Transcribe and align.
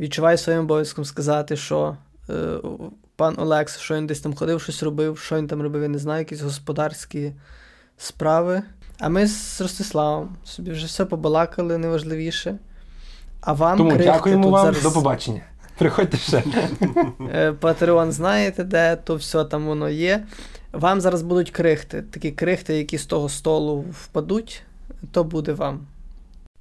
відчуваю 0.00 0.38
своїм 0.38 0.60
обов'язком 0.60 1.04
сказати, 1.04 1.56
що 1.56 1.96
е, 2.30 2.56
пан 3.16 3.34
Олекс, 3.38 3.78
що 3.78 3.94
він 3.94 4.06
десь 4.06 4.20
там 4.20 4.34
ходив, 4.34 4.60
щось 4.60 4.82
робив, 4.82 5.18
що 5.18 5.36
він 5.36 5.46
там 5.46 5.62
робив, 5.62 5.82
я 5.82 5.88
не 5.88 5.98
знаю, 5.98 6.18
якісь 6.18 6.40
господарські 6.40 7.32
справи. 7.98 8.62
А 8.98 9.08
ми 9.08 9.26
з 9.26 9.60
Ростиславом 9.60 10.36
собі 10.44 10.70
вже 10.70 10.86
все 10.86 11.04
побалакали, 11.04 11.78
найважливіше. 11.78 12.58
А 13.40 13.52
вам 13.52 13.78
Тому 13.78 13.90
крихти 13.90 14.04
дякуємо 14.04 14.42
тут 14.42 14.52
вам, 14.52 14.64
зараз... 14.64 14.82
до 14.82 14.92
побачення. 14.92 15.40
Приходьте 15.78 16.16
ще. 16.16 16.42
Е, 17.34 17.52
Патреон 17.52 18.12
знаєте, 18.12 18.64
де, 18.64 18.96
то 18.96 19.14
все 19.14 19.44
там 19.44 19.66
воно 19.66 19.88
є. 19.88 20.26
Вам 20.72 21.00
зараз 21.00 21.22
будуть 21.22 21.50
крихти. 21.50 22.02
Такі 22.02 22.30
крихти, 22.30 22.78
які 22.78 22.98
з 22.98 23.06
того 23.06 23.28
столу 23.28 23.84
впадуть, 23.92 24.62
то 25.12 25.24
буде 25.24 25.52
вам. 25.52 25.86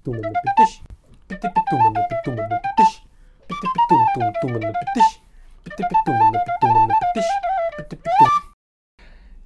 Тумана 0.03 0.29
підтиш, 0.29 0.81
піти-пітумана, 1.27 2.07
підтумана 2.09 2.47
підтиш, 2.47 2.71
підтиш, 2.77 3.08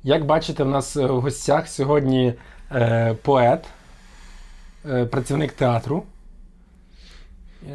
Як 0.04 0.26
бачите, 0.26 0.64
в 0.64 0.70
нас 0.70 0.96
в 0.96 1.08
гостях 1.08 1.68
сьогодні 1.68 2.34
е, 2.72 3.14
поет, 3.22 3.66
е, 4.90 5.06
працівник 5.06 5.52
театру. 5.52 6.04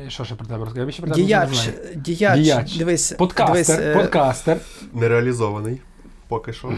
Що 0.08 0.24
ще 0.24 0.34
про 0.34 0.46
тебе 0.46 0.58
розказати? 0.64 0.80
Тебе 0.80 0.86
нічого 0.86 1.08
не 1.08 1.14
Діяч, 1.14 1.68
діяч, 1.96 2.40
Діяч. 2.40 2.76
дивись, 2.76 3.12
Подкастер, 3.12 3.78
дивись 3.78 3.96
подкастер. 3.96 4.58
Нереалізований. 4.92 5.80
Поки 6.28 6.52
що. 6.52 6.68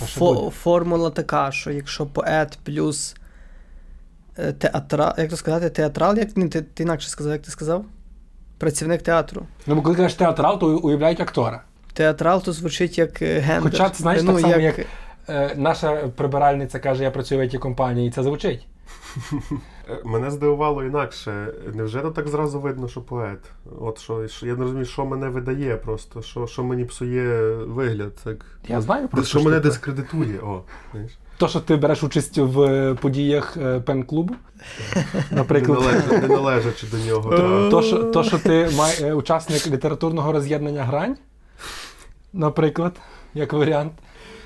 Фо- 0.00 0.50
формула 0.50 1.10
така, 1.10 1.52
що 1.52 1.70
якщо 1.70 2.06
поет 2.06 2.58
плюс 2.64 3.16
театра, 4.58 5.14
як 5.18 5.30
то 5.30 5.36
сказати, 5.36 5.70
театрал, 5.70 6.18
як 6.18 6.32
ти, 6.32 6.48
ти 6.48 6.82
інакше 6.82 7.08
сказав, 7.08 7.32
як 7.32 7.42
ти 7.42 7.50
сказав? 7.50 7.84
Працівник 8.58 9.02
театру. 9.02 9.46
Ну, 9.66 9.74
бо 9.74 9.82
коли 9.82 9.96
кажеш 9.96 10.14
театрал, 10.14 10.60
то 10.60 10.66
уявляють 10.66 11.20
актора. 11.20 11.62
Театрал 11.92 12.42
то 12.42 12.52
звучить 12.52 12.98
як 12.98 13.22
е, 13.22 13.38
гендер. 13.38 13.72
Хоча 13.72 13.88
ти 13.88 13.94
знаєш, 13.98 14.22
ну, 14.22 14.32
так 14.32 14.40
само, 14.40 14.56
як 14.56 14.78
е, 15.28 15.54
наша 15.56 15.96
прибиральниця 16.16 16.78
каже, 16.78 17.04
я 17.04 17.10
працюю 17.10 17.40
в 17.40 17.44
it 17.44 17.58
компанії, 17.58 18.08
і 18.08 18.10
це 18.10 18.22
звучить. 18.22 18.66
Е, 19.90 20.00
Мене 20.04 20.30
здивувало 20.30 20.84
інакше. 20.84 21.54
Невже 21.74 22.00
то 22.00 22.10
так 22.10 22.28
зразу 22.28 22.60
видно, 22.60 22.88
що 22.88 23.00
поет? 23.00 23.38
От 23.80 24.00
що, 24.00 24.28
що 24.28 24.46
я 24.46 24.54
не 24.54 24.62
розумію, 24.62 24.84
що 24.84 25.04
мене 25.04 25.28
видає 25.28 25.76
просто, 25.76 26.22
що, 26.22 26.46
що 26.46 26.64
мені 26.64 26.84
псує 26.84 27.54
вигляд. 27.54 28.14
Так. 28.24 28.46
Я 28.68 28.80
знаю 28.80 29.08
просто. 29.08 29.38
що 29.38 29.48
мене 29.48 29.60
дискредитує. 29.60 30.38
О, 30.38 30.62
знаєш. 30.92 31.12
То, 31.38 31.48
що 31.48 31.60
ти 31.60 31.76
береш 31.76 32.02
участь 32.02 32.38
в 32.38 32.60
е, 32.60 32.94
подіях 32.94 33.56
е, 33.56 33.80
пен-клубу, 33.80 34.34
Не, 34.96 35.04
наприклад. 35.30 36.04
не 36.22 36.28
належачи 36.28 36.86
до 36.86 36.96
нього. 36.98 37.34
Е. 37.34 37.70
То, 37.70 37.82
що, 37.82 37.98
то, 38.04 38.24
що 38.24 38.38
ти 38.38 38.68
май, 38.76 39.12
учасник 39.12 39.66
літературного 39.66 40.32
роз'єднання 40.32 40.84
грань, 40.84 41.16
наприклад, 42.32 42.92
як 43.34 43.52
варіант. 43.52 43.92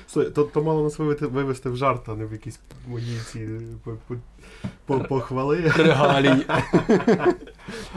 Слухай, 0.07 0.31
То, 0.31 0.43
то 0.43 0.63
мало 0.63 0.83
нас 0.83 0.99
вивести, 0.99 1.69
в 1.69 1.77
жарт, 1.77 2.09
а 2.09 2.11
не 2.13 2.25
в 2.25 2.31
якісь 2.31 2.59
мої 2.87 3.19
ці 3.31 3.47
по- 3.83 3.91
по- 4.07 4.15
по- 4.85 4.99
похвали. 4.99 5.71
Регалії. 5.77 6.45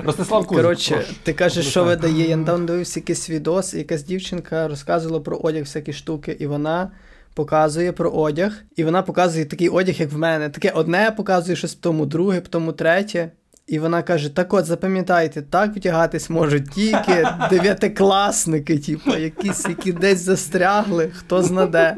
Ростислав 0.04 0.46
Кузик, 0.46 0.64
Коротше, 0.64 0.94
прошу. 0.94 1.14
ти 1.22 1.32
кажеш, 1.32 1.66
що 1.66 1.84
видає. 1.84 2.28
Я 2.28 2.36
недавно 2.36 2.66
дивився 2.66 3.00
якийсь 3.00 3.30
відос, 3.30 3.74
якась 3.74 4.02
дівчинка 4.02 4.68
розказувала 4.68 5.20
про 5.20 5.36
одяг, 5.36 5.62
всякі 5.62 5.92
штуки, 5.92 6.36
і 6.40 6.46
вона 6.46 6.90
показує 7.36 7.92
про 7.92 8.10
одяг, 8.10 8.52
і 8.76 8.84
вона 8.84 9.02
показує 9.02 9.44
такий 9.44 9.68
одяг, 9.68 9.94
як 9.98 10.12
в 10.12 10.18
мене. 10.18 10.48
Таке 10.48 10.70
одне 10.70 11.12
показує 11.16 11.56
щось 11.56 11.74
тому, 11.74 12.06
друге, 12.06 12.38
в 12.38 12.48
тому 12.48 12.72
третє. 12.72 13.30
І 13.66 13.78
вона 13.78 14.02
каже: 14.02 14.34
так 14.34 14.54
от, 14.54 14.64
запам'ятайте, 14.64 15.42
так 15.42 15.76
втягатись 15.76 16.30
можуть 16.30 16.70
тільки 16.70 17.28
дев'ятикласники, 17.50 18.78
типу, 18.78 19.16
якісь, 19.16 19.66
які 19.68 19.92
десь 19.92 20.20
застрягли, 20.20 21.10
хто 21.14 21.42
знаде. 21.42 21.96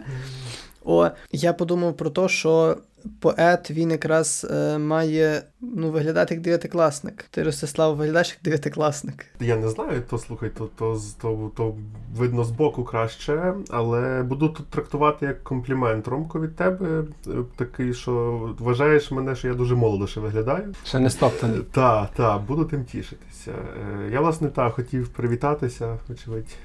О, 0.84 1.08
я 1.32 1.52
подумав 1.52 1.96
про 1.96 2.10
те, 2.10 2.28
що 2.28 2.76
поет 3.20 3.70
він 3.70 3.90
якраз 3.90 4.46
е, 4.50 4.78
має 4.78 5.42
ну, 5.60 5.90
виглядати 5.90 6.34
як 6.34 6.42
дев'ятикласник. 6.42 7.24
Ти, 7.30 7.42
Ростислав, 7.42 7.96
виглядаєш 7.96 8.28
як 8.28 8.38
дев'ятикласник. 8.44 9.26
Я 9.40 9.56
не 9.56 9.68
знаю, 9.68 10.02
то 10.10 10.18
слухай, 10.18 10.50
то, 10.58 10.68
то, 10.78 11.00
то, 11.20 11.50
то 11.56 11.74
видно 12.16 12.44
збоку 12.44 12.84
краще, 12.84 13.54
але 13.70 14.22
буду 14.22 14.48
тут 14.48 14.66
трактувати 14.66 15.26
як 15.26 15.44
комплімент 15.44 16.08
Ромко 16.08 16.40
від 16.40 16.56
тебе. 16.56 17.04
е, 17.26 17.30
Такий, 17.56 17.94
що 17.94 18.40
вважаєш 18.58 19.10
мене, 19.10 19.36
що 19.36 19.48
я 19.48 19.54
дуже 19.54 19.74
молодо 19.74 20.06
ще 20.06 20.20
виглядаю. 20.20 20.74
Ще 20.84 20.98
не 20.98 21.10
стоптаний. 21.10 21.60
Так, 21.72 22.10
так, 22.16 22.42
буду 22.42 22.64
тим 22.64 22.84
тішитися. 22.84 23.50
Е, 23.50 24.10
Я, 24.12 24.20
власне, 24.20 24.48
так, 24.48 24.72
хотів 24.74 25.08
привітатися, 25.08 25.96
очевидь. 26.10 26.56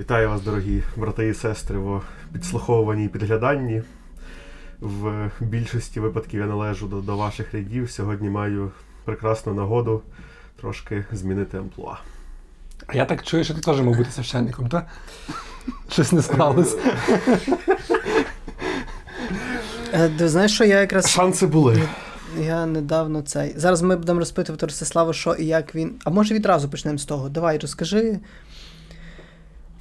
Вітаю 0.00 0.28
вас, 0.28 0.42
дорогі 0.42 0.82
брати 0.96 1.28
і 1.28 1.34
сестри, 1.34 1.78
в 1.78 2.02
підслуховуванні 2.32 3.04
і 3.04 3.08
підгляданні. 3.08 3.82
В 4.80 5.30
більшості 5.40 6.00
випадків 6.00 6.40
я 6.40 6.46
належу 6.46 6.86
до, 6.86 7.00
до 7.00 7.16
ваших 7.16 7.54
рядів. 7.54 7.90
Сьогодні 7.90 8.30
маю 8.30 8.70
прекрасну 9.04 9.54
нагоду 9.54 10.02
трошки 10.60 11.04
змінити 11.12 11.58
амплуа. 11.58 11.96
А 12.86 12.96
я 12.96 13.04
так 13.04 13.22
чую, 13.22 13.44
що 13.44 13.54
ти 13.54 13.60
теж 13.60 13.80
мав 13.80 13.96
бути 13.96 14.10
священником, 14.10 14.68
так? 14.68 14.86
Щось 15.88 16.12
не 16.12 16.22
склалось. 16.22 16.76
Е, 19.92 20.08
ти 20.18 20.28
знаєш, 20.28 20.54
що 20.54 20.64
я 20.64 20.80
якраз. 20.80 21.10
Шанси 21.10 21.46
були. 21.46 21.82
Я 22.40 22.66
недавно 22.66 23.22
цей. 23.22 23.54
Зараз 23.56 23.82
ми 23.82 23.96
будемо 23.96 24.18
розпитувати 24.18 24.66
Ростислава, 24.66 25.12
що 25.12 25.34
і 25.34 25.46
як 25.46 25.74
він. 25.74 25.94
А 26.04 26.10
може 26.10 26.34
відразу 26.34 26.68
почнемо 26.68 26.98
з 26.98 27.04
того. 27.04 27.28
Давай, 27.28 27.58
розкажи. 27.58 28.18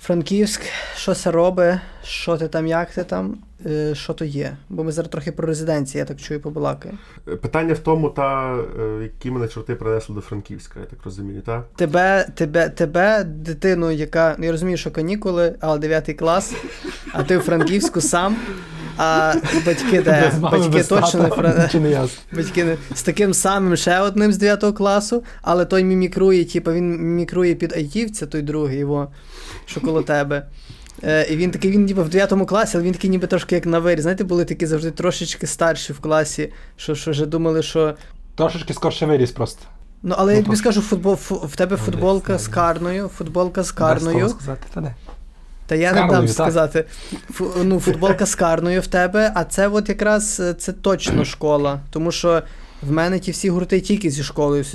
Франківськ, 0.04 0.62
що 0.96 1.14
це 1.14 1.32
робить, 1.32 1.76
що 2.04 2.38
ти 2.38 2.48
там, 2.48 2.68
як 2.68 2.92
ти 2.92 3.04
там, 3.04 3.38
е, 3.66 3.96
що 3.96 4.14
то 4.14 4.26
є. 4.26 4.58
Бо 4.70 4.84
ми 4.84 4.92
зараз 4.92 5.12
трохи 5.12 5.32
про 5.32 5.48
резиденції, 5.48 6.00
я 6.00 6.06
так 6.06 6.18
чую, 6.18 6.40
побалакаю. 6.40 6.98
Е, 7.28 7.36
Питання 7.36 7.74
в 7.74 7.80
тому, 7.80 8.10
та, 8.10 8.58
е, 8.80 9.04
які 9.04 9.32
мене 9.32 9.48
чорти 9.48 9.76
принесли 9.76 10.16
до 10.16 10.22
Франківська, 10.22 10.80
я 10.80 10.86
так 10.86 11.00
розумію, 11.06 11.42
так? 11.42 11.66
Тебе, 11.76 12.28
тебе, 12.36 12.70
тебе, 12.70 13.24
дитину, 13.24 13.92
яка. 13.92 14.36
Ну 14.38 14.46
я 14.46 14.52
розумію, 14.52 14.78
що 14.78 14.92
канікули, 14.92 15.56
але 15.60 15.80
9 15.80 16.14
клас, 16.14 16.54
а 17.14 17.24
ти 17.24 17.38
в 17.38 17.42
Франківську 17.42 18.02
сам. 18.02 18.38
А 18.98 19.34
батьки 19.66 20.02
де? 20.02 20.32
Мами 20.40 20.58
Батьки 20.58 20.84
точно 20.84 21.24
не 21.24 21.30
тата, 21.30 21.42
фран... 21.42 21.70
Чи 21.72 21.80
не 21.80 21.90
ясно? 21.90 22.22
Батьки 22.32 22.64
не 22.64 22.78
з 22.96 23.04
таким 23.04 23.34
самим 23.34 23.76
ще 23.76 24.00
одним 24.00 24.32
з 24.32 24.38
9 24.38 24.76
класу, 24.78 25.24
але 25.42 25.66
той 25.66 25.84
мімікрує, 25.84 26.46
типу, 26.46 26.72
він 26.72 26.98
мімікрує 26.98 27.56
під 27.56 27.74
айтівця, 27.74 28.26
той 28.26 28.42
другий 28.42 28.78
його, 28.78 29.12
що 29.66 29.82
коло 29.82 30.02
тебе. 30.02 30.48
Е, 31.04 31.28
і 31.30 31.36
він 31.38 31.52
такий, 31.52 31.72
він 31.72 31.86
ніби 31.86 32.04
в 32.04 32.10
9 32.10 32.34
класі, 32.48 32.78
але 32.78 32.86
він 32.86 32.94
такий 32.94 33.10
ніби 33.10 33.28
трошки 33.28 33.56
як 33.56 33.66
на 33.66 33.80
вирі. 33.80 34.02
Знаєте, 34.02 34.24
були 34.24 34.46
такі 34.46 34.66
завжди 34.66 34.92
трошечки 34.92 35.48
старші 35.48 35.94
в 35.94 36.00
класі, 36.00 36.54
що, 36.78 36.96
що 36.96 37.12
вже 37.12 37.26
думали, 37.26 37.64
що. 37.64 37.94
Трошечки 38.36 38.74
скорше 38.74 39.06
виріс 39.06 39.32
просто. 39.32 39.62
Ну, 40.04 40.16
але 40.18 40.34
я 40.34 40.40
Ну, 40.40 40.46
тобі 40.46 40.56
то- 40.56 40.60
скажу, 40.62 40.82
футбол, 40.82 41.16
фу, 41.16 41.36
в 41.36 41.56
тебе 41.56 41.78
Ну, 41.80 41.86
футболка 41.86 42.38
з 42.38 42.48
карною, 42.48 43.08
футболка 43.08 43.64
з 43.64 43.72
карною. 43.72 44.30
сказати, 44.30 44.62
та 44.74 44.82
де. 44.82 44.96
Та 45.68 45.76
я 45.76 45.92
З 45.92 45.94
не 45.96 46.00
дам 46.02 46.10
так. 46.26 46.30
сказати. 46.30 46.86
Фу, 47.32 47.52
ну, 47.64 47.80
футболка 47.80 48.26
з 48.26 48.36
карною 48.36 48.82
в 48.82 48.88
тебе, 48.88 49.32
а 49.36 49.44
це 49.44 49.68
от 49.68 49.90
якраз 49.90 50.40
е, 50.40 50.54
це 50.54 50.72
точно 50.72 51.26
школа. 51.26 51.80
Тому 51.92 52.12
що 52.12 52.42
в 52.82 52.92
мене 52.92 53.20
ті 53.20 53.32
всі 53.32 53.50
гурти 53.50 53.82
тільки 53.82 54.10
зі 54.10 54.24
школою. 54.24 54.66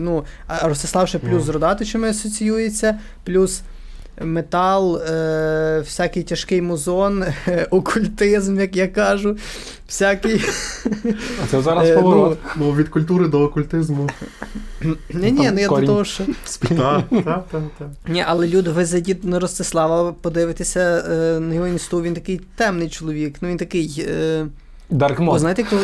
Ну, 0.00 0.24
а 0.46 0.68
Ростислав 0.68 1.08
ще 1.08 1.18
плюс 1.18 1.32
Ну. 1.32 1.40
з 1.40 1.48
родатичами 1.48 2.10
асоціюється, 2.10 2.98
плюс 3.24 3.62
метал, 4.24 4.96
е, 4.96 5.80
всякий 5.84 6.22
тяжкий 6.22 6.62
музон, 6.62 7.22
е, 7.22 7.66
окультизм, 7.70 8.60
як 8.60 8.76
я 8.76 8.88
кажу. 8.88 9.36
Всякий. 9.88 10.44
А 11.44 11.46
це 11.50 11.62
зараз 11.62 11.88
Е, 11.88 11.94
поворот. 11.94 12.38
Ну, 12.56 12.72
від 12.72 12.88
культури 12.88 13.28
до 13.28 13.40
окультизму. 13.40 14.08
Ні, 14.82 15.32
ні, 15.32 15.50
ну 15.52 15.60
я 15.60 15.68
до 15.68 15.82
того, 15.86 16.04
що. 16.04 16.24
Так, 16.68 17.04
так, 17.10 17.24
так, 17.24 17.62
так. 17.78 17.88
Ні, 18.08 18.24
але 18.26 18.46
люди, 18.48 18.70
ви 18.70 18.84
зайдіть 18.84 19.24
на 19.24 19.38
Ростислава, 19.38 20.12
подивитеся 20.12 21.04
е, 21.10 21.40
на 21.40 21.54
його 21.54 21.66
інсту, 21.66 22.02
він 22.02 22.14
такий 22.14 22.40
темний 22.56 22.88
чоловік. 22.88 23.36
Ну 23.40 23.48
він 23.48 23.56
такий. 23.56 24.04
Е, 24.08 24.46
Dark 24.90 25.18
mode. 25.18 25.40
знаєте, 25.40 25.64
коли 25.70 25.82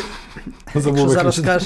Забув 0.75 0.99
якщо 0.99 1.14
зараз 1.14 1.37
скаж, 1.37 1.62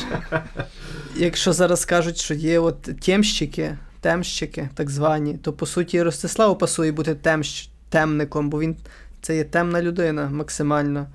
якщо 1.16 1.52
зараз 1.52 1.80
скажуть, 1.80 2.18
що 2.18 2.34
є 2.34 2.58
от 2.58 2.82
темщики, 2.82 3.78
темщики, 4.02 4.68
так 4.74 4.90
звані, 4.90 5.34
то 5.42 5.52
по 5.52 5.66
суті 5.66 6.02
Ростиславу 6.02 6.56
пасує 6.56 6.92
бути 6.92 7.14
темщ, 7.14 7.68
темником, 7.88 8.50
бо 8.50 8.60
він 8.60 8.76
це 9.22 9.36
є 9.36 9.44
темна 9.44 9.82
людина 9.82 10.28
максимально. 10.32 11.06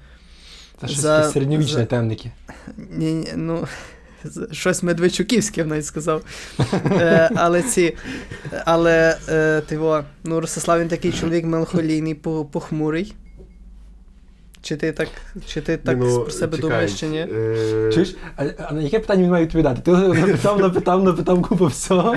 Це 0.82 0.88
щось 0.88 1.00
за- 1.00 1.32
середньовічні 1.32 1.74
за- 1.74 1.86
темники. 1.86 2.32
Ні, 2.92 3.14
ні, 3.14 3.28
ну, 3.36 3.68
щось 4.52 4.84
Медведчуківське, 4.84 5.66
навіть 5.66 5.86
сказав. 5.86 6.22
Е, 6.92 7.30
але 7.36 7.62
ці. 7.64 7.96
Але 8.66 9.18
е, 9.30 9.62
тиво, 9.62 10.04
ну, 10.24 10.40
Ростислав 10.42 10.80
він 10.82 10.88
такий 10.88 11.12
чоловік 11.12 11.46
меланхолійний, 11.46 12.14
по- 12.16 12.46
похмурий. 12.46 13.16
Чи 14.62 14.76
ти 14.76 14.92
так, 14.92 15.08
чи 15.48 15.62
ти 15.62 15.78
так 15.78 15.98
ну, 16.00 16.20
про 16.22 16.32
себе 16.32 16.58
чекай, 16.58 16.70
думаєш, 16.70 17.00
чи 17.00 17.08
ні? 17.08 17.20
е, 17.20 17.92
Чуєш, 17.94 18.16
а, 18.38 18.46
а 18.70 18.74
на 18.74 18.82
яке 18.82 19.00
питання 19.00 19.24
він 19.24 19.30
має 19.32 19.46
відповідати? 19.46 19.82
Ти 19.82 19.92
напитав, 19.92 20.60
напитав, 20.60 21.04
напитав 21.04 21.42
купу 21.42 21.66
всього. 21.66 22.16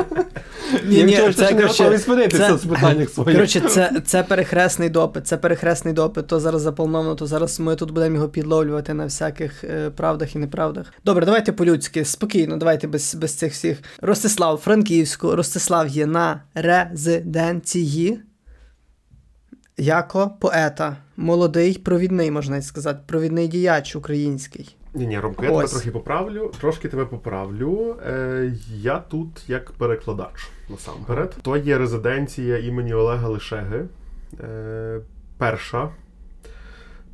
Ні, 0.84 1.04
ні, 1.04 1.16
це, 1.16 1.32
ще 1.32 1.42
не 1.42 1.48
коротше, 1.62 1.84
готовий 1.84 2.28
це- 2.28 2.52
в 2.52 2.66
питаннях 2.68 3.08
своїх. 3.10 3.34
Коротше, 3.36 3.60
це, 3.60 3.92
це 4.06 4.22
перехресний 4.22 4.88
допит, 4.90 5.26
це 5.26 5.36
перехресний 5.36 5.94
допит, 5.94 6.26
то 6.26 6.40
зараз 6.40 6.62
заплановано, 6.62 7.14
то 7.14 7.26
зараз 7.26 7.60
ми 7.60 7.76
тут 7.76 7.90
будемо 7.90 8.14
його 8.14 8.28
підловлювати 8.28 8.94
на 8.94 9.04
всяких 9.04 9.64
е, 9.64 9.90
правдах 9.90 10.36
і 10.36 10.38
неправдах. 10.38 10.92
Добре, 11.04 11.26
давайте 11.26 11.52
по-людськи, 11.52 12.04
спокійно, 12.04 12.56
давайте 12.56 12.86
без, 12.86 13.14
без 13.14 13.34
цих 13.34 13.52
всіх. 13.52 13.78
Ростислав, 14.00 14.56
Франківську, 14.56 15.36
Ростислав 15.36 15.88
є 15.88 16.06
на 16.06 16.42
резиденції 16.54 18.20
яко 19.80 20.30
поета, 20.40 20.96
молодий 21.16 21.78
провідний, 21.78 22.30
можна 22.30 22.62
сказати, 22.62 23.00
провідний 23.06 23.48
діяч 23.48 23.96
український. 23.96 24.76
Ні, 24.94 25.06
ні, 25.06 25.20
Ромко, 25.20 25.44
я 25.44 25.50
тебе 25.50 25.68
трохи 25.68 25.90
поправлю, 25.90 26.52
трошки 26.60 26.88
тебе 26.88 27.04
поправлю. 27.04 27.96
Е, 28.06 28.52
я 28.74 28.98
тут 28.98 29.48
як 29.48 29.70
перекладач 29.70 30.50
насамперед. 30.68 31.36
То 31.42 31.56
є 31.56 31.78
резиденція 31.78 32.58
імені 32.58 32.94
Олега 32.94 33.28
Лишеги. 33.28 33.84
Е, 34.40 35.00
перша. 35.38 35.88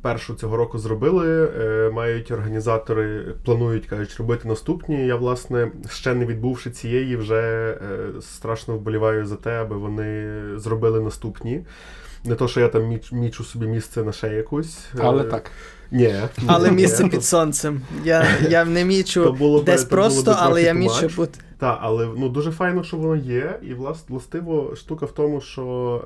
Першу 0.01 0.35
цього 0.35 0.57
року 0.57 0.79
зробили. 0.79 1.49
Е, 1.59 1.91
мають 1.93 2.31
організатори, 2.31 3.35
планують, 3.45 3.85
кажуть, 3.85 4.15
робити 4.19 4.47
наступні. 4.47 5.07
Я, 5.07 5.15
власне, 5.15 5.71
ще 5.89 6.13
не 6.13 6.25
відбувши 6.25 6.71
цієї, 6.71 7.15
вже 7.15 7.71
е, 7.81 8.21
страшно 8.21 8.77
вболіваю 8.77 9.25
за 9.25 9.35
те, 9.35 9.61
аби 9.61 9.77
вони 9.77 10.41
зробили 10.59 11.01
наступні. 11.01 11.65
Не 12.23 12.35
то, 12.35 12.47
що 12.47 12.59
я 12.59 12.67
там 12.67 12.83
міч, 12.87 13.11
мічу 13.11 13.43
собі 13.43 13.67
місце 13.67 14.03
на 14.03 14.11
ще 14.11 14.27
якусь. 14.27 14.79
Але 14.99 15.23
Е, 15.23 15.25
так. 15.25 15.51
Ні. 15.91 16.15
Але 16.47 16.71
місце 16.71 17.03
ні. 17.03 17.09
під 17.09 17.23
сонцем. 17.25 17.81
Я, 18.03 18.25
я 18.49 18.65
не 18.65 18.85
мічу 18.85 19.33
було 19.33 19.61
десь 19.63 19.83
то 19.83 19.89
просто, 19.89 20.35
але 20.39 20.63
я 20.63 20.73
мічу 20.73 21.09
бути. 21.15 21.39
Так, 21.59 21.79
але 21.81 22.07
ну 22.17 22.29
дуже 22.29 22.51
файно, 22.51 22.83
що 22.83 22.97
воно 22.97 23.15
є, 23.15 23.59
і 23.63 23.73
влас, 23.73 23.97
властиво 24.09 24.75
штука 24.75 25.05
в 25.05 25.11
тому, 25.11 25.41
що 25.41 26.01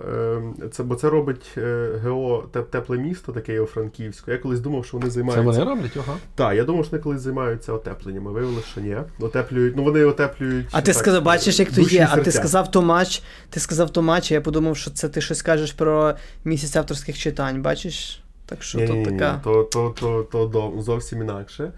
е, 0.63 0.69
це, 0.71 0.83
бо 0.83 0.95
це 0.95 1.09
робить 1.09 1.45
е, 1.57 1.89
ГО 2.03 2.43
теп- 2.53 2.63
тепле 2.63 2.97
місто, 2.97 3.31
таке 3.31 3.59
у 3.59 3.65
Франківську. 3.65 4.31
Я 4.31 4.37
колись 4.37 4.59
думав, 4.59 4.85
що 4.85 4.97
вони 4.97 5.09
Це 5.09 5.13
займаються. 5.13 5.51
вони 5.51 5.63
роблять, 5.63 5.97
ага. 5.97 6.17
Так, 6.35 6.55
я 6.55 6.63
думав, 6.63 6.85
що 6.85 6.91
вони 6.91 7.03
колись 7.03 7.21
займаються 7.21 7.73
отепленням. 7.73 8.27
а 8.27 8.31
Виявилося, 8.31 8.67
що 8.71 8.81
ні. 8.81 8.97
Отеплюють. 9.19 9.75
Ну 9.77 9.83
вони 9.83 10.05
отеплюють. 10.05 10.67
А 10.71 10.81
ти 10.81 10.85
так, 10.91 10.95
сказав, 10.95 11.23
бачиш, 11.23 11.59
як 11.59 11.71
то 11.71 11.81
є. 11.81 11.99
і 11.99 12.07
А 12.11 12.17
ти 12.17 12.31
сказав 12.31 12.71
то 12.71 12.81
матч, 12.81 13.23
ти 13.49 13.59
сказав 13.59 13.89
то 13.89 14.01
матч, 14.01 14.31
і 14.31 14.33
я 14.33 14.41
подумав, 14.41 14.77
що 14.77 14.91
це 14.91 15.09
ти 15.09 15.21
щось 15.21 15.41
кажеш 15.41 15.71
про 15.71 16.13
місяць 16.43 16.75
авторських 16.75 17.17
читань, 17.17 17.61
бачиш? 17.61 18.23
Так 18.51 18.63
що 18.63 18.77
Ні, 18.77 18.87
тут 18.87 18.95
ні, 18.95 19.03
ні, 19.05 19.05
така. 19.19 19.41
то, 19.43 19.63
то, 19.63 19.89
то, 20.31 20.45
то, 20.47 20.73
зовсім 20.81 21.21
інакше. 21.21 21.71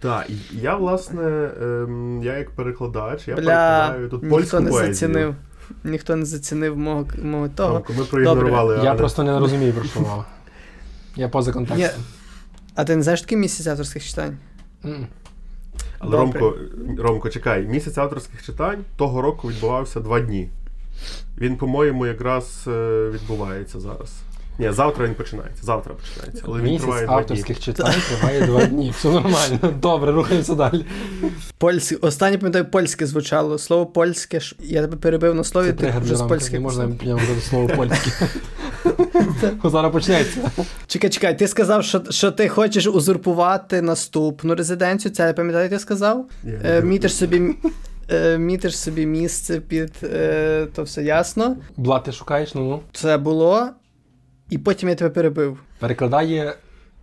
Так, 0.00 0.26
я, 0.52 0.76
власне, 0.76 1.50
ем, 1.62 2.20
я 2.22 2.38
як 2.38 2.50
перекладач, 2.50 3.28
я 3.28 3.34
Бля, 3.34 3.42
перекладаю 3.44 4.08
тут 4.08 4.22
ніхто 4.22 4.36
польську 4.36 4.60
не 4.60 4.70
поезію. 4.70 4.94
зацінив. 4.94 5.34
Ніхто 5.84 6.16
не 6.16 6.24
зацінив 6.26 6.76
мого, 6.76 7.06
мого 7.22 7.48
того. 7.48 7.84
Ми 7.98 8.04
проігнорували. 8.04 8.74
Я 8.74 8.90
але- 8.90 8.98
просто 8.98 9.22
не 9.22 9.38
розумію, 9.38 9.72
про 9.72 9.84
що 9.84 10.00
мова. 10.00 10.24
Я 11.16 11.28
поза 11.28 11.52
контекстом. 11.52 12.02
А 12.74 12.84
ти 12.84 12.96
не 12.96 13.02
знаєш 13.02 13.20
такий 13.20 13.38
місяць 13.38 13.66
авторських 13.66 14.04
читань? 14.04 14.36
М. 14.84 15.06
Але 15.98 16.10
Добре. 16.10 16.40
Ромко, 16.40 16.58
Ромко, 16.98 17.28
чекай, 17.28 17.62
місяць 17.66 17.98
авторських 17.98 18.42
читань 18.46 18.84
того 18.96 19.22
року 19.22 19.48
відбувався 19.48 20.00
два 20.00 20.20
дні. 20.20 20.50
Він, 21.38 21.56
по-моєму, 21.56 22.06
якраз 22.06 22.64
е, 22.66 23.10
відбувається 23.14 23.80
зараз. 23.80 24.12
Ні, 24.58 24.72
завтра 24.72 25.06
він 25.06 25.14
починається. 25.14 25.62
Завтра 25.62 25.94
починається. 25.94 26.42
Але 26.46 26.58
він 26.58 26.64
Місяць 26.64 26.80
триває 26.82 27.06
два 27.06 27.14
дні. 27.14 27.22
авторських 27.22 27.60
читань 27.60 27.94
триває 28.08 28.40
два 28.46 28.64
дні. 28.66 28.90
Все 28.98 29.08
нормально. 29.08 29.58
Добре, 29.82 30.12
рухаємося 30.12 30.54
далі. 30.54 30.84
Польське. 31.58 31.96
Останнє 31.96 32.38
пам'ятаю, 32.38 32.64
польське 32.64 33.06
звучало. 33.06 33.58
Слово 33.58 33.86
польське. 33.86 34.40
ж- 34.40 34.56
Я 34.60 34.80
тебе 34.80 34.96
перебив 34.96 35.34
на 35.34 35.44
слові, 35.44 35.66
ти 35.66 35.72
тригер 35.72 36.02
вже 36.02 36.16
з 36.16 36.20
рамки, 36.20 36.34
польських. 36.34 36.52
не 36.52 36.60
можна 36.60 36.88
прямо 36.88 37.12
говорити 37.20 37.40
слово 37.40 37.68
польське. 37.76 38.10
Зараз 39.64 39.92
почнеться. 39.92 40.50
Чекай, 40.86 41.10
чекай, 41.10 41.38
ти 41.38 41.48
сказав, 41.48 41.84
що, 41.84 42.02
що 42.10 42.30
ти 42.30 42.48
хочеш 42.48 42.86
узурпувати 42.86 43.82
наступну 43.82 44.54
резиденцію. 44.54 45.12
Це 45.14 45.26
я 45.26 45.32
пам'ятаю, 45.32 45.68
ти 45.68 45.78
сказав? 45.78 46.26
Я 46.44 46.50
не 46.52 46.78
Е, 46.78 46.82
мітиш 46.82 47.14
собі. 47.14 47.54
е, 48.10 48.38
Мітиш 48.38 48.78
собі 48.78 49.06
місце 49.06 49.60
під 49.60 49.92
е, 50.02 50.66
то 50.74 50.82
все 50.82 51.02
ясно. 51.02 51.56
Блат, 51.76 52.04
ти 52.04 52.12
шукаєш, 52.12 52.54
ну 52.54 52.60
ну. 52.70 52.80
Це 52.92 53.18
було, 53.18 53.66
і 54.50 54.58
потім 54.58 54.88
я 54.88 54.94
тебе 54.94 55.10
перебив. 55.10 55.58
Перекладає 55.78 56.54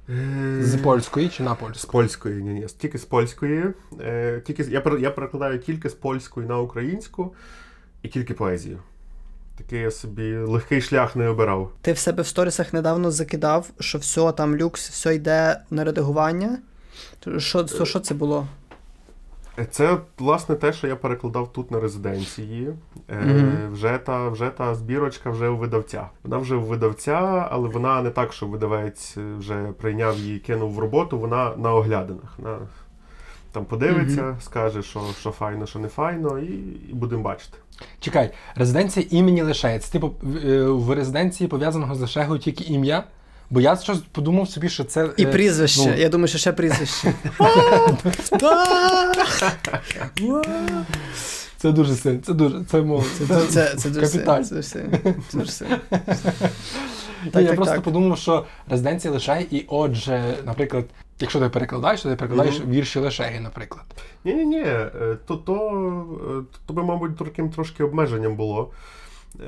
Е, 0.09 0.63
з 0.63 0.75
польської 0.75 1.29
чи 1.29 1.43
на 1.43 1.57
З 1.75 1.85
польської, 1.85 2.43
ні, 2.43 2.53
ні, 2.53 2.67
тільки 2.77 2.97
з 2.97 3.05
польської. 3.05 3.65
Е, 4.01 4.41
тільки, 4.45 4.63
я, 4.63 4.83
я 4.99 5.11
перекладаю 5.11 5.59
тільки 5.59 5.89
з 5.89 5.93
польської 5.93 6.47
на 6.47 6.59
українську 6.59 7.33
і 8.01 8.07
тільки 8.07 8.33
поезію. 8.33 8.79
Такий 9.57 9.79
я 9.79 9.91
собі 9.91 10.35
легкий 10.35 10.81
шлях 10.81 11.15
не 11.15 11.27
обирав. 11.27 11.71
Ти 11.81 11.93
в 11.93 11.97
себе 11.97 12.23
в 12.23 12.27
сторісах 12.27 12.73
недавно 12.73 13.11
закидав, 13.11 13.69
що 13.79 13.97
все 13.97 14.31
там 14.31 14.55
люкс, 14.55 14.89
все 14.89 15.15
йде 15.15 15.59
на 15.69 15.83
редагування. 15.83 16.59
Що, 17.37 17.67
що, 17.67 17.85
що 17.85 17.99
це 17.99 18.13
було? 18.13 18.47
Е, 19.59 19.65
Це, 19.65 19.97
власне, 20.19 20.55
те, 20.55 20.73
що 20.73 20.87
я 20.87 20.95
перекладав 20.95 21.53
тут 21.53 21.71
на 21.71 21.79
резиденції. 21.79 22.73
Мгм. 23.09 23.69
вже, 23.71 23.97
та, 23.97 24.29
вже 24.29 24.49
та 24.49 24.75
збірочка 24.75 25.29
вже 25.29 25.49
у 25.49 25.57
видавця. 25.57 26.09
Вона 26.23 26.37
вже 26.37 26.55
у 26.55 26.61
видавця, 26.61 27.47
але 27.51 27.69
вона 27.69 28.01
не 28.01 28.09
так, 28.09 28.33
що 28.33 28.47
видавець 28.47 29.17
е, 29.17 29.35
вже 29.37 29.63
прийняв 29.81 30.17
її, 30.17 30.39
кинув 30.39 30.71
в 30.73 30.79
роботу, 30.79 31.19
вона 31.19 31.55
на 31.57 31.73
оглядинах. 31.73 32.33
Вона 32.37 32.57
там 33.51 33.65
подивиться, 33.65 34.37
скаже, 34.41 34.81
що, 34.81 35.01
що 35.19 35.31
файно, 35.31 35.65
що 35.65 35.79
не 35.79 35.87
файно, 35.87 36.39
і, 36.39 36.53
і 36.89 36.93
будемо 36.93 37.23
бачити. 37.23 37.57
Чекай, 37.99 38.31
резиденція 38.55 39.05
імені 39.09 39.41
лишається. 39.41 39.91
Типу, 39.91 40.15
в, 40.21 40.65
в 40.71 40.93
резиденції 40.93 41.47
пов'язаного 41.47 41.95
з 41.95 41.99
Лешегою 41.99 42.39
тільки 42.39 42.63
ім'я. 42.63 43.03
Бо 43.49 43.61
я 43.61 43.75
щось 43.75 43.99
подумав 44.11 44.49
собі, 44.49 44.69
що 44.69 44.83
це. 44.83 45.09
І 45.17 45.23
е, 45.23 45.31
прізвище. 45.31 45.89
ну. 45.89 45.95
Я 45.95 46.09
думаю, 46.09 46.27
що 46.27 46.37
ще 46.37 46.51
прізвище. 46.51 47.13
Це 51.63 51.71
дуже 51.71 51.95
сильно, 51.95 52.19
це 52.23 52.33
дуже, 52.33 52.63
це 52.63 52.81
мова. 52.81 53.03
Це, 53.17 53.25
Це, 53.25 53.45
це, 53.47 53.75
це 53.77 53.89
дуже 53.89 54.07
сильно, 54.07 54.43
це 54.43 54.55
дуже 54.55 54.63
сильно, 54.63 54.97
це 55.29 55.37
дуже 55.37 55.51
сильно. 55.51 55.77
Ні, 57.23 57.31
Так, 57.31 57.41
я 57.41 57.47
так, 57.47 57.55
просто 57.55 57.75
так. 57.75 57.83
подумав, 57.83 58.17
що 58.17 58.45
резиденція 58.69 59.13
лишає, 59.13 59.45
і 59.51 59.65
отже, 59.67 60.37
наприклад, 60.45 60.85
якщо 61.19 61.39
ти 61.39 61.49
перекладаєш, 61.49 62.01
то 62.01 62.09
ти 62.09 62.15
перекладаєш 62.15 62.61
вірші 62.67 62.99
лишеги, 62.99 63.39
наприклад. 63.39 63.85
Ні, 64.25 64.33
ні, 64.33 64.45
ні, 64.45 64.65
то, 65.27 65.35
то, 65.35 65.55
е, 66.39 66.57
то 66.65 66.73
би, 66.73 66.83
мабуть, 66.83 67.17
таким 67.17 67.49
трошки 67.49 67.83
обмеженням 67.83 68.35
було. 68.35 68.69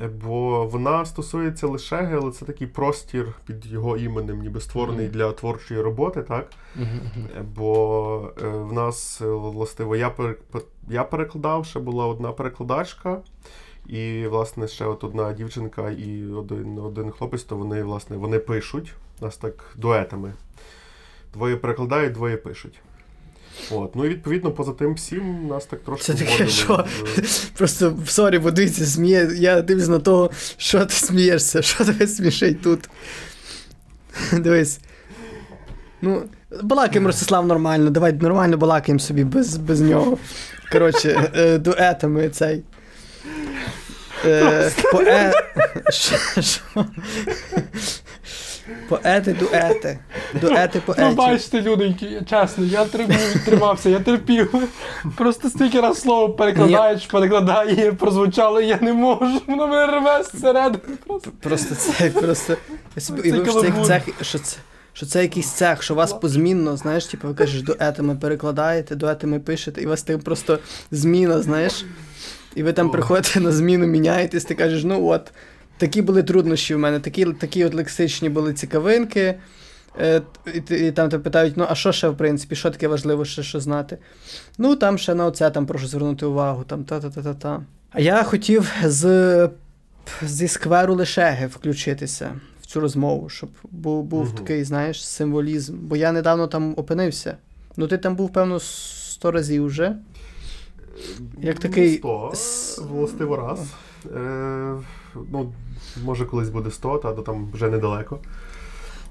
Е, 0.02 0.08
Бо 0.08 0.66
вона 0.66 1.04
стосується 1.04 1.66
лишеги, 1.66 2.16
але 2.16 2.30
це 2.30 2.44
такий 2.44 2.66
простір 2.66 3.34
під 3.46 3.66
його 3.66 3.96
іменем, 3.96 4.38
ніби 4.40 4.60
створений 4.60 5.04
Мгм. 5.06 5.12
для 5.14 5.32
творчої 5.32 5.80
роботи, 5.80 6.22
так? 6.22 6.50
Мгм. 6.76 7.00
Е, 7.38 7.42
Бо 7.56 8.30
е, 8.42 8.48
в 8.48 8.72
нас, 8.72 9.20
властиво, 9.20 9.96
я, 9.96 10.12
я 10.88 11.04
перекладав, 11.04 11.66
ще 11.66 11.80
була 11.80 12.06
одна 12.06 12.32
перекладачка, 12.32 13.18
і, 13.86 14.26
власне, 14.26 14.68
ще 14.68 14.84
от 14.86 15.04
одна 15.04 15.32
дівчинка 15.32 15.90
і 15.90 16.24
один, 16.32 16.78
один 16.78 17.10
хлопець, 17.10 17.42
то 17.42 17.56
вони, 17.56 17.82
власне, 17.82 18.16
вони 18.16 18.38
пишуть. 18.38 18.94
Нас 19.20 19.36
так 19.36 19.64
дуетами. 19.76 20.32
Двоє 21.34 21.56
перекладають, 21.56 22.12
двоє 22.12 22.36
пишуть. 22.36 22.80
От. 23.70 23.96
Ну 23.96 24.04
і 24.04 24.08
відповідно 24.08 24.52
поза 24.52 24.72
тим 24.72 24.94
всім 24.94 25.46
нас 25.46 25.66
так 25.66 25.80
трошки. 25.80 26.04
Це 26.04 26.14
таке, 26.14 26.48
що? 26.48 26.84
Просто 27.58 27.96
в 28.04 28.10
сорі, 28.10 28.38
бо 28.38 28.50
дивіться, 28.50 28.86
сміє. 28.86 29.30
Я 29.34 29.62
дивлюсь 29.62 29.88
на 29.88 29.98
того, 29.98 30.30
що 30.56 30.86
ти 30.86 30.94
смієшся, 30.94 31.62
що 31.62 31.84
тебе 31.84 32.06
смішить 32.06 32.62
тут. 32.62 32.88
Дивись. 34.32 34.80
Ну, 36.02 36.22
балакаємо 36.62 37.06
Ростислав 37.06 37.46
нормально, 37.46 37.90
давай 37.90 38.12
нормально 38.12 38.56
балакаємо 38.56 39.00
собі 39.00 39.24
без, 39.24 39.56
без 39.56 39.80
нього. 39.80 40.18
Коротше, 40.72 41.30
е, 41.36 41.58
дуетами 41.58 42.28
цей. 42.28 42.62
Е, 44.24 44.70
поe... 44.92 45.32
Поети, 48.88 49.32
дуети. 49.32 49.98
Дуети, 50.40 50.82
Ну, 50.98 51.14
бачите, 51.14 51.62
люденьки, 51.62 52.22
чесно, 52.30 52.64
я 52.64 52.84
тримав, 52.84 53.34
тримався, 53.44 53.90
я 53.90 54.00
терпів. 54.00 54.54
Просто 55.16 55.50
стільки 55.50 55.80
раз 55.80 56.00
слово 56.00 56.30
перекладаєш, 56.30 57.06
перекладає, 57.06 57.92
прозвучало, 57.92 58.60
і 58.60 58.66
я 58.66 58.78
не 58.80 58.92
можу, 58.92 59.40
воно 59.46 59.68
мене 59.68 60.00
рве 60.00 60.22
зсередини. 60.22 60.96
Просто. 61.06 61.30
Просто 61.40 61.74
це 61.74 62.10
просто. 62.10 62.56
Уявив, 63.24 63.50
що 63.50 63.60
це 63.60 63.66
як 63.66 63.86
цех, 63.86 64.02
що 64.20 64.38
це. 64.38 64.56
Що 64.92 65.06
це 65.06 65.22
якийсь 65.22 65.50
цех, 65.50 65.82
що 65.82 65.94
вас 65.94 66.12
позмінно, 66.12 66.76
знаєш, 66.76 67.06
типу, 67.06 67.28
ви 67.28 67.34
кажеш, 67.34 67.62
дуетами 67.62 68.16
перекладаєте, 68.16 68.94
дуетами 68.94 69.40
пишете, 69.40 69.82
і 69.82 69.86
у 69.86 69.88
вас 69.88 70.02
там 70.02 70.20
просто 70.20 70.58
зміна, 70.90 71.42
знаєш. 71.42 71.84
І 72.54 72.62
ви 72.62 72.72
там 72.72 72.90
приходите 72.90 73.40
на 73.40 73.52
зміну, 73.52 73.86
міняєтесь, 73.86 74.44
ти 74.44 74.54
кажеш, 74.54 74.84
ну 74.84 75.06
от, 75.06 75.32
такі 75.78 76.02
були 76.02 76.22
труднощі 76.22 76.74
в 76.74 76.78
мене, 76.78 77.00
такі, 77.00 77.24
такі 77.24 77.64
от 77.64 77.74
лексичні 77.74 78.28
були 78.28 78.54
цікавинки. 78.54 79.34
Е, 80.00 80.22
і, 80.70 80.74
і 80.74 80.92
там 80.92 81.08
тебе 81.08 81.22
питають, 81.22 81.56
ну 81.56 81.66
а 81.68 81.74
що 81.74 81.92
ще, 81.92 82.08
в 82.08 82.16
принципі, 82.16 82.56
що 82.56 82.70
таке 82.70 82.88
важливо 82.88 83.24
ще 83.24 83.42
що 83.42 83.60
знати? 83.60 83.98
Ну, 84.58 84.76
там 84.76 84.98
ще 84.98 85.14
на 85.14 85.26
оце 85.26 85.50
там 85.50 85.66
прошу 85.66 85.86
звернути 85.86 86.26
увагу, 86.26 86.64
там 86.64 86.84
та-та-та-та-та. 86.84 87.62
А 87.90 88.00
я 88.00 88.22
хотів 88.22 88.72
з, 88.84 89.48
зі 90.22 90.48
скверу 90.48 90.94
Лешеги 90.94 91.46
включитися 91.46 92.32
в 92.62 92.66
цю 92.66 92.80
розмову, 92.80 93.28
щоб 93.28 93.50
був 93.70 94.04
був 94.04 94.24
Мгм. 94.24 94.32
такий, 94.34 94.64
знаєш, 94.64 95.06
символізм. 95.06 95.78
Бо 95.78 95.96
я 95.96 96.12
недавно 96.12 96.46
там 96.46 96.74
опинився. 96.76 97.36
Ну, 97.76 97.86
ти 97.88 97.98
там 97.98 98.16
був, 98.16 98.32
певно, 98.32 98.60
сто 98.60 99.30
разів 99.30 99.64
вже. 99.66 99.96
Як 101.42 101.58
такий- 101.58 101.96
100, 101.98 102.32
властиво 102.90 103.36
раз. 103.36 103.60
Е, 104.16 104.74
ну, 105.32 105.52
може, 106.04 106.24
колись 106.24 106.48
буде 106.48 106.70
100, 106.70 106.98
та 106.98 107.12
то 107.12 107.22
там 107.22 107.48
вже 107.52 107.68
недалеко. 107.68 108.18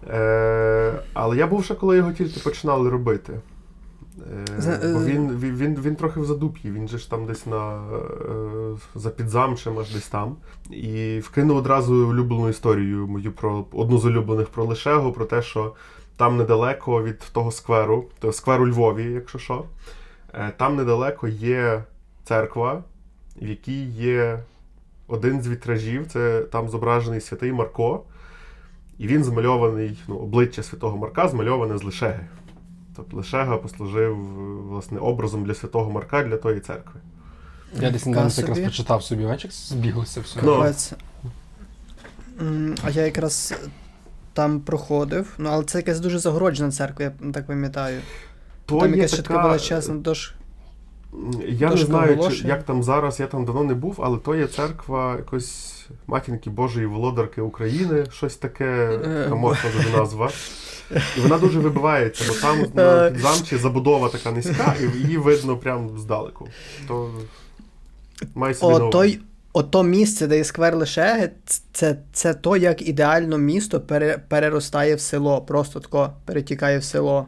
Е, 0.08 0.94
але 1.14 1.38
я 1.38 1.48
був 1.48 1.66
ще, 1.66 1.76
коли 1.76 1.98
його 1.98 2.14
тільки 2.14 2.40
починали 2.40 2.90
робити. 2.90 3.34
Е, 4.20 4.92
бо 4.94 5.00
е, 5.00 5.06
він, 5.06 5.38
він, 5.40 5.56
він, 5.56 5.82
він 5.82 5.96
трохи 5.96 6.20
в 6.20 6.26
задуп'ї, 6.26 6.72
він 6.72 6.88
же 6.88 6.98
ж 6.98 7.10
там 7.10 7.26
десь 7.26 7.46
на, 7.46 7.76
е, 7.76 8.78
за 8.96 9.10
підзамчем, 9.10 9.80
аж 9.80 9.94
десь 9.94 10.08
там. 10.08 10.36
І 10.70 11.20
вкинув 11.20 11.58
одразу 11.58 11.96
улюблену 11.96 12.50
історію 12.50 13.08
мою 13.08 13.32
про 13.32 13.66
одну 13.72 13.98
з 13.98 14.06
улюблених 14.06 14.48
про 14.48 14.66
Лешего, 14.66 15.12
про 15.12 15.26
те, 15.26 15.42
що 15.42 15.74
там 16.18 16.38
недалеко 16.38 17.04
від 17.04 17.20
того 17.20 17.52
скверу, 17.52 18.06
то 18.20 18.32
сквер 18.32 18.62
у 18.62 18.68
Львові, 18.68 19.04
якщо 19.04 19.40
що, 19.40 19.66
е, 20.34 20.52
там 20.58 20.76
недалеко 20.76 21.28
є 21.28 21.84
церква, 22.24 22.84
в 23.42 23.48
якій 23.48 23.86
є 23.86 24.40
один 25.08 25.42
з 25.42 25.48
вітражів, 25.48 26.08
це 26.08 26.42
там 26.42 26.70
зображений 26.70 27.22
святий 27.22 27.52
Марко, 27.52 28.04
і 28.98 29.08
він 29.08 29.24
змальований, 29.24 29.98
ну, 30.08 30.16
обличчя 30.16 30.64
святого 30.64 30.98
Марка 30.98 31.28
змальоване 31.28 31.78
з 31.78 31.84
Лешеги. 31.84 32.28
Тобто 32.96 33.18
Лешега 33.18 33.58
послужив 33.58 34.18
власне 34.68 35.00
образом 35.00 35.46
для 35.46 35.54
святого 35.54 35.92
Марка 35.92 36.24
для 36.24 36.38
тої 36.38 36.60
церкви. 36.60 37.02
Я 37.80 37.92
десь 37.92 38.06
недавно 38.06 38.32
якраз 38.38 38.60
прочитав 38.60 39.04
собі, 39.04 39.26
бачиш, 39.26 39.54
збіглося 39.54 40.22
все. 40.22 40.40
Ну. 40.44 40.74
А 42.84 42.90
я 42.90 43.06
якраз 43.06 43.54
там 44.34 44.60
проходив, 44.60 45.34
ну 45.38 45.50
але 45.50 45.64
це 45.64 45.78
якась 45.78 46.00
дуже 46.00 46.20
загороджена 46.20 46.72
церква, 46.72 47.06
я 47.06 47.32
так 47.32 47.48
пам'ятаю. 47.48 48.02
То 48.66 48.80
там 48.80 48.96
якась 48.96 49.14
ще 49.14 49.22
така 49.22 49.34
така- 49.34 49.48
величезна 49.48 49.96
дож. 49.96 50.34
Я 51.48 51.70
не 51.70 51.78
знаю, 51.78 52.30
чи, 52.30 52.48
як 52.48 52.64
там 52.64 52.84
зараз, 52.84 53.20
я 53.20 53.28
там 53.28 53.46
давно 53.46 53.64
не 53.64 53.74
був, 53.74 54.00
але 54.04 54.18
то 54.18 54.36
є 54.36 54.48
церква 54.48 55.16
якось 55.18 55.86
матінки 56.08 56.50
Божої 56.50 56.86
володарки 56.86 57.42
України, 57.42 58.06
щось 58.12 58.36
таке, 58.36 58.66
Е, 58.66 59.30
така 59.30 59.98
назва. 59.98 60.30
І 61.18 61.20
вона 61.20 61.38
дуже 61.38 61.60
вибивається, 61.60 62.24
бо 62.28 62.34
там 62.34 62.66
на 62.74 63.08
Е. 63.08 63.12
підзамчі 63.12 63.58
забудова 63.58 64.10
така 64.10 64.32
низька, 64.32 64.76
і 64.82 64.98
її 64.98 65.18
видно 65.18 65.58
прямо 65.58 65.98
здалеку. 65.98 66.48
То 66.88 67.10
май 68.36 68.54
собі 68.54 68.74
О, 68.74 68.90
той, 68.90 69.20
ото 69.54 69.84
місце, 69.84 70.28
де 70.28 70.38
є 70.38 70.44
сквер 70.44 70.76
Лишеги, 70.76 71.32
це, 71.72 71.98
це 72.14 72.34
то, 72.34 72.58
як 72.58 72.88
ідеально 72.88 73.38
місто 73.38 73.82
пере, 73.82 74.18
переростає 74.28 74.96
в 74.96 75.02
село, 75.02 75.42
просто 75.42 75.80
тако 75.80 76.10
перетікає 76.26 76.78
в 76.80 76.84
село. 76.84 77.26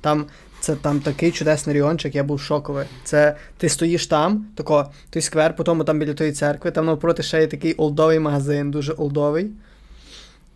Там, 0.00 0.26
це 0.60 0.76
там 0.76 1.00
такий 1.00 1.30
чудесний 1.30 1.74
райончик, 1.74 2.14
я 2.14 2.24
був 2.24 2.40
шоковий. 2.40 2.86
Це 3.04 3.36
ти 3.56 3.68
стоїш 3.68 4.06
там, 4.06 4.46
тако, 4.54 4.90
той 5.10 5.22
сквер, 5.22 5.56
потім 5.56 5.84
там 5.84 5.98
біля 5.98 6.14
тої 6.14 6.32
церкви, 6.32 6.70
там 6.70 6.86
навпроти 6.86 7.22
ще 7.22 7.40
є 7.40 7.46
такий 7.46 7.74
олдовий 7.74 8.18
магазин, 8.18 8.70
дуже 8.70 8.92
олдовий. 8.92 9.50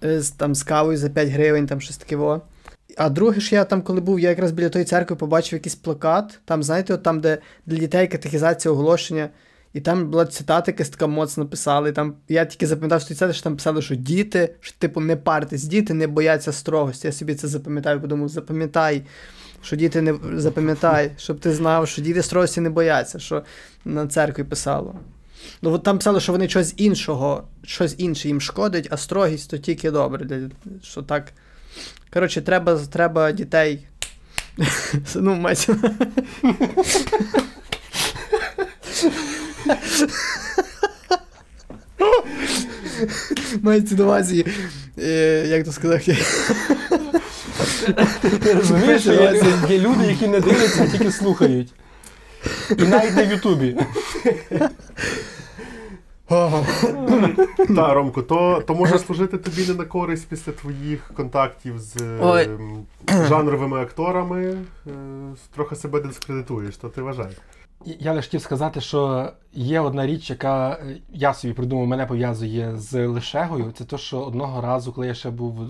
е, 0.05 0.21
З, 0.21 0.31
там 0.31 0.55
з 0.55 0.63
кавою 0.63 0.99
за 0.99 1.09
5 1.09 1.29
гривень, 1.29 1.67
там 1.67 1.81
щось 1.81 1.97
таке. 1.97 2.17
Во. 2.17 2.41
А 2.97 3.09
друге 3.09 3.41
ж 3.41 3.55
я 3.55 3.65
там, 3.65 3.83
коли 3.83 4.01
був, 4.01 4.21
я 4.21 4.29
якраз 4.29 4.53
біля 4.53 4.69
тої 4.69 4.85
церкви 4.85 5.17
побачив 5.17 5.57
якийсь 5.57 5.75
плакат. 5.75 6.41
Там, 6.45 6.63
знаєте, 6.63 6.95
от 6.95 7.03
там, 7.03 7.21
де 7.21 7.39
для 7.67 7.77
дітей 7.79 8.09
катехізація 8.09 8.73
оголошення. 8.73 9.29
І 9.73 9.81
там 9.81 10.11
була 10.11 10.27
цитата, 10.27 10.71
якась 10.71 10.89
така 10.89 11.07
моцно 11.07 11.47
писали. 11.47 11.93
Там, 11.93 12.15
я 12.29 12.45
тільки 12.45 12.67
запам'ятав 12.67 13.01
що 13.01 13.09
цитати, 13.09 13.33
що 13.33 13.43
там 13.43 13.57
писали, 13.57 13.83
що 13.83 13.95
діти, 13.95 14.55
що, 14.61 14.79
типу, 14.79 15.01
не 15.01 15.17
партись, 15.17 15.65
діти 15.65 15.95
не 15.95 16.07
бояться 16.07 16.53
строгості. 16.53 17.07
Я 17.07 17.13
собі 17.13 17.35
це 17.35 17.49
запам'ятаю, 17.49 18.01
подумав, 18.01 18.29
запам'ятай, 18.29 19.03
що 19.65 19.77
діти 19.77 20.03
не 20.03 20.41
запам'ятай, 20.41 21.11
щоб 21.19 21.41
ти 21.41 21.53
знав, 21.53 21.89
що 21.89 22.03
діти 22.03 22.23
строгості 22.23 22.61
не 22.61 22.71
бояться, 22.71 23.19
що 23.19 23.43
на 23.85 24.07
церкві 24.07 24.45
писало. 24.45 24.95
Ну, 25.63 25.73
от 25.73 25.83
там 25.83 25.99
писало, 25.99 26.21
що 26.21 26.33
вони 26.33 26.49
щось 26.49 26.75
іншого, 26.77 27.45
щось 27.63 27.95
інше 27.99 28.29
їм 28.29 28.41
шкодить, 28.41 28.89
а 28.91 28.97
строгість 28.97 29.51
то 29.51 29.59
тільки 29.59 29.91
добре. 29.91 30.51
Що 30.83 31.03
так. 31.03 31.33
Коротше, 32.13 32.43
треба, 32.43 32.79
треба 32.93 33.33
дітей. 33.33 33.87
Ну, 35.15 35.35
мать. 35.35 35.69
Мається 43.63 43.95
на 43.95 44.05
увазі, 44.05 44.47
е, 44.99 45.47
як 45.49 45.65
то 45.65 45.73
сказати, 45.73 46.17
Ти 48.43 48.53
розумієш, 48.53 49.03
що 49.03 49.13
є, 49.13 49.43
є 49.69 49.79
люди, 49.79 50.07
які 50.07 50.29
не 50.29 50.41
дивляться, 50.41 50.83
а 50.83 50.87
тільки 50.87 51.13
слухають. 51.13 51.73
І 52.79 52.83
навіть 52.83 53.17
на 53.17 53.23
Ютубі. 53.23 53.77
Та, 57.77 57.95
Ромко, 57.95 58.23
то, 58.23 58.63
то 58.67 58.75
може 58.75 58.99
служити 58.99 59.39
тобі 59.39 59.67
не 59.69 59.75
на 59.75 59.85
користь 59.85 60.29
після 60.29 60.53
твоїх 60.53 61.11
контактів 61.17 61.79
з 61.79 61.97
Ой. 62.21 62.49
жанровими 63.29 63.83
акторами. 63.83 64.57
Е, 64.87 64.91
трохи 65.55 65.77
себе 65.77 66.01
дискредитуєш, 66.01 66.77
то 66.77 66.89
ти 66.89 67.03
вважай. 67.03 67.37
Я 67.87 68.13
лише 68.13 68.27
хотів 68.27 68.41
сказати, 68.41 68.81
що 68.81 69.31
є 69.53 69.81
одна 69.81 70.07
річ, 70.07 70.31
яка 70.31 70.73
е, 70.73 70.97
я 71.13 71.35
собі 71.35 71.55
придумав, 71.55 71.87
мене 71.87 72.07
пов'язує 72.07 72.77
з 72.77 73.07
Лишегою. 73.07 73.73
Це 73.79 73.85
те, 73.85 73.99
що 73.99 74.21
одного 74.21 74.61
разу, 74.61 74.93
коли 74.93 75.07
я 75.07 75.15
ще 75.15 75.31
був 75.31 75.63
е, 75.63 75.67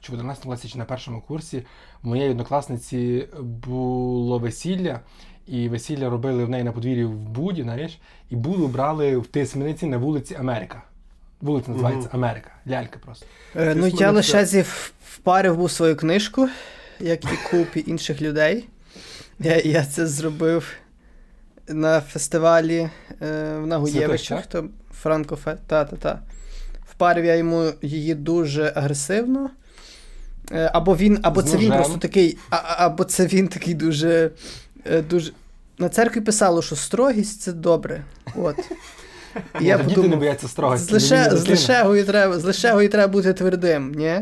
чи 0.00 0.12
в 0.12 0.14
11 0.14 0.44
класі, 0.44 0.68
чи 0.68 0.78
на 0.78 0.84
першому 0.84 1.20
курсі, 1.20 1.62
в 2.02 2.06
моєї 2.06 2.30
однокласниці 2.30 3.28
було 3.40 4.38
весілля, 4.38 5.00
і 5.46 5.68
весілля 5.68 6.10
робили 6.10 6.44
в 6.44 6.48
неї 6.48 6.64
на 6.64 6.72
подвір'ї 6.72 7.04
в 7.04 7.14
Буді, 7.14 7.62
знаєш, 7.62 7.98
і 8.30 8.36
Буду 8.36 8.68
брали 8.68 9.16
в 9.16 9.26
Тисмениці 9.26 9.86
на 9.86 9.98
вулиці 9.98 10.34
Америка. 10.34 10.82
Вулиця 11.40 11.70
називається 11.70 12.08
Мгм. 12.12 12.24
Америка. 12.24 12.50
Лялька 12.68 12.98
просто. 13.04 13.26
Е, 13.56 13.74
Ну, 13.74 13.86
я 13.86 14.10
лише 14.10 14.44
зі 14.44 14.64
впарив 15.04 15.56
був 15.56 15.70
свою 15.70 15.96
книжку, 15.96 16.48
як 17.00 17.24
і 17.24 17.36
купі 17.50 17.84
інших 17.86 18.22
людей. 18.22 18.68
Я, 19.38 19.56
я 19.60 19.84
це 19.84 20.06
зробив 20.06 20.72
на 21.74 22.00
фестивалі 22.00 22.90
е, 23.22 23.56
в 23.62 23.66
Нагуєвичах, 23.66 24.46
то 24.46 24.64
Франкофе. 25.00 25.56
Та, 25.66 25.84
та, 25.84 25.96
та. 25.96 26.18
Впарив 26.90 27.24
я 27.24 27.34
йому 27.36 27.72
її 27.82 28.14
дуже 28.14 28.72
агресивно. 28.76 29.50
Е, 30.52 30.70
Або 30.74 30.96
він, 30.96 31.18
або 31.22 31.42
З 31.42 31.50
це 31.50 31.56
він 31.56 31.72
просто 31.72 31.98
такий, 31.98 32.38
а, 32.50 32.56
або 32.86 33.04
це 33.04 33.26
він 33.26 33.48
такий 33.48 33.74
дуже. 33.74 34.30
е, 34.86 35.02
дуже... 35.02 35.32
На 35.78 35.88
церкві 35.88 36.20
писало, 36.20 36.62
що 36.62 36.76
строгість 36.76 37.40
це 37.40 37.52
добре. 37.52 38.04
От. 38.36 38.56
І 39.60 39.64
Я 39.64 39.78
Діти 39.78 40.08
не 40.08 40.16
бояться 40.16 40.48
строгості. 40.48 40.86
з, 40.88 40.92
лише, 40.92 41.30
з, 41.36 41.48
лишегою 41.48 42.04
треба, 42.04 42.38
з 42.38 42.44
лишегою 42.44 42.88
треба 42.88 43.12
бути 43.12 43.32
твердим, 43.32 43.92
ні? 43.94 44.20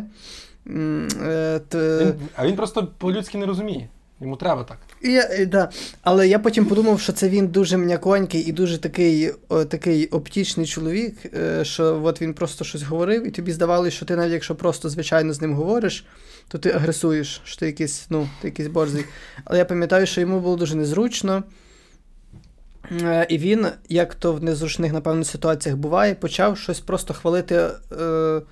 М, 0.66 1.08
е, 1.26 1.60
т- 1.68 1.98
Він, 2.04 2.14
а 2.36 2.46
він 2.46 2.56
просто 2.56 2.86
по-людськи 2.98 3.38
не 3.38 3.46
розуміє. 3.46 3.88
Йому 4.20 4.36
треба 4.36 4.64
так. 4.64 4.78
І 5.02 5.12
я, 5.12 5.22
і, 5.22 5.46
да. 5.46 5.70
Але 6.02 6.28
я 6.28 6.38
потім 6.38 6.66
подумав, 6.66 7.00
що 7.00 7.12
це 7.12 7.28
він 7.28 7.48
дуже 7.48 7.76
м'яконький 7.76 8.40
і 8.40 8.52
дуже 8.52 8.78
такий, 8.78 9.32
о, 9.48 9.64
такий 9.64 10.06
оптічний 10.06 10.66
чоловік, 10.66 11.16
е, 11.34 11.64
що 11.64 12.00
от 12.04 12.22
він 12.22 12.34
просто 12.34 12.64
щось 12.64 12.82
говорив, 12.82 13.26
і 13.26 13.30
тобі 13.30 13.52
здавалося, 13.52 13.90
що 13.96 14.06
ти 14.06 14.16
навіть 14.16 14.32
якщо 14.32 14.54
просто 14.54 14.88
звичайно 14.88 15.32
з 15.32 15.40
ним 15.40 15.54
говориш, 15.54 16.06
то 16.48 16.58
ти 16.58 16.70
агресуєш, 16.70 17.40
що 17.44 17.56
ти 17.56 17.66
якийсь, 17.66 18.06
ну, 18.10 18.28
ти 18.42 18.48
якийсь 18.48 18.68
борзий. 18.68 19.04
Але 19.44 19.58
я 19.58 19.64
пам'ятаю, 19.64 20.06
що 20.06 20.20
йому 20.20 20.40
було 20.40 20.56
дуже 20.56 20.74
незручно. 20.74 21.42
Е, 23.02 23.26
І 23.28 23.38
він, 23.38 23.66
як 23.88 24.14
то 24.14 24.32
в 24.32 24.42
незручних, 24.42 24.92
напевно, 24.92 25.24
ситуаціях 25.24 25.78
буває, 25.78 26.14
почав 26.14 26.58
щось 26.58 26.80
просто 26.80 27.14
хвалити 27.14 27.54
е, 28.00 28.42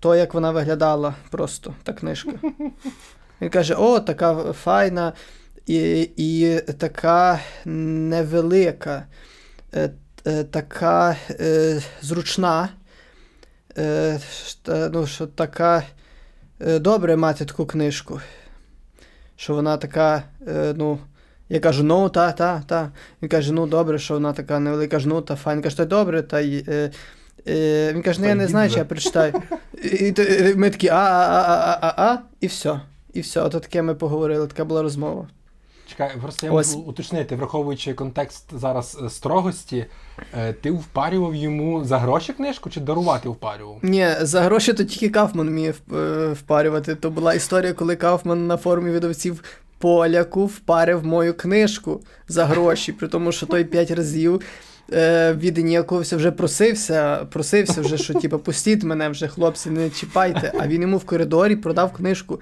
то, 0.00 0.14
як 0.14 0.34
вона 0.34 0.50
виглядала, 0.50 1.14
просто 1.30 1.74
та 1.82 1.92
книжка. 1.92 2.30
Він 3.40 3.50
каже: 3.50 3.74
о, 3.74 4.00
така 4.00 4.52
файна 4.52 5.12
і, 5.66 6.10
і 6.16 6.60
така 6.60 7.40
невелика, 7.64 9.06
е, 9.74 9.90
е, 10.26 10.44
така 10.44 11.16
е, 11.30 11.82
зручна. 12.02 12.68
Ну, 14.66 15.06
що 15.06 15.26
така 15.26 15.82
добре 16.60 17.16
мати 17.16 17.44
таку 17.44 17.66
книжку. 17.66 18.20
Що 19.36 19.54
вона 19.54 19.76
така, 19.76 20.22
ну. 20.74 20.98
Я 21.50 21.60
кажу, 21.60 21.84
ну, 21.84 22.08
та, 22.08 22.32
та, 22.32 22.62
та. 22.66 22.90
Він 23.22 23.28
каже, 23.28 23.52
ну 23.52 23.66
добре, 23.66 23.98
що 23.98 24.14
вона 24.14 24.32
така 24.32 24.58
невелика, 24.58 24.90
кажу, 24.90 25.08
ну, 25.08 25.20
та 25.20 25.36
файн. 25.36 25.62
Каже, 25.62 25.76
та 25.76 25.84
добре, 25.84 26.22
та 26.22 26.40
й. 26.40 26.64
Е, 26.68 26.90
Е, 27.48 27.92
Він 27.92 28.02
каже: 28.02 28.20
ну 28.20 28.26
я 28.28 28.34
не 28.34 28.48
знаю, 28.48 28.70
чи 28.70 28.78
я 28.78 28.84
прочитаю. 28.84 29.42
І, 29.82 29.88
і, 29.88 30.14
і 30.50 30.54
ми 30.54 30.70
такі 30.70 30.88
а-а-а-а-а-а, 30.88 32.18
і 32.40 32.46
все. 32.46 32.80
І 33.18 33.20
все. 33.20 33.40
Ото 33.40 33.60
таке 33.60 33.82
ми 33.82 33.94
поговорили, 33.94 34.46
така 34.46 34.64
була 34.64 34.82
розмова. 34.82 35.26
Чекай, 35.86 36.10
просто 36.22 36.46
я 36.46 36.52
Ось. 36.52 36.76
можу 36.76 36.88
уточнити, 36.88 37.36
враховуючи 37.36 37.94
контекст 37.94 38.44
зараз 38.58 38.98
е, 39.04 39.10
строгості, 39.10 39.86
е, 40.34 40.52
ти 40.52 40.70
впарював 40.70 41.34
йому 41.34 41.84
за 41.84 41.98
гроші 41.98 42.32
книжку 42.32 42.70
чи 42.70 42.80
дарувати 42.80 43.28
впарював? 43.28 43.78
Ні, 43.82 44.08
за 44.20 44.40
гроші 44.40 44.72
то 44.72 44.84
тільки 44.84 45.08
Кафман 45.08 45.48
вміє 45.48 45.74
впарювати. 46.32 46.94
То 46.94 47.10
була 47.10 47.34
історія, 47.34 47.72
коли 47.72 47.96
Кафман 47.96 48.46
на 48.46 48.56
форумі 48.56 48.90
видавців 48.90 49.44
поляку 49.78 50.46
впарив 50.46 51.06
мою 51.06 51.34
книжку 51.34 52.00
за 52.28 52.44
гроші, 52.44 52.92
при 52.92 53.08
тому, 53.08 53.32
що 53.32 53.46
той 53.46 53.64
п'ять 53.64 53.90
разів. 53.90 54.42
Е, 54.92 55.34
відніякувався, 55.34 56.16
вже 56.16 56.30
просився, 56.30 57.16
просився 57.16 57.80
вже, 57.80 57.98
що 57.98 58.14
типу, 58.14 58.38
пустіть 58.38 58.82
мене 58.82 59.08
вже, 59.08 59.28
хлопці, 59.28 59.70
не 59.70 59.90
чіпайте. 59.90 60.52
А 60.60 60.66
він 60.66 60.82
йому 60.82 60.96
в 60.96 61.04
коридорі 61.04 61.56
продав 61.56 61.92
книжку. 61.92 62.40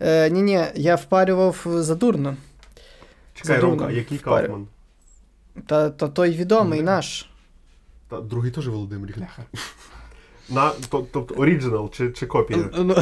Е, 0.00 0.30
ні, 0.30 0.42
ні, 0.42 0.60
я 0.74 0.94
впарював 0.94 1.66
задурно. 1.66 2.36
Чекай, 3.34 3.56
Задумав. 3.56 3.78
Ромка, 3.78 3.94
який 3.94 4.18
Впарю. 4.18 4.46
Кауфман? 4.46 4.66
Та, 5.66 5.90
та 5.90 6.08
той 6.08 6.30
відомий 6.30 6.78
Ну, 6.80 6.86
наш. 6.86 7.26
Та 8.10 8.20
другий 8.20 8.50
теж 8.50 8.68
Володимир. 8.68 9.14
Бляха. 9.16 9.42
На, 10.50 10.70
тобто 10.90 11.34
оригінал 11.36 11.90
чи, 11.90 12.10
чи 12.10 12.26
копія? 12.26 12.70
Ну, 12.78 12.96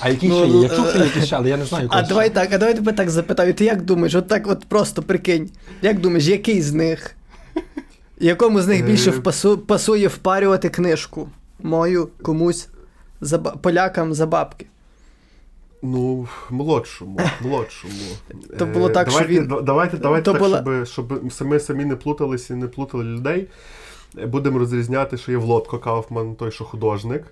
А 0.00 0.08
який 0.08 0.28
Ну, 0.28 0.38
ще 0.38 0.48
є? 0.48 0.62
Я 0.62 0.68
чув, 0.68 1.10
що 1.10 1.20
ще, 1.20 1.36
але 1.36 1.48
я 1.48 1.56
не 1.56 1.64
знаю. 1.64 1.88
А 1.90 2.02
давай 2.02 2.30
так, 2.30 2.52
а 2.52 2.58
давай 2.58 2.74
тебе 2.74 2.92
так 2.92 3.10
запитаю. 3.10 3.54
Ти 3.54 3.64
як 3.64 3.82
думаєш, 3.82 4.14
от 4.14 4.28
так 4.28 4.46
от 4.46 4.64
просто 4.64 5.02
прикинь, 5.02 5.50
як 5.82 6.00
думаєш, 6.00 6.26
який 6.26 6.62
з 6.62 6.72
них? 6.72 7.16
Якому 8.18 8.60
з 8.60 8.66
них 8.66 8.86
більше 8.86 9.10
Е. 9.10 9.12
впасу, 9.12 9.58
пасує 9.58 10.08
впарювати 10.08 10.68
книжку? 10.68 11.28
Мою 11.62 12.08
комусь 12.22 12.68
за, 13.20 13.38
полякам 13.38 14.14
за 14.14 14.26
бабки. 14.26 14.66
Ну, 15.82 16.28
молодшому, 16.50 17.20
молодшому. 17.40 17.94
То 18.58 18.66
було 18.66 18.88
Е, 18.88 18.92
так, 18.92 19.10
що 19.10 19.20
давайте, 19.20 19.40
він- 19.40 19.64
Давайте, 19.64 19.96
давайте 19.96 20.24
То 20.24 20.32
так, 20.32 20.42
була- 20.42 20.86
щоб, 20.86 20.86
щоб 20.86 21.32
самі 21.32 21.60
самі 21.60 21.84
не 21.84 21.96
плуталися 21.96 22.54
і 22.54 22.56
не 22.56 22.66
плутали 22.68 23.04
людей. 23.04 23.46
Будемо 24.26 24.58
розрізняти, 24.58 25.16
що 25.16 25.32
є 25.32 25.38
Володко 25.38 25.78
Кауфман, 25.78 26.34
той, 26.34 26.50
що 26.52 26.64
художник. 26.64 27.24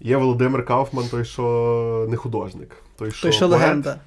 Є 0.00 0.16
Володимир 0.16 0.64
Кауфман, 0.64 1.04
той, 1.10 1.24
що 1.24 2.06
не 2.10 2.16
художник. 2.16 2.70
Той, 2.98 3.10
що, 3.10 3.22
Той, 3.22 3.32
що 3.32 3.48
поет, 3.48 3.60
легенда. 3.60 4.00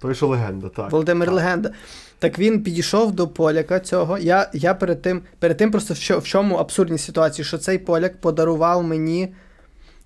Той, 0.00 0.14
що 0.14 0.26
легенда, 0.26 0.68
так. 0.68 0.90
Володимир 0.92 1.28
так. 1.28 1.34
Легенда. 1.36 1.70
Так 2.18 2.38
він 2.38 2.62
підійшов 2.62 3.12
до 3.12 3.28
поляка 3.28 3.80
цього. 3.80 4.18
Я, 4.18 4.50
я 4.52 4.74
перед 4.74 5.02
тим, 5.02 5.22
перед 5.38 5.56
тим 5.56 5.70
просто 5.70 5.94
в, 5.94 5.96
що, 5.96 6.18
в 6.18 6.24
чому 6.24 6.56
абсурдні 6.56 6.98
ситуації, 6.98 7.44
що 7.44 7.58
цей 7.58 7.78
поляк 7.78 8.20
подарував 8.20 8.82
мені 8.82 9.34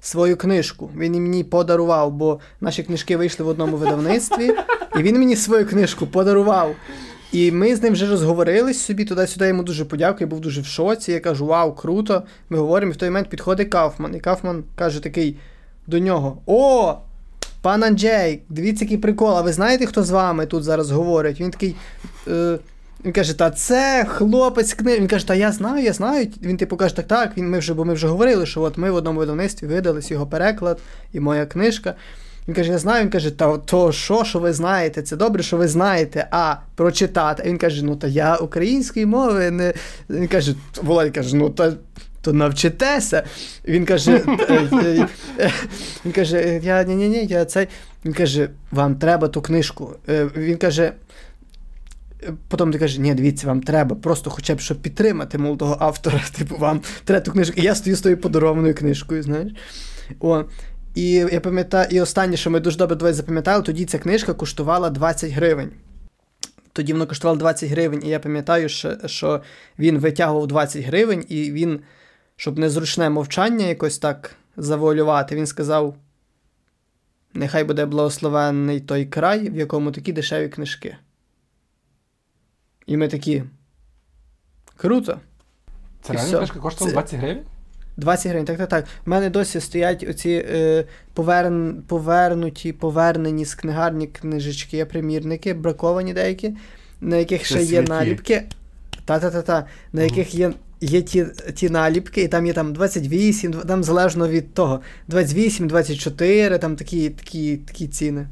свою 0.00 0.36
книжку. 0.36 0.90
Він 0.96 1.12
мені 1.12 1.44
подарував, 1.44 2.12
бо 2.12 2.40
наші 2.60 2.82
книжки 2.82 3.16
вийшли 3.16 3.44
в 3.44 3.48
одному 3.48 3.76
видавництві, 3.76 4.54
і 4.98 5.02
він 5.02 5.18
мені 5.18 5.36
свою 5.36 5.66
книжку 5.66 6.06
подарував. 6.06 6.74
І 7.32 7.52
ми 7.52 7.76
з 7.76 7.82
ним 7.82 7.92
вже 7.92 8.06
розговорились 8.06 8.80
собі 8.80 9.04
туди-сюди. 9.04 9.48
Йому 9.48 9.62
дуже 9.62 9.84
подякую, 9.84 10.20
я 10.20 10.26
був 10.26 10.40
дуже 10.40 10.60
в 10.60 10.66
шоці. 10.66 11.12
Я 11.12 11.20
кажу, 11.20 11.46
вау, 11.46 11.74
круто. 11.74 12.22
Ми 12.50 12.58
говоримо, 12.58 12.92
і 12.92 12.94
в 12.94 12.98
той 12.98 13.08
момент 13.08 13.28
підходить 13.28 13.68
Кауфман. 13.68 14.14
І 14.14 14.20
Кауфман 14.20 14.64
каже 14.76 15.02
такий 15.02 15.36
до 15.86 15.98
нього: 15.98 16.42
О! 16.46 16.98
Пан 17.62 17.84
Анджей, 17.84 18.42
дивіться, 18.48 18.84
який 18.84 18.98
прикол. 18.98 19.36
А 19.36 19.40
ви 19.42 19.52
знаєте, 19.52 19.86
хто 19.86 20.02
з 20.02 20.10
вами 20.10 20.46
тут 20.46 20.64
зараз 20.64 20.90
говорить? 20.90 21.40
Він 21.40 21.50
такий. 21.50 21.76
Е, 22.28 22.58
він 23.04 23.12
каже, 23.12 23.38
та 23.38 23.50
це 23.50 24.06
хлопець 24.08 24.74
книг. 24.74 25.00
Він 25.00 25.06
каже, 25.06 25.26
та 25.26 25.34
я 25.34 25.52
знаю, 25.52 25.84
я 25.84 25.92
знаю. 25.92 26.28
Він 26.42 26.56
типу 26.56 26.76
каже, 26.76 26.96
так, 26.96 27.06
так, 27.06 27.36
ми 27.36 27.58
вже, 27.58 27.74
бо 27.74 27.84
ми 27.84 27.94
вже 27.94 28.08
говорили, 28.08 28.46
що 28.46 28.62
от 28.62 28.78
ми 28.78 28.90
в 28.90 28.94
одному 28.94 29.20
видавництві 29.20 29.66
видались 29.66 30.10
його 30.10 30.26
переклад 30.26 30.78
і 31.12 31.20
моя 31.20 31.46
книжка. 31.46 31.94
Він 32.48 32.54
каже, 32.54 32.72
я 32.72 32.78
знаю, 32.78 33.02
він 33.02 33.10
каже, 33.10 33.30
та 33.30 33.58
то 33.58 33.92
що, 33.92 34.24
що 34.24 34.38
ви 34.38 34.52
знаєте? 34.52 35.02
Це 35.02 35.16
добре, 35.16 35.42
що 35.42 35.56
ви 35.56 35.68
знаєте, 35.68 36.28
а 36.30 36.56
прочитати. 36.74 37.42
Він 37.46 37.58
каже, 37.58 37.84
ну 37.84 37.96
та 37.96 38.06
я 38.06 38.36
української 38.36 39.06
мови 39.06 39.50
не. 39.50 39.74
Він 40.10 40.28
каже, 40.28 40.54
Володя 40.82 41.10
каже, 41.10 41.36
ну 41.36 41.50
та. 41.50 41.72
То 42.22 42.32
навчитеся. 42.32 43.22
Він 43.64 43.84
каже, 43.84 44.22
«Е, 44.48 44.68
е, 44.72 45.08
е». 45.38 45.52
він 46.04 46.12
каже, 46.12 46.60
я 46.62 46.82
ні, 46.82 46.94
ні, 46.94 47.08
ні, 47.08 47.26
я 47.26 47.44
цей. 47.44 47.68
Він 48.04 48.12
каже, 48.12 48.48
вам 48.70 48.94
треба 48.96 49.28
ту 49.28 49.42
книжку. 49.42 49.96
Він 50.36 50.56
каже. 50.56 50.92
Потім 52.48 52.72
ти 52.72 52.78
каже, 52.78 53.00
ні, 53.00 53.14
дивіться, 53.14 53.46
вам 53.46 53.60
треба 53.60 53.96
просто 53.96 54.30
хоча 54.30 54.54
б 54.54 54.60
щоб 54.60 54.82
підтримати 54.82 55.38
молодого 55.38 55.76
автора. 55.80 56.20
Типу, 56.38 56.56
вам 56.56 56.80
треба 57.04 57.24
ту 57.24 57.32
книжку. 57.32 57.54
І 57.56 57.62
я 57.62 57.74
стою 57.74 57.96
з 57.96 58.00
тою 58.00 58.16
подарованою 58.16 58.74
книжкою, 58.74 59.22
знаєш. 59.22 59.52
О, 60.20 60.44
і 60.94 61.10
я 61.10 61.40
пам'ятаю, 61.40 61.88
і 61.90 62.00
останнє, 62.00 62.36
що 62.36 62.50
ми 62.50 62.60
дуже 62.60 62.78
добре 62.78 62.96
двоє 62.96 63.14
запам'ятали, 63.14 63.62
тоді 63.62 63.84
ця 63.84 63.98
книжка 63.98 64.34
коштувала 64.34 64.90
20 64.90 65.30
гривень. 65.30 65.70
Тоді 66.72 66.92
воно 66.92 67.06
коштувало 67.06 67.38
20 67.38 67.70
гривень, 67.70 68.02
і 68.04 68.08
я 68.08 68.18
пам'ятаю, 68.18 68.68
що, 68.68 68.96
що 69.06 69.42
він 69.78 69.98
витягував 69.98 70.46
20 70.46 70.84
гривень, 70.84 71.24
і 71.28 71.52
він, 71.52 71.80
щоб 72.42 72.58
незручне 72.58 73.10
мовчання 73.10 73.66
якось 73.66 73.98
так 73.98 74.36
завуалювати, 74.56 75.36
він 75.36 75.46
сказав: 75.46 75.96
Нехай 77.34 77.64
буде 77.64 77.86
благословенний 77.86 78.80
той 78.80 79.06
край, 79.06 79.50
в 79.50 79.56
якому 79.56 79.92
такі 79.92 80.12
дешеві 80.12 80.48
книжки. 80.48 80.96
І 82.86 82.96
ми 82.96 83.08
такі. 83.08 83.42
Круто. 84.76 85.20
Це 86.02 86.12
реально 86.12 86.38
книжка 86.38 86.58
коштувала 86.60 86.90
Це- 86.90 86.94
20 86.94 87.20
гривень? 87.20 87.44
20 87.96 88.26
гривень, 88.26 88.46
так, 88.46 88.58
так, 88.58 88.68
так. 88.68 88.84
У 89.06 89.10
мене 89.10 89.30
досі 89.30 89.60
стоять 89.60 90.04
оці 90.08 90.46
е, 90.50 90.84
поверн, 91.14 91.82
повернуті, 91.88 92.72
повернені 92.72 93.44
з 93.44 93.54
книгарні 93.54 94.06
книжечки, 94.06 94.84
примірники, 94.84 95.54
браковані 95.54 96.12
деякі, 96.12 96.56
на 97.00 97.16
яких 97.16 97.40
Це 97.40 97.46
ще 97.46 97.62
є 97.62 97.82
наліпки. 97.82 98.42
Та-та-та-та, 99.04 99.66
на 99.92 100.02
яких 100.02 100.34
є, 100.34 100.52
є 100.82 101.02
ті, 101.02 101.26
ті 101.54 101.70
наліпки, 101.70 102.22
і 102.22 102.28
там 102.28 102.46
є 102.46 102.52
там 102.52 102.72
28, 102.72 103.52
там 103.52 103.84
залежно 103.84 104.28
від 104.28 104.54
того. 104.54 104.80
28, 105.08 105.68
24, 105.68 106.58
там 106.58 106.76
такі, 106.76 107.10
такі, 107.10 107.56
такі 107.56 107.88
ціни. 107.88 108.26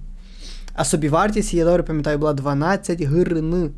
А 0.74 0.84
собівартість, 0.84 1.54
я 1.54 1.64
добре 1.64 1.82
пам'ятаю, 1.82 2.18
була 2.18 2.32
12 2.32 3.02
гривень. 3.02 3.70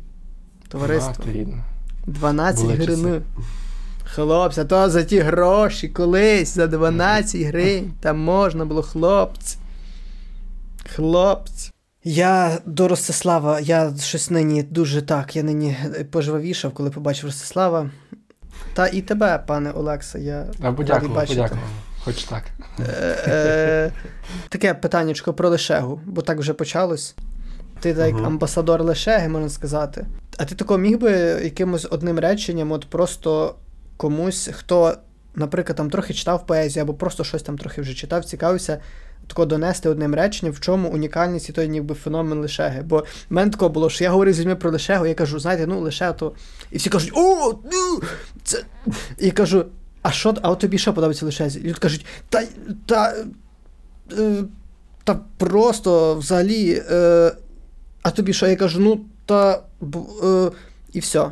Товариство. 0.67 1.25
А, 1.27 2.11
12 2.11 2.61
Були 2.61 2.75
гривень. 2.75 3.21
Хлопці, 4.03 4.61
а 4.61 4.65
то 4.65 4.89
за 4.89 5.03
ті 5.03 5.19
гроші 5.19 5.87
колись, 5.87 6.55
за 6.55 6.67
12 6.67 7.41
гривень, 7.41 7.93
там 8.01 8.19
можна 8.19 8.65
було 8.65 8.81
хлопці. 8.81 9.57
Хлопці. 10.95 11.71
Я 12.03 12.59
до 12.65 12.87
Ростислава, 12.87 13.59
я 13.59 13.93
щось 14.01 14.29
нині 14.29 14.63
дуже 14.63 15.01
так, 15.01 15.35
я 15.35 15.43
нині 15.43 15.77
пожвавішав, 16.11 16.73
коли 16.73 16.89
побачив 16.89 17.25
Ростислава. 17.25 17.89
Та 18.73 18.87
і 18.87 19.01
тебе, 19.01 19.43
пане 19.47 19.71
Олексе, 19.71 20.19
я 20.19 20.45
А 20.59 20.63
радий 20.63 20.77
подякував, 20.77 21.15
бачити. 21.15 21.39
подякував. 21.41 21.63
Хоч 22.03 22.23
так. 22.23 22.43
Е, 22.79 22.83
е, 23.27 23.91
таке 24.49 24.73
питаннячко 24.73 25.33
про 25.33 25.49
Лешегу, 25.49 26.01
бо 26.05 26.21
так 26.21 26.39
вже 26.39 26.53
почалось. 26.53 27.15
Ти 27.79 27.89
як 27.89 28.15
амбасадор 28.15 28.83
Лешеги, 28.83 29.27
можна 29.29 29.49
сказати. 29.49 30.05
А 30.37 30.45
ти 30.45 30.55
тако 30.55 30.77
міг 30.77 30.99
би 30.99 31.11
якимось 31.43 31.87
одним 31.91 32.19
реченням, 32.19 32.71
от 32.71 32.85
просто 32.89 33.55
комусь, 33.97 34.49
хто, 34.53 34.93
наприклад, 35.35 35.75
там 35.77 35.89
трохи 35.89 36.13
читав 36.13 36.45
поезію, 36.47 36.83
або 36.83 36.93
просто 36.93 37.23
щось 37.23 37.43
там 37.43 37.57
трохи 37.57 37.81
вже 37.81 37.93
читав, 37.93 38.25
цікавився, 38.25 38.77
тако 39.27 39.45
донести 39.45 39.89
одним 39.89 40.15
реченням, 40.15 40.53
в 40.53 40.59
чому 40.59 40.89
унікальність 40.89 41.49
і 41.49 41.53
той 41.53 41.67
ніби 41.67 41.95
феномен 41.95 42.39
Лешеги. 42.39 42.81
Бо 42.81 42.97
в 42.99 43.05
мене 43.29 43.51
тако 43.51 43.69
було, 43.69 43.89
що 43.89 44.03
я 44.03 44.09
говорив 44.11 44.33
з 44.33 44.39
людьми 44.39 44.55
про 44.55 44.71
Лешегу, 44.71 45.05
я 45.05 45.13
кажу, 45.13 45.39
знаєте, 45.39 45.67
ну 45.67 45.79
Леше, 45.79 46.13
то. 46.19 46.33
І 46.71 46.77
всі 46.77 46.89
кажуть, 46.89 47.11
о, 47.15 47.53
ну, 47.71 48.01
це. 48.43 48.63
І 49.19 49.25
я 49.25 49.31
кажу, 49.31 49.65
а 50.01 50.11
що, 50.11 50.35
а 50.41 50.49
от 50.51 50.59
тобі 50.59 50.77
що 50.77 50.93
подобається 50.93 51.25
Лешезі? 51.25 51.59
І 51.59 51.63
люди 51.63 51.79
кажуть, 51.79 52.05
та. 52.29 52.43
та 52.85 53.15
е, 54.17 54.43
та 55.03 55.19
просто 55.37 56.15
взагалі. 56.15 56.83
Е, 56.91 57.31
а 58.01 58.11
тобі 58.11 58.33
що? 58.33 58.47
Я 58.47 58.55
кажу, 58.55 58.79
ну 58.79 58.99
та. 59.25 59.63
б- 59.81 60.23
Е, 60.23 60.51
і 60.93 60.99
все. 60.99 61.31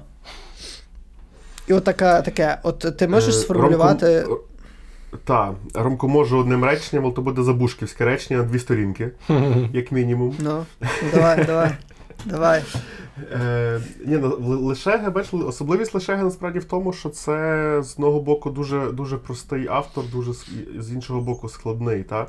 І 1.68 1.74
от 1.74 1.84
така, 1.84 2.22
таке. 2.22 2.58
От 2.64 2.98
ти 2.98 3.08
можеш 3.08 3.36
Е, 3.36 3.38
сформулювати. 3.38 4.22
Ромко, 4.22 4.40
та, 5.24 5.54
Ромко 5.74 6.08
можу 6.08 6.38
одним 6.38 6.64
реченням, 6.66 7.06
але 7.06 7.14
то 7.14 7.22
буде 7.22 7.44
забушківське 7.44 8.06
речення 8.06 8.40
на 8.40 8.46
дві 8.46 8.60
сторінки, 8.60 9.12
як 9.74 9.92
мінімум. 9.92 10.36
Ну, 10.40 10.66
давай, 11.14 11.46
давай. 11.48 11.72
Давай. 12.26 12.64
Е, 13.34 13.82
ні, 14.06 14.18
ну, 14.18 14.60
Лешеге, 14.60 15.10
бач, 15.10 15.34
особливість 15.34 15.94
Лешеге 15.94 16.24
насправді 16.24 16.60
в 16.60 16.64
тому, 16.64 16.94
що 16.94 17.10
це 17.10 17.34
з 17.84 17.94
одного 17.94 18.20
боку 18.20 18.50
дуже, 18.50 18.92
дуже 18.92 19.18
простий 19.18 19.68
автор, 19.70 20.04
дуже 20.12 20.34
з 20.80 20.92
іншого 20.92 21.22
боку 21.22 21.50
складний. 21.50 22.04
Та? 22.04 22.28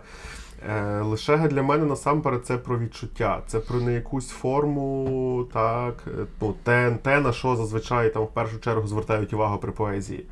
Е, 0.71 1.01
Лешеге 1.01 1.49
для 1.49 1.63
мене 1.63 1.85
насамперед 1.85 2.47
це 2.47 2.59
про 2.59 2.79
відчуття, 2.79 3.43
це 3.47 3.61
про 3.61 3.81
не 3.81 3.93
якусь 3.93 4.29
форму, 4.29 5.49
так, 5.53 5.95
е, 6.07 6.27
ну, 6.41 6.55
те, 6.63 6.99
те, 7.03 7.21
на 7.21 7.33
що 7.33 7.57
зазвичай 7.57 8.15
там 8.15 8.25
в 8.25 8.29
першу 8.29 8.61
чергу 8.61 8.87
звертають 8.87 9.33
увагу 9.33 9.59
при 9.59 9.73
поезії. 9.73 10.27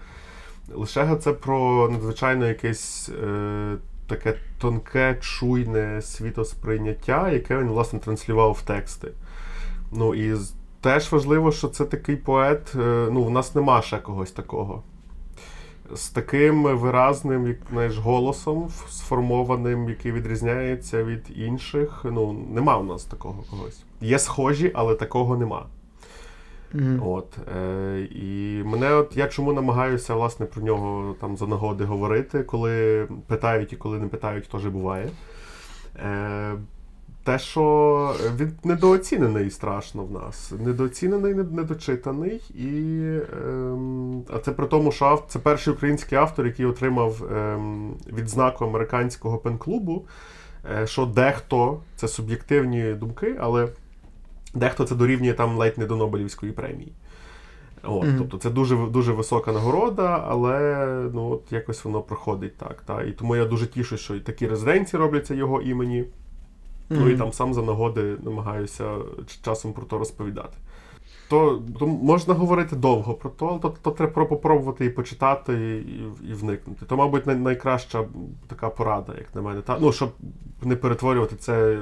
Лишега 0.75 1.17
це 1.17 1.33
про 1.33 1.89
надзвичайно 1.93 2.47
якесь 2.47 3.09
е, 3.09 3.77
таке 4.07 4.37
тонке, 4.59 5.17
чуйне 5.21 6.03
світосприйняття, 6.03 7.31
яке 7.31 7.59
він, 7.59 7.69
власне, 7.69 7.99
транслював 7.99 8.53
в 8.53 8.63
тексти. 8.63 9.13
Ну 9.93 10.15
і 10.15 10.37
теж 10.81 11.13
важливо, 11.13 11.53
що 11.53 11.69
це 11.69 11.85
такий 11.85 12.17
поет. 12.17 12.73
Е, 12.75 13.09
ну, 13.13 13.25
в 13.25 13.31
нас 13.31 13.55
нема 13.55 13.83
ще 13.83 13.99
когось 13.99 14.33
такого. 14.33 14.83
З 15.95 16.09
таким 16.09 16.63
виразним 16.63 17.47
як, 17.47 17.57
знаєш, 17.71 17.99
голосом, 17.99 18.69
сформованим, 18.89 19.89
який 19.89 20.13
відрізняється 20.13 21.05
від 21.05 21.39
інших. 21.39 22.01
Ну, 22.05 22.47
нема 22.51 22.77
в 22.77 22.85
нас 22.85 23.05
такого 23.05 23.45
когось. 23.51 23.83
Є 24.01 24.19
схожі, 24.19 24.73
але 24.75 24.95
такого 24.95 25.37
нема. 25.37 25.67
Mm-hmm. 26.75 27.09
От, 27.09 27.39
е, 27.57 28.09
І 28.11 28.63
мене, 28.65 28.95
от 28.95 29.17
я 29.17 29.27
чому 29.27 29.53
намагаюся 29.53 30.15
власне 30.15 30.47
про 30.47 30.63
нього 30.63 31.15
там 31.21 31.37
за 31.37 31.47
нагоди 31.47 31.85
говорити, 31.85 32.43
коли 32.43 33.07
питають 33.27 33.73
і 33.73 33.77
коли 33.77 33.99
не 33.99 34.07
питають, 34.07 34.49
теж 34.49 34.67
буває. 34.67 35.09
Е, 35.97 36.55
Те, 37.25 37.39
що 37.39 38.15
він 38.37 38.53
недооцінений 38.65 39.51
страшно 39.51 40.05
в 40.05 40.13
нас. 40.13 40.53
Недооцінений, 40.59 41.35
недочитаний. 41.35 42.41
І, 42.55 42.67
е, 42.67 43.77
А 44.35 44.39
це 44.39 44.53
при 44.53 44.67
тому, 44.67 44.93
що 44.93 45.23
це 45.29 45.39
перший 45.39 45.75
український 45.75 46.19
автор, 46.19 46.47
який 46.47 46.67
отримав 46.67 47.25
е, 47.25 47.59
відзнаку 48.13 48.65
американського 48.65 49.39
пен-клубу, 49.39 50.05
е, 50.71 50.87
що 50.87 51.07
дехто 51.07 51.81
це 51.97 52.09
суб'єктивні 52.09 52.93
думки, 52.93 53.37
але. 53.41 53.69
Дехто 54.55 54.85
це 54.85 54.95
дорівнює 54.95 55.33
там 55.33 55.57
ледь 55.57 55.79
не 55.79 55.87
до 55.87 55.97
Нобелівської 55.97 56.53
премії. 56.53 56.93
От, 57.83 58.05
mm-hmm. 58.05 58.19
Тобто 58.19 58.39
це 58.39 58.51
дуже 58.51 58.77
дуже 58.77 59.13
висока 59.13 59.53
нагорода, 59.53 60.25
але 60.29 60.87
ну, 61.15 61.31
от 61.31 61.53
якось 61.53 61.85
воно 61.85 62.01
проходить 62.01 62.57
так. 62.57 62.83
Та? 62.87 63.03
І 63.03 63.13
тому 63.13 63.37
я 63.37 63.45
дуже 63.45 63.67
тішу, 63.67 63.97
що 63.97 64.15
і 64.15 64.21
такі 64.21 64.47
резиденції 64.47 65.01
робляться 65.01 65.35
його 65.35 65.63
імені. 65.63 66.05
Ну 66.91 67.09
і 67.09 67.17
там 67.17 67.33
сам 67.33 67.55
за 67.55 67.63
нагоди 67.63 68.17
намагаюся 68.23 68.97
часом 69.45 69.73
про 69.73 69.83
то 69.83 69.99
розповідати. 69.99 70.57
То, 71.29 71.63
то 71.79 71.87
можна 71.87 72.35
говорити 72.35 72.77
довго 72.77 73.15
про 73.15 73.31
то, 73.31 73.47
але 73.47 73.59
то, 73.59 73.75
то 73.83 73.91
треба 73.91 74.25
попробувати 74.25 74.85
і 74.85 74.91
почитати, 74.91 75.53
і 75.77 76.29
і, 76.31 76.35
вникнути. 76.35 76.87
То, 76.87 76.97
мабуть, 76.97 77.27
най, 77.27 77.37
найкраща 77.37 78.05
така 78.47 78.71
порада, 78.71 79.13
як 79.19 79.35
на 79.35 79.43
мене. 79.43 79.61
Та? 79.61 79.79
Ну, 79.81 79.93
Щоб 79.93 80.13
не 80.63 80.77
перетворювати 80.77 81.37
це 81.37 81.79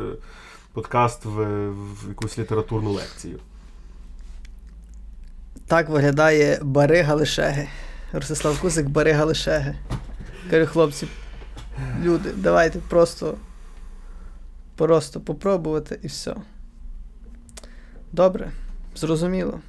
подкаст 0.72 1.24
в, 1.24 1.68
в 1.70 2.08
якусь 2.08 2.38
літературну 2.38 2.92
лекцію. 2.92 3.38
Так 5.66 5.88
виглядає 5.88 6.58
Барига 6.62 7.14
Лишеги. 7.14 7.68
Ростислав 8.12 8.60
Кусик 8.60 8.88
Барига 8.88 9.24
Лишеги. 9.24 9.74
Кажу, 10.50 10.66
хлопці, 10.66 11.08
люди, 12.02 12.30
давайте 12.36 12.78
просто 12.78 13.34
просто 14.78 15.20
попробувати 15.20 15.98
і 16.02 16.06
все. 16.06 16.34
Добре, 18.12 18.50
зрозуміло. 18.96 19.60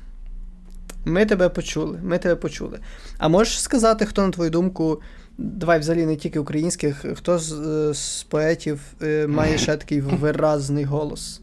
Ми 1.05 1.25
тебе 1.25 1.49
почули. 1.49 1.99
Ми 2.03 2.17
тебе 2.17 2.35
почули. 2.35 2.79
А 3.17 3.27
можеш 3.27 3.61
сказати, 3.61 4.05
хто, 4.05 4.25
на 4.25 4.31
твою 4.31 4.49
думку, 4.49 5.01
давай 5.37 5.79
взагалі 5.79 6.05
не 6.05 6.15
тільки 6.15 6.39
українських, 6.39 7.05
хто 7.15 7.39
з, 7.39 7.51
е, 7.53 7.93
з 7.93 8.23
поетів 8.23 8.81
е, 9.01 9.27
має 9.27 9.57
ще 9.57 9.77
такий 9.77 10.01
виразний 10.01 10.83
голос, 10.83 11.41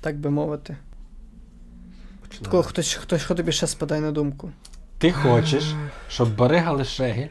так 0.00 0.18
би 0.18 0.30
мовити? 0.30 0.76
Такого, 2.42 2.62
хтось, 2.62 2.94
хтось, 2.94 3.22
хто 3.22 3.34
тобі 3.34 3.52
ще 3.52 3.66
спадає 3.66 4.00
на 4.00 4.12
думку. 4.12 4.50
Ти 4.98 5.12
хочеш, 5.12 5.74
щоб 6.08 6.36
Барига 6.36 6.72
Лешеги 6.72 7.28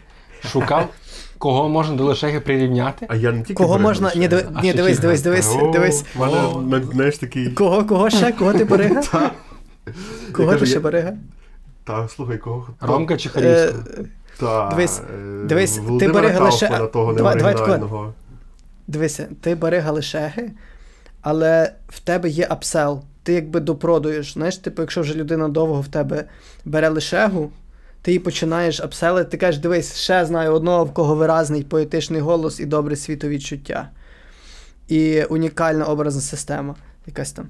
шукав, 0.52 0.90
кого 1.38 1.70
можна 1.70 1.96
до 1.96 2.04
Лешеги 2.04 2.40
прирівняти? 2.40 3.06
А 3.10 3.16
я 3.16 3.32
не 3.32 3.40
тільки 3.40 3.54
Кого 3.54 3.80
можна. 3.80 4.12
Ні, 4.16 4.28
диви... 4.28 4.46
Ні, 4.64 4.74
дивись, 4.74 5.00
дивись, 5.00 5.22
дивись, 5.22 5.56
дивись. 5.74 6.06
знаєш, 6.94 7.18
такий... 7.18 7.50
Кого, 7.50 7.86
кого 7.86 8.10
ще? 8.10 8.32
Кого 8.32 8.54
ти 8.54 8.66
Барига? 8.66 9.02
Кого 10.32 10.56
ти 10.56 10.66
ще 10.66 10.80
Барига? 10.80 11.14
Та, 11.84 12.08
слухай, 12.08 12.38
кого? 12.38 12.68
Ромка 12.82 13.18
чи 13.18 13.30
Харівського? 13.30 13.84
Е, 13.98 14.06
та, 14.40 14.70
дивись, 14.70 15.02
е, 15.16 15.46
дивись, 15.46 15.80
ти 16.00 16.08
бери 16.08 16.40
лише. 16.40 16.90
Дивися, 18.88 19.28
ти 19.42 19.56
бери 19.56 19.80
галишеги, 19.80 20.52
але 21.22 21.74
в 21.88 22.00
тебе 22.00 22.30
є 22.30 22.48
апсел. 22.50 23.02
Ти 23.24 23.34
якби 23.34 23.60
допродуєш. 23.60 24.34
Знаєш, 24.34 24.58
типу, 24.58 24.82
якщо 24.82 25.02
вже 25.02 25.14
людина 25.14 25.48
довго 25.48 25.82
в 25.82 25.88
тебе 25.88 26.24
бере 26.66 26.90
лишегу, 26.90 27.52
ти 28.06 28.12
її 28.12 28.20
починаєш 28.20 28.82
апселити, 28.82 29.30
ти 29.30 29.38
кажеш, 29.38 29.62
дивись, 29.62 29.96
ще 29.96 30.26
знаю 30.26 30.54
одного, 30.54 30.86
в 30.86 30.94
кого 30.94 31.16
виразний 31.16 31.64
поетичний 31.64 32.22
голос 32.22 32.60
і 32.60 32.66
добре 32.66 32.96
світовідчуття. 32.96 33.90
І 34.88 35.24
унікальна 35.24 35.86
образна 35.86 36.22
система 36.22 36.76
якась 37.08 37.32
там. 37.32 37.48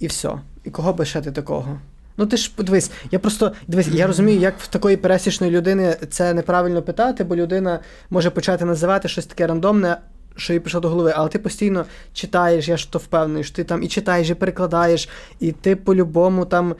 І 0.00 0.06
все. 0.06 0.30
І 0.64 0.70
кого 0.70 0.92
би 0.92 1.04
ще 1.04 1.20
ти 1.20 1.32
такого? 1.32 1.80
Ну 2.16 2.26
ти 2.26 2.36
ж 2.36 2.52
подивись, 2.56 2.90
я 3.10 3.18
просто 3.18 3.52
дивись, 3.66 3.88
я 3.88 4.06
розумію, 4.06 4.40
як 4.40 4.60
в 4.60 4.66
такої 4.66 4.96
пересічної 4.96 5.52
людини 5.52 5.96
це 6.10 6.34
неправильно 6.34 6.82
питати, 6.82 7.24
бо 7.24 7.36
людина 7.36 7.80
може 8.10 8.30
почати 8.30 8.64
називати 8.64 9.08
щось 9.08 9.26
таке 9.26 9.46
рандомне, 9.46 9.96
що 10.36 10.52
їй 10.52 10.60
прийшло 10.60 10.80
до 10.80 10.88
голови, 10.88 11.12
але 11.16 11.28
ти 11.28 11.38
постійно 11.38 11.84
читаєш, 12.12 12.68
я 12.68 12.76
ж 12.76 12.92
то 12.92 12.98
впевнений, 12.98 13.44
що 13.44 13.56
ти 13.56 13.64
там 13.64 13.82
і 13.82 13.88
читаєш, 13.88 14.30
і 14.30 14.34
перекладаєш, 14.34 15.08
і 15.40 15.52
ти 15.52 15.76
по-любому 15.76 16.44
там. 16.44 16.74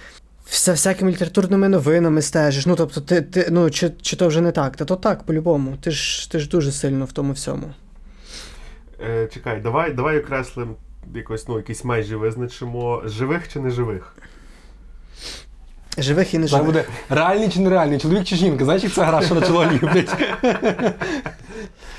За 0.50 0.72
всякими 0.72 1.10
літературними 1.10 1.68
новинами 1.68 2.22
стежиш. 2.22 2.66
Ну, 2.66 2.76
тобто, 2.76 3.00
ти, 3.00 3.22
ти, 3.22 3.48
ну, 3.50 3.70
чи 3.70 3.90
чи 4.02 4.16
то 4.16 4.28
вже 4.28 4.40
не 4.40 4.52
так? 4.52 4.76
Та 4.76 4.84
то 4.84 4.96
так, 4.96 5.22
по-любому. 5.22 5.76
Ти 5.80 5.90
ж 5.90 6.30
ти 6.30 6.38
ж 6.38 6.48
дуже 6.48 6.72
сильно 6.72 7.04
в 7.04 7.12
тому 7.12 7.32
всьому. 7.32 7.70
Е, 9.00 9.28
Чекай, 9.34 9.60
давай 9.60 9.92
давай 9.92 10.18
окреслимо 10.18 10.74
якось, 11.14 11.48
ну, 11.48 11.56
якісь 11.56 11.84
межі 11.84 12.14
визначимо 12.14 13.02
живих 13.04 13.52
чи 13.52 13.60
неживих. 13.60 14.16
Живих 15.98 16.34
і 16.34 16.38
неживих. 16.38 16.66
буде 16.66 16.84
реальний 17.08 17.48
чи 17.48 17.60
нереальний, 17.60 17.98
чоловік 17.98 18.24
чи 18.24 18.36
жінка. 18.36 18.64
Знаєш, 18.64 18.82
як 18.82 18.92
це 18.92 19.04
гра, 19.04 19.22
що 19.22 19.34
почала 19.34 19.66
блядь? 19.66 20.16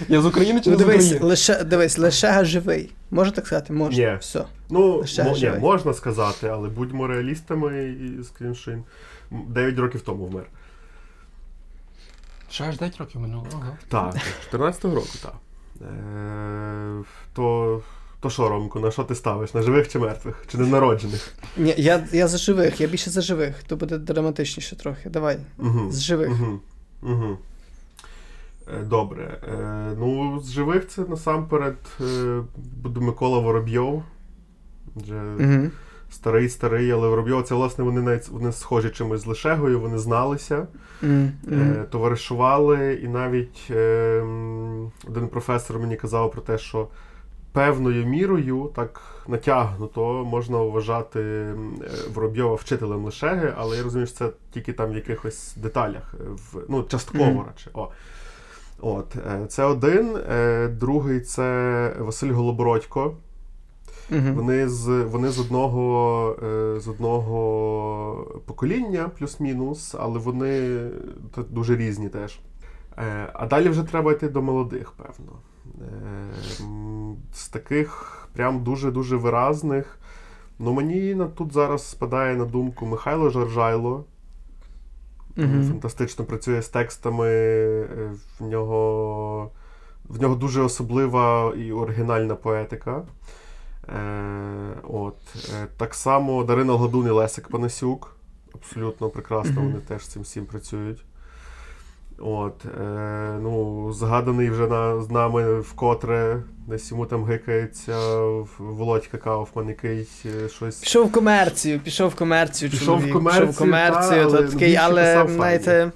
Я 0.07 0.21
з 0.21 0.25
України 0.25 0.61
чи 0.61 0.69
не 0.69 0.75
ну, 0.75 0.79
дивись, 0.79 1.03
з 1.03 1.07
України? 1.07 1.29
Лише, 1.29 1.63
дивись, 1.63 1.97
лише 1.97 2.45
живий. 2.45 2.91
Можна 3.11 3.33
так 3.33 3.47
сказати? 3.47 3.73
Можна. 3.73 4.11
Ні. 4.11 4.17
Все. 4.19 4.45
Ну, 4.69 5.03
мо, 5.23 5.37
ні, 5.37 5.51
можна 5.59 5.93
сказати, 5.93 6.47
але 6.47 6.69
будьмо 6.69 7.07
реалістами 7.07 7.83
і 7.83 8.23
скажімо, 8.23 8.55
що 8.55 8.71
9 9.31 9.79
років 9.79 10.01
тому 10.01 10.25
вмер. 10.25 10.43
Ще 12.51 12.63
аж 12.63 12.77
9 12.77 12.97
років 12.97 13.21
минуло. 13.21 13.47
Ага. 13.53 13.77
Так, 13.89 14.15
14-го 14.53 14.95
року, 14.95 15.09
так. 15.21 15.33
Е, 15.81 17.03
то 17.33 17.81
то 18.19 18.29
що, 18.29 18.49
Ромко, 18.49 18.79
на 18.79 18.91
що 18.91 19.03
ти 19.03 19.15
ставиш? 19.15 19.53
На 19.53 19.61
живих 19.61 19.89
чи 19.89 19.99
мертвих? 19.99 20.45
Чи 20.47 20.57
ненароджених? 20.57 21.33
Ні, 21.57 21.73
я 21.77 22.07
я 22.11 22.27
за 22.27 22.37
живих, 22.37 22.81
я 22.81 22.87
більше 22.87 23.09
за 23.09 23.21
живих, 23.21 23.63
то 23.63 23.75
буде 23.75 23.97
драматичніше 23.97 24.75
трохи. 24.75 25.09
Давай. 25.09 25.37
Угу. 25.57 25.91
З 25.91 26.01
живих. 26.01 26.29
Угу. 26.29 26.59
Угу. 27.01 27.37
Добре. 28.83 29.39
Е, 29.53 29.95
ну, 29.99 30.39
з 30.43 30.51
живих 30.51 30.87
це 30.87 31.01
насамперед 31.01 31.77
е, 32.01 32.41
буде 32.83 32.99
Микола 32.99 33.39
Воробйов. 33.39 34.03
Вже 34.95 35.21
угу. 35.39 35.69
Старий, 36.11 36.49
старий, 36.49 36.91
але 36.91 37.07
Воробйов, 37.07 37.43
це, 37.43 37.55
власне, 37.55 37.83
вони 37.83 38.01
навіть 38.01 38.27
вони 38.27 38.51
схожі 38.51 38.89
чимось 38.89 39.21
з 39.21 39.25
Лешегою, 39.25 39.79
вони 39.79 39.97
зналися, 39.97 40.67
mm 41.03 41.29
е, 41.51 41.85
товаришували, 41.89 42.93
і 43.03 43.07
навіть 43.07 43.67
е, 43.69 44.19
один 45.07 45.27
професор 45.31 45.79
мені 45.79 45.95
казав 45.95 46.31
про 46.31 46.41
те, 46.41 46.57
що 46.57 46.87
певною 47.51 48.05
мірою, 48.05 48.71
так 48.75 49.01
натягнуто, 49.27 50.25
можна 50.25 50.57
вважати 50.57 51.19
е, 51.19 51.55
Воробйова 52.13 52.55
вчителем 52.55 53.05
Лишеги, 53.05 53.53
але 53.57 53.77
я 53.77 53.83
розумію, 53.83 54.07
що 54.07 54.15
це 54.15 54.29
тільки 54.51 54.73
там 54.73 54.91
в 54.91 54.95
якихось 54.95 55.53
деталях, 55.55 56.15
е, 56.19 56.23
в, 56.29 56.63
ну, 56.69 56.83
частково 56.83 57.23
mm. 57.23 57.45
радше. 57.45 57.69
О. 57.73 57.87
От, 58.81 59.15
е, 59.15 59.45
Це 59.47 59.63
один. 59.63 60.17
Другий 60.77 61.21
це 61.21 61.95
Василь 61.99 62.31
Голобородько. 62.31 63.13
Mm-hmm. 64.11 64.33
Вони 64.33 64.69
з 64.69 64.87
вони 65.03 65.29
з 65.29 65.39
одного 65.39 66.35
з 66.79 66.87
одного 66.87 68.41
покоління, 68.45 69.11
плюс-мінус, 69.19 69.95
але 69.99 70.19
вони 70.19 70.79
дуже 71.49 71.75
різні 71.75 72.09
теж. 72.09 72.39
А 73.33 73.47
далі 73.49 73.69
вже 73.69 73.83
треба 73.83 74.11
йти 74.11 74.29
до 74.29 74.41
молодих, 74.41 74.91
певно. 74.91 75.31
Ем, 76.59 77.17
з 77.33 77.49
таких 77.49 78.15
прям 78.33 78.63
дуже-дуже 78.63 79.15
виразних. 79.15 79.99
Ну, 80.59 80.73
мені 80.73 81.17
тут 81.37 81.53
зараз 81.53 81.89
спадає 81.89 82.35
на 82.35 82.45
думку 82.45 82.85
Михайло 82.85 83.29
Жаржайло. 83.29 84.05
Mm-hmm. 85.37 85.67
Фантастично 85.67 86.25
працює 86.25 86.61
з 86.61 86.69
текстами. 86.69 87.27
Е, 87.27 88.11
в 88.39 88.43
нього 88.43 89.51
в 90.09 90.21
нього 90.21 90.35
дуже 90.35 90.61
особлива 90.61 91.53
і 91.55 91.71
оригінальна 91.71 92.35
поетика. 92.35 93.03
Е, 93.89 94.73
от. 94.83 95.17
Е, 95.35 95.67
Так 95.77 95.93
само 95.93 96.43
Дарина 96.43 96.73
Гладун 96.73 97.07
і 97.07 97.09
Лесик 97.09 97.47
Панасюк. 97.47 98.15
Абсолютно 98.55 99.09
прекрасно, 99.09 99.61
mm-hmm. 99.61 99.65
вони 99.65 99.79
теж 99.79 100.05
з 100.05 100.07
цим 100.07 100.21
всім 100.21 100.45
працюють. 100.45 101.05
От, 102.21 102.65
е, 102.65 102.79
ну, 103.41 103.93
згаданий 103.93 104.49
вже 104.49 104.67
на, 104.67 105.01
з 105.01 105.09
нами 105.09 105.59
вкотре, 105.59 106.43
десь 106.67 106.91
йому 106.91 107.05
там 107.05 107.25
гикається 107.25 107.97
Володька 108.59 109.17
Кауфман, 109.17 109.67
який 109.67 110.07
е, 110.25 110.49
щось. 110.49 110.75
Пішов 110.75 111.07
в 111.07 111.11
комерцію, 111.11 111.79
пішов 111.79 112.09
в 112.09 112.15
комерцію. 112.15 112.71
Пішов 112.71 112.85
чоловік, 112.85 113.09
в 113.09 113.13
комерцію, 113.13 113.47
пішов 113.47 113.55
в 113.55 113.57
комерцію, 113.57 114.31
та, 114.31 114.37
то 114.37 114.43
такий, 114.43 114.75
але, 114.75 115.27
знаєте, 115.27 115.91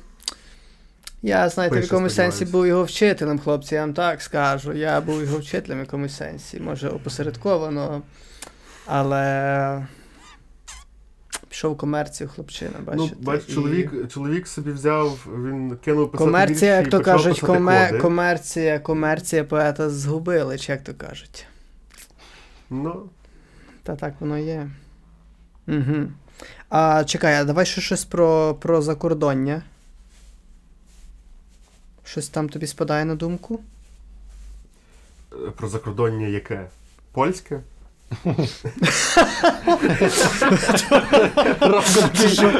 я, 1.21 1.49
знаєте, 1.49 1.75
в 1.75 1.79
Пише, 1.79 1.93
якомусь 1.93 2.15
сенсі 2.15 2.45
був 2.45 2.67
його 2.67 2.83
вчителем, 2.83 3.39
хлопці, 3.39 3.75
я 3.75 3.81
вам 3.81 3.93
так 3.93 4.21
скажу. 4.21 4.73
Я 4.73 5.01
був 5.01 5.21
його 5.21 5.37
вчителем 5.37 5.77
в 5.77 5.81
якомусь 5.81 6.17
сенсі, 6.17 6.59
може 6.59 6.89
опосередковано, 6.89 8.01
але 8.85 9.87
пішов 11.53 11.73
в 11.73 11.77
комерцію, 11.77 12.29
хлопчина, 12.29 12.71
Ну, 12.79 12.83
бачите. 12.85 13.15
бач, 13.19 13.43
і- 13.47 13.53
чоловік, 13.53 14.11
чоловік 14.11 14.47
собі 14.47 14.71
взяв, 14.71 15.27
він 15.27 15.77
кинув 15.77 16.11
писати 16.11 16.25
Комерція, 16.31 16.75
як 16.75 16.89
то 16.89 17.01
кажуть, 17.01 17.39
коме... 17.39 17.87
коди. 17.87 17.99
комерція, 17.99 18.79
комерція 18.79 19.43
поета 19.43 19.89
згубили, 19.89 20.57
чи 20.57 20.71
як 20.71 20.83
то 20.83 20.93
кажуть. 20.93 21.45
Ну, 22.69 23.09
Та 23.83 23.95
так 23.95 24.13
воно 24.19 24.37
є. 24.37 24.69
Угу. 25.67 26.07
А 26.69 27.03
чекай, 27.03 27.35
а 27.35 27.43
давай 27.43 27.65
ще 27.65 27.81
щось 27.81 28.05
про, 28.05 28.53
про 28.55 28.81
закордоння. 28.81 29.63
Щось 32.03 32.29
там 32.29 32.49
тобі 32.49 32.67
спадає 32.67 33.05
на 33.05 33.15
думку? 33.15 33.59
е, 35.33 35.51
про 35.57 35.67
закордоння 35.69 36.27
яке? 36.27 36.65
Польське? 37.11 37.59
Що 42.33 42.51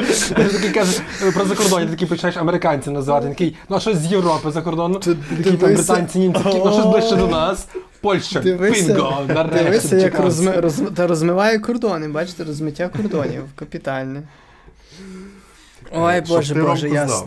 такий 0.52 0.82
е, 1.22 1.32
про 1.32 1.44
закордоння, 1.44 1.84
ти 1.84 1.90
такий 1.90 2.08
починаєш 2.08 2.36
американців 2.36 2.92
називати. 2.92 3.28
Такий, 3.28 3.56
ну 3.68 3.76
а 3.76 3.80
щось 3.80 3.96
з 3.98 4.06
Європи 4.06 4.50
за 4.50 4.62
кордону. 4.62 4.94
Такі 4.98 5.14
там 5.56 5.74
британці, 5.74 6.18
німці, 6.18 6.40
ну 6.44 6.72
щось 6.72 6.86
ближче 6.86 7.16
до 7.16 7.26
нас. 7.26 7.68
Польща, 8.00 8.40
пінго, 8.40 9.24
нарешті. 9.28 9.64
Дивися, 9.64 9.96
як 9.96 10.94
та 10.94 11.06
розмиває 11.06 11.58
кордони, 11.58 12.08
бачите, 12.08 12.44
розмиття 12.44 12.88
кордонів 12.88 13.42
капітальне. 13.54 14.22
Ой, 15.92 16.14
Е, 16.14 16.20
Боже, 16.28 16.54
Боже, 16.54 16.88
ясно. 16.88 17.26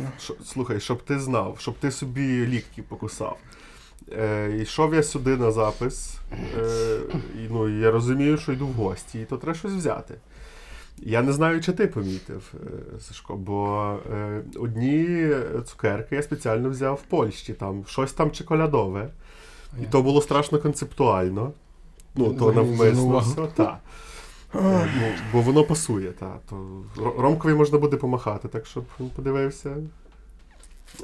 Слухай, 0.54 0.80
щоб 0.80 1.04
ти 1.04 1.20
знав, 1.20 1.58
щоб 1.60 1.76
ти 1.80 1.92
собі 1.92 2.48
лікті 2.48 2.82
покусав. 2.82 3.38
Е, 4.12 4.58
йшов 4.62 4.94
я 4.94 5.04
сюди 5.04 5.38
на 5.38 5.52
запис, 5.52 6.18
е, 6.58 7.00
і, 7.36 7.48
ну, 7.50 7.80
я 7.80 7.92
розумію, 7.92 8.38
що 8.38 8.52
йду 8.52 8.68
в 8.68 8.74
гості, 8.74 9.22
і 9.22 9.26
то 9.26 9.38
треба 9.38 9.58
щось 9.58 9.74
взяти. 9.74 10.14
Я 10.98 11.22
не 11.22 11.34
знаю, 11.34 11.62
чи 11.62 11.72
ти 11.72 11.88
помітив, 11.88 12.54
е, 12.54 13.00
Сашко, 13.00 13.36
бо 13.36 13.96
е, 14.14 14.42
одні 14.56 15.30
цукерки 15.66 16.16
я 16.16 16.22
спеціально 16.22 16.70
взяв 16.70 16.96
в 16.96 17.10
Польщі, 17.10 17.54
там 17.54 17.86
щось 17.88 18.14
там 18.14 18.32
чоколядове, 18.32 19.10
і 19.82 19.86
то 19.86 20.02
було 20.02 20.22
страшно 20.22 20.60
концептуально. 20.60 21.52
Ну, 22.16 22.34
то 22.34 22.52
навмисно 22.52 23.20
все, 23.20 23.48
так. 23.56 23.80
Е, 24.56 24.90
ну, 25.02 25.14
бо 25.34 25.42
воно 25.42 25.64
пасує, 25.64 26.12
та. 26.12 26.40
То 26.50 26.84
Ромкові 27.18 27.54
можна 27.54 27.78
буде 27.78 27.98
помахати, 27.98 28.48
так 28.48 28.66
щоб 28.66 28.86
він 29.00 29.10
подивився. 29.10 29.76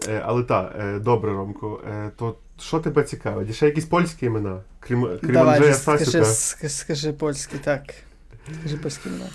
Е, 0.08 0.22
але 0.26 0.44
так, 0.44 0.76
е, 0.80 1.00
добре, 1.00 1.34
Ромко. 1.34 1.82
То 2.16 2.36
що 2.60 2.80
тебе 2.80 3.04
цікавить? 3.04 3.50
І 3.50 3.54
ще 3.54 3.66
якісь 3.66 3.86
польські 3.86 4.26
імена? 4.26 4.62
Крім, 4.80 5.18
крім 5.22 5.34
Давай, 5.34 5.56
Анджея 5.58 5.74
скажи, 5.76 6.06
Стасюка. 6.06 6.26
скажи, 6.26 6.74
скажи 6.74 7.14
польський, 7.14 7.60
так. 7.64 7.82
Скажи 8.60 8.78
польський 8.78 9.12
імена. 9.12 9.30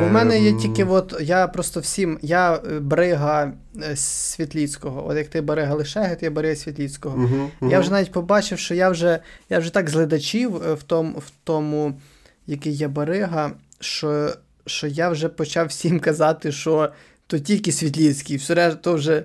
Бо 0.00 0.06
в 0.06 0.12
мене 0.12 0.40
є 0.40 0.50
м, 0.50 0.58
тільки, 0.58 0.84
от 0.84 1.14
я 1.20 1.48
просто 1.48 1.80
всім, 1.80 2.18
я 2.22 2.54
е, 2.54 2.80
Брига 2.80 3.52
е, 3.82 3.96
Світліцького. 3.96 5.08
От 5.08 5.16
як 5.16 5.28
ти 5.28 5.40
Брига 5.40 5.74
Лишеги, 5.74 6.16
то 6.16 6.26
я 6.26 6.30
Брига 6.30 6.56
Світліцького. 6.56 7.16
мгм, 7.16 7.50
мгм. 7.60 7.70
Я 7.70 7.80
вже 7.80 7.90
навіть 7.90 8.12
побачив, 8.12 8.58
що 8.58 8.74
я 8.74 8.90
вже, 8.90 9.18
я 9.50 9.58
вже 9.58 9.72
так 9.72 9.90
зледачів 9.90 10.62
е, 10.62 10.74
в 10.74 10.82
тому, 10.82 11.18
в 11.18 11.30
тому, 11.44 12.00
який 12.46 12.76
я 12.76 12.88
Барига, 12.88 13.52
що, 13.80 14.30
що 14.66 14.86
я 14.86 15.08
вже 15.08 15.28
почав 15.28 15.66
всім 15.66 16.00
казати, 16.00 16.52
що 16.52 16.92
то 17.26 17.38
тільки 17.38 17.72
Світліцький, 17.72 18.36
все 18.36 18.54
решта 18.54 18.80
то 18.80 18.94
вже 18.94 19.24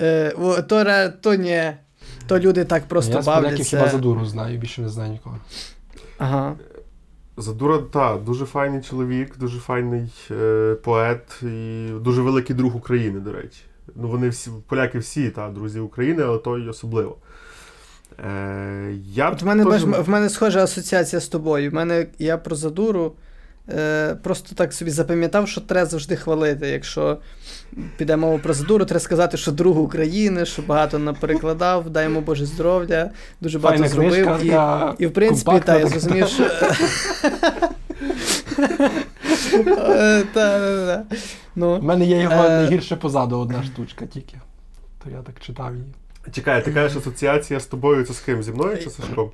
е, 0.00 0.32
о, 0.38 0.62
то, 0.62 0.84
ре- 0.84 1.12
то 1.20 1.34
ні. 1.34 1.72
То 2.26 2.38
люди 2.38 2.64
так 2.64 2.88
просто 2.88 3.12
Я 3.12 3.22
з 3.22 3.24
поляків 3.24 3.66
хіба 3.66 3.88
задуру 3.88 4.24
знаю, 4.24 4.58
більше 4.58 4.82
не 4.82 4.88
знаю 4.88 5.12
нікого. 5.12 5.38
Ага. 6.18 6.54
Задура, 7.36 7.78
та, 7.78 8.16
дуже 8.16 8.44
файний 8.44 8.82
чоловік, 8.82 9.38
дуже 9.38 9.58
файний 9.58 10.12
е, 10.30 10.74
поет 10.84 11.42
і 11.42 11.88
дуже 12.00 12.22
великий 12.22 12.56
друг 12.56 12.76
України, 12.76 13.20
до 13.20 13.32
речі. 13.32 13.60
Ну, 13.94 14.08
вони 14.08 14.28
всі, 14.28 14.50
поляки 14.68 14.98
всі, 14.98 15.30
та, 15.30 15.48
друзі 15.48 15.80
України, 15.80 16.22
але 16.22 16.38
той 16.38 16.68
особливо. 16.68 17.16
Е, 18.18 18.94
я 19.04 19.30
От 19.30 19.42
в 19.42 19.46
мене, 19.46 19.64
теж- 19.64 19.84
бач, 19.84 20.06
в 20.06 20.10
мене 20.10 20.28
схожа 20.28 20.64
асоціація 20.64 21.20
з 21.20 21.28
тобою. 21.28 21.70
В 21.70 21.74
мене 21.74 22.06
я 22.18 22.38
про 22.38 22.56
задуру 22.56 23.12
е, 23.68 24.14
просто 24.22 24.54
так 24.54 24.72
собі 24.72 24.90
запам'ятав, 24.90 25.48
що 25.48 25.60
треба 25.60 25.86
завжди 25.86 26.16
хвалити. 26.16 26.68
Якщо 26.68 27.18
піде 27.96 28.16
мова 28.16 28.38
про 28.38 28.54
задуру, 28.54 28.84
треба 28.84 29.00
сказати, 29.00 29.36
що 29.36 29.52
друг 29.52 29.78
України, 29.78 30.46
що 30.46 30.62
багато 30.62 30.98
наперекладав, 30.98 31.90
дай 31.90 32.04
йому 32.04 32.20
Боже 32.20 32.46
здоров'я, 32.46 33.10
дуже 33.40 33.58
багато 33.58 33.82
Файна 33.82 33.94
зробив. 33.94 34.24
книжка, 34.24 34.38
І, 34.44 34.48
така 34.48 34.94
і 34.98 35.06
в 35.06 35.12
принципі, 35.12 35.60
та, 35.64 35.78
я 35.78 35.86
зрозумів, 35.86 36.28
що. 36.28 36.44
Е, 39.58 40.24
та, 40.32 40.58
та, 40.58 40.86
та. 40.86 41.04
У 41.10 41.16
Ну, 41.58 41.80
мене 41.82 42.04
є 42.06 42.20
його 42.20 42.44
Е. 42.44 42.48
найгірше 42.48 42.96
позаду 42.96 43.38
одна 43.38 43.62
штучка 43.62 44.06
тільки. 44.06 44.36
То 45.04 45.10
я 45.10 45.22
так 45.22 45.40
читав 45.40 45.72
її. 45.74 45.86
Чекай, 46.32 46.64
ти 46.64 46.72
кажеш, 46.72 46.96
асоціація 46.98 47.60
з 47.60 47.66
тобою 47.66 48.04
це 48.04 48.12
з 48.12 48.20
ким? 48.20 48.42
Зі 48.42 48.52
мною 48.52 48.78
чи 48.82 48.90
з 48.90 48.94
Сашком? 48.96 49.30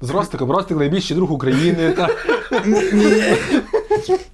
З 0.00 0.10
Ростиком. 0.10 0.50
Ростик 0.50 0.76
найбільший 0.78 1.16
друг 1.16 1.32
України. 1.32 1.92
Та. 1.92 2.08
ні, 2.66 3.22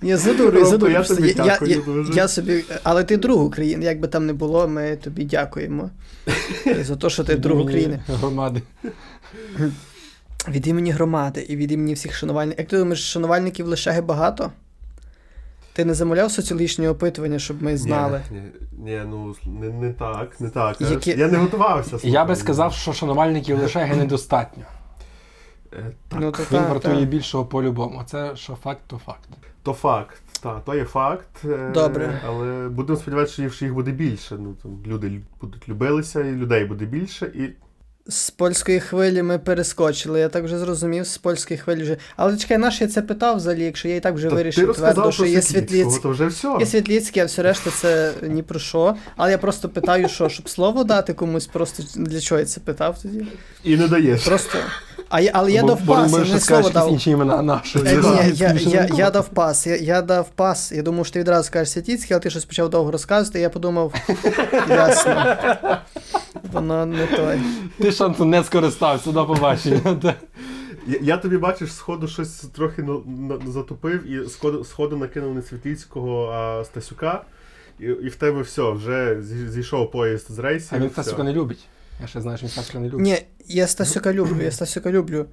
ні, 0.03 0.17
задуру, 0.17 0.59
я 0.59 1.03
тобі 1.03 1.27
я, 1.29 1.35
я, 1.37 1.45
дякую 1.45 1.71
я, 1.71 1.81
дуже. 1.81 2.13
я 2.13 2.29
собі, 2.29 2.65
але 2.83 3.05
ти 3.05 3.17
друг 3.17 3.43
України, 3.45 3.85
як 3.85 4.01
би 4.01 4.09
там 4.09 4.27
не 4.27 4.33
було, 4.33 4.69
ми 4.69 4.97
тобі 4.97 5.25
дякуємо 5.25 5.91
за 6.81 6.97
те, 6.97 7.11
що 7.11 7.25
ти 7.25 7.35
друг 7.37 7.61
України. 7.61 8.03
Громади. 8.09 8.63
Від 10.49 10.67
імені 10.67 10.91
громади 10.91 11.47
і 11.49 11.57
від 11.57 11.73
імені 11.73 11.95
всіх 11.95 12.15
шанувальників. 12.15 12.59
Як 12.61 12.69
ти 12.69 12.79
думаєш, 12.79 13.13
шанувальників 13.13 13.67
лише 13.67 14.01
багато? 14.01 14.53
Ти 15.73 15.85
не 15.85 15.95
замовляв 15.95 16.31
соціологічні 16.31 16.89
опитування, 16.89 17.39
щоб 17.39 17.63
ми 17.63 17.77
знали? 17.77 18.21
Ні, 18.31 18.43
ні, 18.79 18.91
ні, 18.91 19.01
ну 19.11 19.35
не, 19.61 19.69
не 19.69 19.93
так, 19.93 20.41
не 20.41 20.51
так. 20.51 20.81
Які- 20.81 21.11
Я 21.11 21.29
не 21.29 21.39
готувався. 21.39 21.99
Я 22.03 22.25
би 22.25 22.37
сказав, 22.37 22.73
що 22.73 22.93
шанувальників 22.93 23.59
лише 23.59 23.87
недостатньо. 23.87 24.65
Е, 25.79 25.93
Так, 26.09 26.21
Ну, 26.21 26.33
то 26.33 26.39
Він 26.39 26.47
так, 26.59 26.69
вартує 26.69 26.97
так. 27.01 27.09
більшого 27.09 27.45
по-любому. 27.47 28.03
Це 28.07 28.31
що 28.37 28.55
факт, 28.63 28.81
то 28.87 29.01
факт. 29.07 29.29
то 29.63 29.73
факт. 29.73 30.17
Так, 30.43 30.63
то 30.67 30.75
є 30.75 30.85
факт. 30.85 31.29
е, 31.45 31.71
Добре. 31.75 32.21
Але 32.27 32.69
будемо 32.69 32.99
сподіватися, 32.99 33.51
що 33.51 33.65
їх 33.65 33.75
буде 33.75 33.91
більше. 33.91 34.37
Ну, 34.39 34.55
там, 34.63 34.79
люди 34.87 35.21
будуть 35.41 35.69
любилися, 35.69 36.21
і 36.21 36.33
людей 36.33 36.65
буде 36.65 36.85
більше. 36.85 37.27
І 37.35 37.49
З 38.11 38.31
польської 38.31 38.81
хвилі 38.81 39.23
ми 39.23 39.39
перескочили, 39.39 40.21
я 40.21 40.29
так 40.29 40.45
вже 40.45 40.59
зрозумів, 40.59 41.07
з 41.07 41.19
польської 41.19 41.59
хвилі 41.59 41.83
вже. 41.83 41.97
Але 42.17 42.37
чекай, 42.37 42.59
наш 42.59 42.81
я 42.81 42.87
це 42.89 43.03
питав 43.03 43.37
взагалі, 43.37 43.65
якщо 43.65 43.89
я 43.89 43.97
і 43.97 44.01
так 44.01 44.15
вже 44.15 44.29
Та 44.29 44.35
вирішив 44.35 44.67
ти 44.67 44.73
твердо, 44.73 45.13
що 45.13 45.27
є 45.27 45.43
Світліцький. 45.43 46.11
вже 46.11 46.27
все. 46.27 46.57
Є 46.61 46.67
Світліцький, 46.67 47.23
а 47.23 47.27
все 47.27 47.43
решта 47.43 47.71
це 47.71 48.13
ні 48.23 48.43
про 48.43 48.59
що. 48.59 48.97
Але 49.17 49.31
я 49.31 49.39
просто 49.39 49.69
питаю, 49.69 50.09
що, 50.09 50.29
щоб 50.29 50.49
слово 50.49 50.85
дати 50.85 51.15
комусь, 51.15 51.47
просто 51.47 51.83
для 51.97 52.21
чого 52.21 52.39
я 52.39 52.45
це 52.47 52.61
питав 52.61 53.03
тоді? 53.03 53.27
І 53.65 53.77
не 53.77 53.89
даєш. 53.89 54.25
Просто. 54.25 54.59
А 55.15 55.21
я, 55.21 55.31
але 55.35 55.53
я 55.53 55.63
Бо- 55.63 55.69
дав 55.69 55.87
пас, 55.87 56.13
ми 56.13 56.19
я 56.19 56.35
не 56.35 56.41
скажеш 56.41 56.47
слово 56.47 56.71
дав. 56.71 56.93
інші 56.93 57.11
імена 57.11 57.43
нашої. 57.43 57.87
Е, 57.87 57.97
Ні, 57.97 58.33
я, 58.35 58.53
Більше 58.53 58.71
я, 58.71 58.89
я 58.97 59.11
дав 59.11 59.29
пас. 59.29 59.67
Я, 59.67 59.77
я 59.77 60.03
дав 60.03 60.29
пас. 60.29 60.73
Я 60.73 60.83
думав, 60.83 61.07
що 61.07 61.13
ти 61.13 61.21
відразу 61.21 61.47
скажеш 61.47 61.71
Святіцький, 61.71 62.15
але 62.15 62.21
ти 62.21 62.31
щось 62.31 62.45
почав 62.45 62.71
довго 62.71 62.91
розказувати, 62.91 63.39
і 63.39 63.43
я 63.43 63.51
подумав, 63.51 63.95
ясно. 64.69 65.37
Воно 66.53 66.87
не 66.87 67.07
той. 67.07 67.41
Ти 67.79 67.93
шансом 67.93 68.31
не 68.31 68.45
скористався, 68.45 69.13
до 69.13 69.27
побачення. 69.27 69.81
Я, 70.87 70.99
я 71.03 71.17
тобі 71.17 71.39
бачиш, 71.39 71.73
сходу 71.73 72.09
щось 72.09 72.31
трохи 72.31 72.83
на, 72.83 72.93
на, 73.07 73.53
затопив 73.53 74.11
і 74.11 74.29
сходу, 74.29 74.65
сходу 74.65 74.97
накинув 74.97 75.35
не 75.35 75.43
Світліцького, 75.43 76.27
а 76.27 76.65
Стасюка. 76.65 77.25
І, 77.81 77.85
і 77.85 78.09
в 78.09 78.15
тебе 78.15 78.43
все, 78.43 78.71
вже 78.71 79.23
зійшов 79.49 79.91
поїзд 79.91 80.27
з 80.33 80.39
рейсів. 80.39 80.69
А 80.73 80.79
він. 80.79 80.91
Стасюка 80.91 81.23
не 81.23 81.33
любить. 81.33 81.69
Я 82.01 82.07
ще 82.07 82.21
знаю, 82.21 82.37
що 82.39 82.47
він 82.47 82.51
Стасюка 82.53 82.79
не 82.79 82.89
любить. 82.89 83.07
Ні, 83.07 83.19
я 83.47 83.67
Стасюка 83.67 84.13
люблю, 84.13 84.43
я 84.43 84.51
Стасюка 84.51 84.91
люблю. 84.91 85.27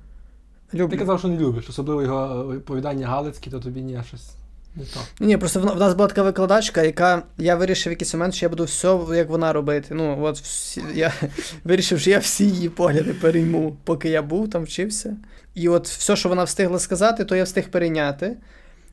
Ти 0.71 0.97
казав, 0.97 1.19
що 1.19 1.27
не 1.27 1.37
любиш, 1.37 1.69
особливо 1.69 2.01
його 2.03 2.39
оповідання 2.57 3.07
Галицькі, 3.07 3.49
то 3.51 3.59
тобі 3.59 3.81
ні, 3.81 3.99
щось 4.07 4.29
не 4.75 4.83
то. 4.83 4.99
Ні, 5.19 5.37
просто 5.37 5.59
в, 5.59 5.63
в 5.63 5.79
нас 5.79 5.93
була 5.93 6.07
така 6.07 6.23
викладачка, 6.23 6.83
яка 6.83 7.23
я 7.37 7.55
вирішив 7.55 7.89
в 7.89 7.93
якийсь 7.93 8.13
момент, 8.13 8.33
що 8.33 8.45
я 8.45 8.49
буду 8.49 8.63
все 8.63 8.99
як 9.15 9.29
вона 9.29 9.53
робити. 9.53 9.87
Ну, 9.91 10.23
от 10.23 10.37
всі, 10.39 10.83
я 10.93 11.13
вирішив, 11.63 11.99
що 11.99 12.09
я 12.09 12.19
всі 12.19 12.45
її 12.49 12.69
погляди 12.69 13.13
перейму, 13.13 13.77
поки 13.83 14.09
я 14.09 14.21
був 14.21 14.49
там 14.49 14.63
вчився. 14.63 15.17
І 15.55 15.69
от 15.69 15.87
все, 15.87 16.15
що 16.15 16.29
вона 16.29 16.43
встигла 16.43 16.79
сказати, 16.79 17.25
то 17.25 17.35
я 17.35 17.43
встиг 17.43 17.69
перейняти. 17.69 18.37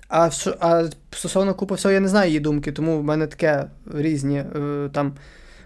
А, 0.09 0.31
а 0.61 0.85
стосовно 1.11 1.55
купи 1.55 1.75
всього, 1.75 1.93
я 1.93 2.01
не 2.01 2.09
знаю 2.09 2.29
її 2.29 2.41
думки, 2.41 2.73
тому 2.73 2.99
в 2.99 3.05
мене 3.05 3.27
таке 3.27 3.65
різні. 3.95 4.37
е, 4.37 4.91
Там 4.93 5.13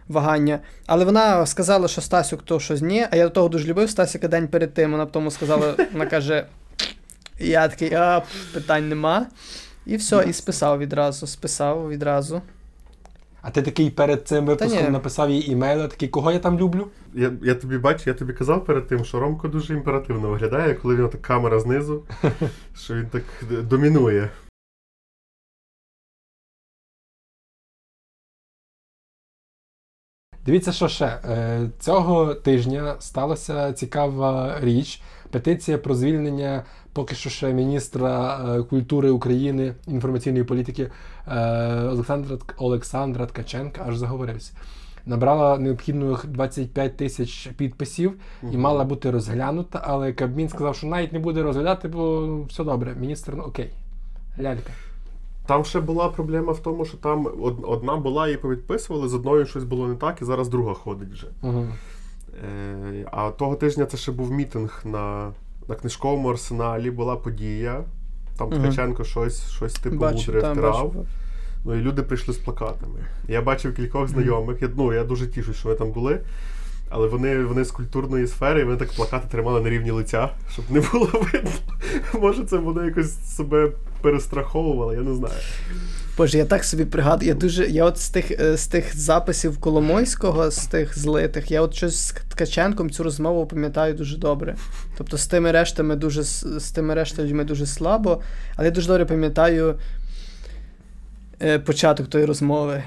вагання. 0.09 0.59
Але 0.87 1.05
вона 1.05 1.47
сказала, 1.47 1.88
що 1.88 2.01
Стасюк 2.01 2.43
то 2.43 2.61
щось 2.61 2.83
ні, 2.83 3.07
а 3.11 3.17
я 3.17 3.25
до 3.25 3.31
того 3.31 3.49
дуже 3.49 3.69
любив 3.69 3.91
Стасіка 3.91 4.29
день 4.29 4.49
перед 4.49 4.75
тим. 4.75 4.93
Вона 4.93 5.07
тому 5.07 5.31
сказала, 5.31 5.75
вона 5.93 6.07
каже: 6.07 6.47
я 7.38 7.69
такий, 7.69 7.95
а 7.95 8.23
питань 8.55 8.88
нема. 8.88 9.27
І 9.87 9.97
все, 9.97 10.25
і 10.29 10.33
списав 10.33 10.79
відразу. 10.79 11.27
Списав 11.27 11.88
відразу. 11.88 12.43
А 13.43 13.51
ти 13.51 13.62
такий 13.62 13.91
перед 13.91 14.29
цим 14.29 14.47
випуском 14.47 14.93
написав 14.93 15.31
їй 15.31 15.51
імейл, 15.51 15.88
такий, 15.88 16.09
кого 16.09 16.33
я 16.33 16.38
там 16.38 16.59
люблю? 16.59 16.88
Я, 17.15 17.33
я 17.43 17.55
тобі 17.55 17.79
бачу, 17.79 18.03
я 18.07 18.15
тобі 18.15 18.33
казав 18.33 18.65
перед 18.65 18.87
тим, 18.87 19.05
що 19.05 19.21
Ромко 19.21 19.49
дуже 19.49 19.75
імперативно 19.75 20.29
виглядає, 20.29 20.75
коли 20.75 20.95
в 20.95 20.99
нього 20.99 21.11
так 21.11 21.23
камера 21.23 21.61
знизу, 21.61 22.03
що 22.77 22.95
він 22.95 23.07
так 23.07 23.23
домінує. 23.51 24.31
Дивіться, 30.47 30.73
що 30.73 30.89
ще 30.89 31.19
Е, 31.29 31.71
цього 31.79 32.35
тижня 32.35 32.95
сталася 32.99 33.73
цікава 33.73 34.57
річ. 34.61 35.03
Петиція 35.31 35.79
про 35.79 35.95
звільнення 35.95 36.65
поки 36.93 37.15
що 37.15 37.31
ще 37.31 37.53
міністра 37.53 38.41
е, 38.59 38.63
культури 38.63 39.11
України 39.11 39.75
інформаційної 39.89 40.45
політики 40.45 40.91
е, 41.29 41.41
Олександра 41.83 42.39
Олександра 42.57 43.27
Ткаченка 43.27 43.85
аж 43.89 43.97
заговорився. 43.97 44.53
Набрала 45.07 45.59
необхідних 45.59 46.27
25 46.27 46.97
тисяч 46.97 47.47
підписів 47.57 48.13
і 48.53 48.57
мала 48.57 48.85
бути 48.85 49.11
розглянута, 49.11 49.83
але 49.85 50.13
Кабмін 50.13 50.49
сказав, 50.49 50.77
що 50.77 50.87
навіть 50.87 51.13
не 51.13 51.19
буде 51.19 51.43
розглядати, 51.43 51.89
бо 51.89 51.99
ну, 52.27 52.43
все 52.43 52.65
добре. 52.65 52.95
Міністр, 53.01 53.33
ну 53.37 53.43
окей. 53.43 53.71
Лялька. 54.41 54.71
Там 55.47 55.65
ще 55.65 55.81
була 55.81 56.09
проблема 56.09 56.53
в 56.53 56.59
тому, 56.59 56.85
що 56.85 56.97
там 56.97 57.29
одна 57.63 57.97
була, 57.97 58.27
її 58.27 58.39
повідписували, 58.39 59.09
з 59.09 59.15
одною 59.15 59.47
щось 59.47 59.65
було 59.65 59.89
не 59.89 59.95
так, 59.95 60.23
і 60.23 60.25
зараз 60.25 60.49
друга 60.49 60.75
ходить 60.75 61.13
вже. 61.13 61.27
Угу. 61.43 61.67
Е, 62.45 63.07
а 63.11 63.31
того 63.31 63.57
тижня 63.57 63.87
це 63.87 63.97
ще 63.97 64.13
був 64.13 64.33
мітинг 64.33 64.81
на, 64.85 65.33
на 65.69 65.75
книжковому 65.75 66.31
арсеналі, 66.31 66.91
була 66.91 67.17
подія. 67.17 67.85
Там 68.39 68.49
Мгм. 68.49 68.61
Ткаченко 68.61 69.05
щось, 69.05 69.51
щось 69.51 69.75
типу 69.75 69.97
Бачу, 69.97 70.17
мудре 70.17 70.41
там 70.41 70.53
втирав. 70.53 70.95
Ну 71.65 71.75
і 71.75 71.81
люди 71.81 72.03
прийшли 72.03 72.35
з 72.35 72.39
плакатами. 72.39 73.01
Я 73.29 73.43
бачив 73.43 73.75
кількох 73.75 74.09
знайомих. 74.09 74.63
Я, 74.63 74.71
ну, 74.77 74.93
я 74.93 75.05
дуже 75.05 75.27
тішусь, 75.27 75.57
що 75.57 75.69
ви 75.69 75.75
там 75.75 75.91
були. 75.91 76.21
Але 76.95 77.09
вони, 77.09 77.45
вони 77.45 77.65
з 77.65 77.71
культурної 77.71 78.27
сфери, 78.27 78.61
і 78.61 78.65
вони 78.65 78.77
так 78.77 78.93
плакати 78.93 79.27
тримали 79.31 79.61
на 79.61 79.71
рівні 79.71 79.91
лиця, 79.91 80.29
щоб 80.53 80.65
не 80.71 80.81
було 80.81 81.11
видно. 81.33 81.51
Може, 82.21 82.45
це 82.45 82.57
вони 82.57 82.87
якось 82.87 83.37
себе 83.37 83.73
перестраховували, 84.03 84.95
я 84.95 85.01
не 85.01 85.15
знаю. 85.15 85.35
Боже, 86.17 86.39
я 86.39 86.45
так 86.45 86.65
собі 86.65 86.85
пригадую. 86.85 87.29
Я 87.29 87.35
дуже. 87.35 87.67
Я 87.67 87.85
от 87.85 87.99
з 87.99 88.11
тих 88.11 88.31
е, 88.31 88.57
з 88.57 88.67
тих 88.67 88.97
записів 88.97 89.59
Коломойського, 89.59 90.51
з 90.51 90.67
тих 90.67 90.99
злитих, 90.99 91.51
я 91.51 91.63
от 91.63 91.75
щось 91.75 91.97
з 91.97 92.13
Ткаченком 92.13 92.91
цю 92.91 93.03
розмову 93.03 93.47
пам'ятаю 93.47 93.95
дуже 93.95 94.19
добре. 94.19 94.57
Тобто 94.99 95.19
з 95.19 95.27
тими 95.27 95.53
рештами 95.53 95.97
дуже 95.97 96.23
з 96.23 96.73
тими 96.75 96.95
рештами 96.95 97.29
людьми 97.29 97.45
дуже 97.45 97.67
слабо, 97.67 98.21
але 98.57 98.67
я 98.67 98.71
дуже 98.71 98.89
добре 98.89 99.05
пам'ятаю 99.05 99.79
е, 101.43 101.59
початок 101.59 102.09
тої 102.09 102.25
розмови. 102.25 102.83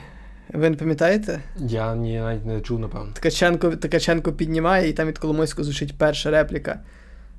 Ви 0.54 0.70
не 0.70 0.76
пам'ятаєте? 0.76 1.42
Я 1.60 1.96
ні, 1.96 2.20
навіть 2.20 2.46
не 2.46 2.62
чув, 2.62 2.80
напевно. 2.80 3.12
Ткаченко, 3.14 3.72
Ткаченко 3.76 4.34
піднімає, 4.34 4.90
і 4.90 4.94
там 4.94 5.08
від 5.08 5.18
Коломойського 5.18 5.64
звучить 5.64 5.98
перша 5.98 6.32
репліка. 6.32 6.80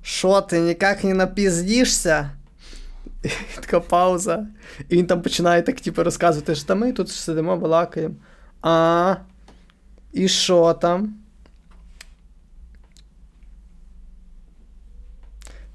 Що 0.03 0.41
ти 0.41 0.61
ніяк 0.61 1.05
не 1.05 1.15
напіздішся? 1.15 2.31
І 3.23 3.29
така 3.61 3.81
пауза. 3.81 4.47
І 4.89 4.97
він 4.97 5.07
там 5.07 5.23
починає 5.23 5.63
так, 5.63 5.81
типу, 5.81 6.03
розказувати, 6.03 6.55
що 6.55 6.67
та 6.67 6.75
ми 6.75 6.93
тут 6.93 7.09
сидимо, 7.09 7.57
балакаємо. 7.57 8.15
А. 8.63 9.17
І 10.13 10.29
що 10.29 10.73
там? 10.73 11.15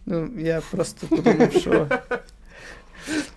Ну, 0.05 0.29
я 0.37 0.61
просто 0.71 1.07
подумав, 1.07 1.51
що. 1.53 1.87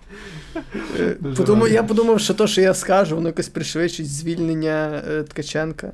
Подумав, 1.37 1.71
я 1.71 1.83
подумав, 1.83 2.19
що 2.19 2.33
то, 2.33 2.47
що 2.47 2.61
я 2.61 2.73
скажу, 2.73 3.15
воно 3.15 3.27
якось 3.29 3.49
пришвидшить 3.49 4.09
звільнення 4.09 5.03
е, 5.07 5.23
Ткаченка. 5.23 5.91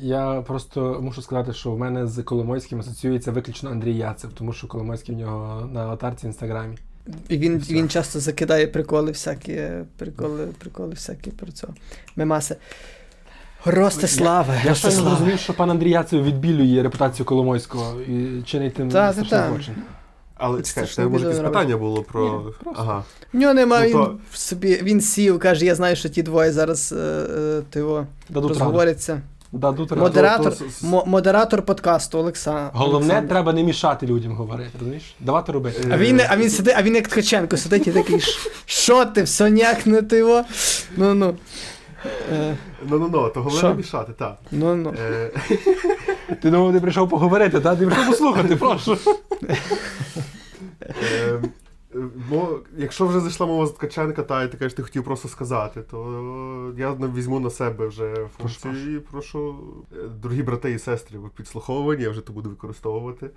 Я 0.00 0.42
просто 0.46 0.98
мушу 1.02 1.22
сказати, 1.22 1.52
що 1.52 1.70
в 1.70 1.78
мене 1.78 2.06
з 2.06 2.22
Коломойським 2.22 2.80
асоціюється 2.80 3.32
виключно 3.32 3.70
Андрій 3.70 3.96
Яцев, 3.96 4.30
тому 4.34 4.52
що 4.52 4.66
Коломойський 4.66 5.14
в 5.14 5.18
нього 5.18 5.68
на 5.72 5.80
аватарці 5.80 6.26
в 6.26 6.28
інстаграмі. 6.28 6.76
І 7.28 7.36
він, 7.38 7.58
все. 7.58 7.74
він 7.74 7.88
часто 7.88 8.20
закидає 8.20 8.66
приколи 8.66 9.10
всякі, 9.10 9.60
приколи, 9.96 10.46
приколи 10.58 10.90
всякі 10.90 11.30
про 11.30 11.52
це. 11.52 11.68
Мемаси. 12.16 12.56
Ростиславе, 13.64 14.60
Я 14.64 14.68
Ростиславе. 14.70 15.08
зрозумів, 15.10 15.38
що 15.38 15.54
пан 15.54 15.70
Андрій 15.70 15.90
Яцев 15.90 16.24
відбілює 16.24 16.82
репутацію 16.82 17.26
Коломойського 17.26 18.00
і 18.00 18.42
чинить 18.42 18.74
тим 18.74 18.88
Та, 18.90 19.12
та, 19.12 19.22
та. 19.24 19.48
злочин. 19.48 19.74
Але 20.44 20.62
Це 20.62 20.74
чекай, 20.74 20.94
це 20.94 21.06
може 21.06 21.26
якесь 21.26 21.40
питання 21.40 21.76
було 21.76 22.02
про. 22.02 22.42
Ні. 22.66 22.72
Ага. 22.74 23.04
В 23.32 23.36
нього 23.36 23.54
немає, 23.54 23.90
Ну, 23.94 24.00
він 24.00 24.06
то- 24.06 24.18
в 24.32 24.36
собі, 24.36 24.80
він 24.82 25.00
сів, 25.00 25.38
каже, 25.38 25.64
я 25.64 25.74
знаю, 25.74 25.96
що 25.96 26.08
ті 26.08 26.22
двоє 26.22 26.52
зараз 26.52 26.92
е, 26.92 27.62
е, 27.76 28.06
розговоряться. 28.34 29.20
Дадуть. 29.52 29.96
Модератор, 29.96 30.58
то- 30.58 30.64
то- 30.64 30.86
мо- 30.86 31.04
модератор 31.06 31.62
подкасту 31.62 32.18
Олександр. 32.18 32.70
Головне, 32.74 33.22
треба 33.28 33.52
не 33.52 33.62
мішати 33.62 34.06
людям 34.06 34.32
говорити, 34.32 34.70
розумієш? 34.78 35.14
Давати 35.20 35.52
робити. 35.52 35.88
А 35.92 35.96
він, 35.98 36.20
а 36.28 36.36
він 36.36 36.50
сидить, 36.50 36.74
а 36.78 36.82
він 36.82 36.94
як 36.94 37.08
Ткаченко 37.08 37.56
сидить 37.56 37.86
і 37.86 37.92
такий, 37.92 38.20
що 38.64 39.04
ти, 39.04 39.22
все 39.22 39.50
ніяк 39.50 39.86
не? 39.86 40.02
Ну 40.96 41.14
ну. 41.14 41.36
Е, 42.32 42.56
Ну 42.88 42.98
ну 42.98 43.08
ну, 43.12 43.28
то 43.28 43.42
головне 43.42 43.68
не 43.68 43.74
мішати, 43.74 44.12
так. 44.18 44.38
ну 44.50 44.74
ну. 44.74 44.94
Е, 45.10 45.30
Ти 46.42 46.50
думав, 46.50 46.72
ти 46.72 46.80
прийшов 46.80 47.08
поговорити, 47.08 47.60
та? 47.60 47.76
Ти 47.76 47.86
прийшов 47.86 48.06
послухати, 48.06 48.56
прошу. 48.56 48.98
е, 50.82 51.40
Бо 52.30 52.58
якщо 52.76 53.06
вже 53.06 53.20
зайшла 53.20 53.46
мова 53.46 53.66
з 53.66 53.70
Ткаченка, 53.70 54.22
та 54.22 54.42
і 54.42 54.50
ти 54.50 54.56
кажеш, 54.56 54.72
ти 54.74 54.82
хотів 54.82 55.04
просто 55.04 55.28
сказати, 55.28 55.82
то 55.90 56.74
я 56.78 56.92
візьму 56.92 57.40
на 57.40 57.50
себе 57.50 57.86
вже 57.86 58.14
функцію 58.38 58.96
і 58.96 58.98
прошу, 59.00 59.54
е, 59.92 59.96
дорогі 60.22 60.42
брати 60.42 60.72
і 60.72 60.78
сестри, 60.78 61.18
ви 61.18 61.28
підслуховувані, 61.36 62.02
я 62.02 62.10
вже 62.10 62.20
то 62.20 62.32
буду 62.32 62.50
використовувати. 62.50 63.30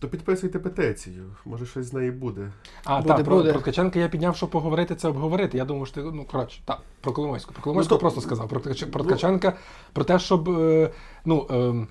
То 0.00 0.08
підписуйте 0.08 0.58
петицію, 0.58 1.24
може 1.44 1.66
щось 1.66 1.86
з 1.86 1.92
неї 1.92 2.10
буде. 2.10 2.52
А, 2.84 3.00
Буде, 3.00 3.14
так, 3.14 3.24
про, 3.24 3.36
буде. 3.36 3.52
про 3.52 3.60
Ткаченка 3.60 3.98
я 3.98 4.08
підняв, 4.08 4.36
щоб 4.36 4.50
поговорити, 4.50 4.94
це 4.94 5.08
обговорити. 5.08 5.58
Я 5.58 5.64
думав, 5.64 5.86
що 5.86 5.94
ти, 6.02 6.10
ну, 6.14 6.24
коротше, 6.24 6.60
так, 6.64 6.80
про 7.00 7.12
Коломойську. 7.12 7.52
Про 7.52 7.62
Коломойську 7.62 7.94
Ну, 7.94 7.96
то- 7.96 8.00
просто 8.00 8.20
сказав. 8.20 8.48
Про, 8.48 8.60
Ткач- 8.60 8.90
про 8.90 9.02
Ну. 9.04 9.08
Ткаченка, 9.08 9.52
про 9.92 10.04
те, 10.04 10.18
щоб, 10.18 10.48
е, 10.50 10.90
ну, 11.24 11.46
е, 11.50 11.86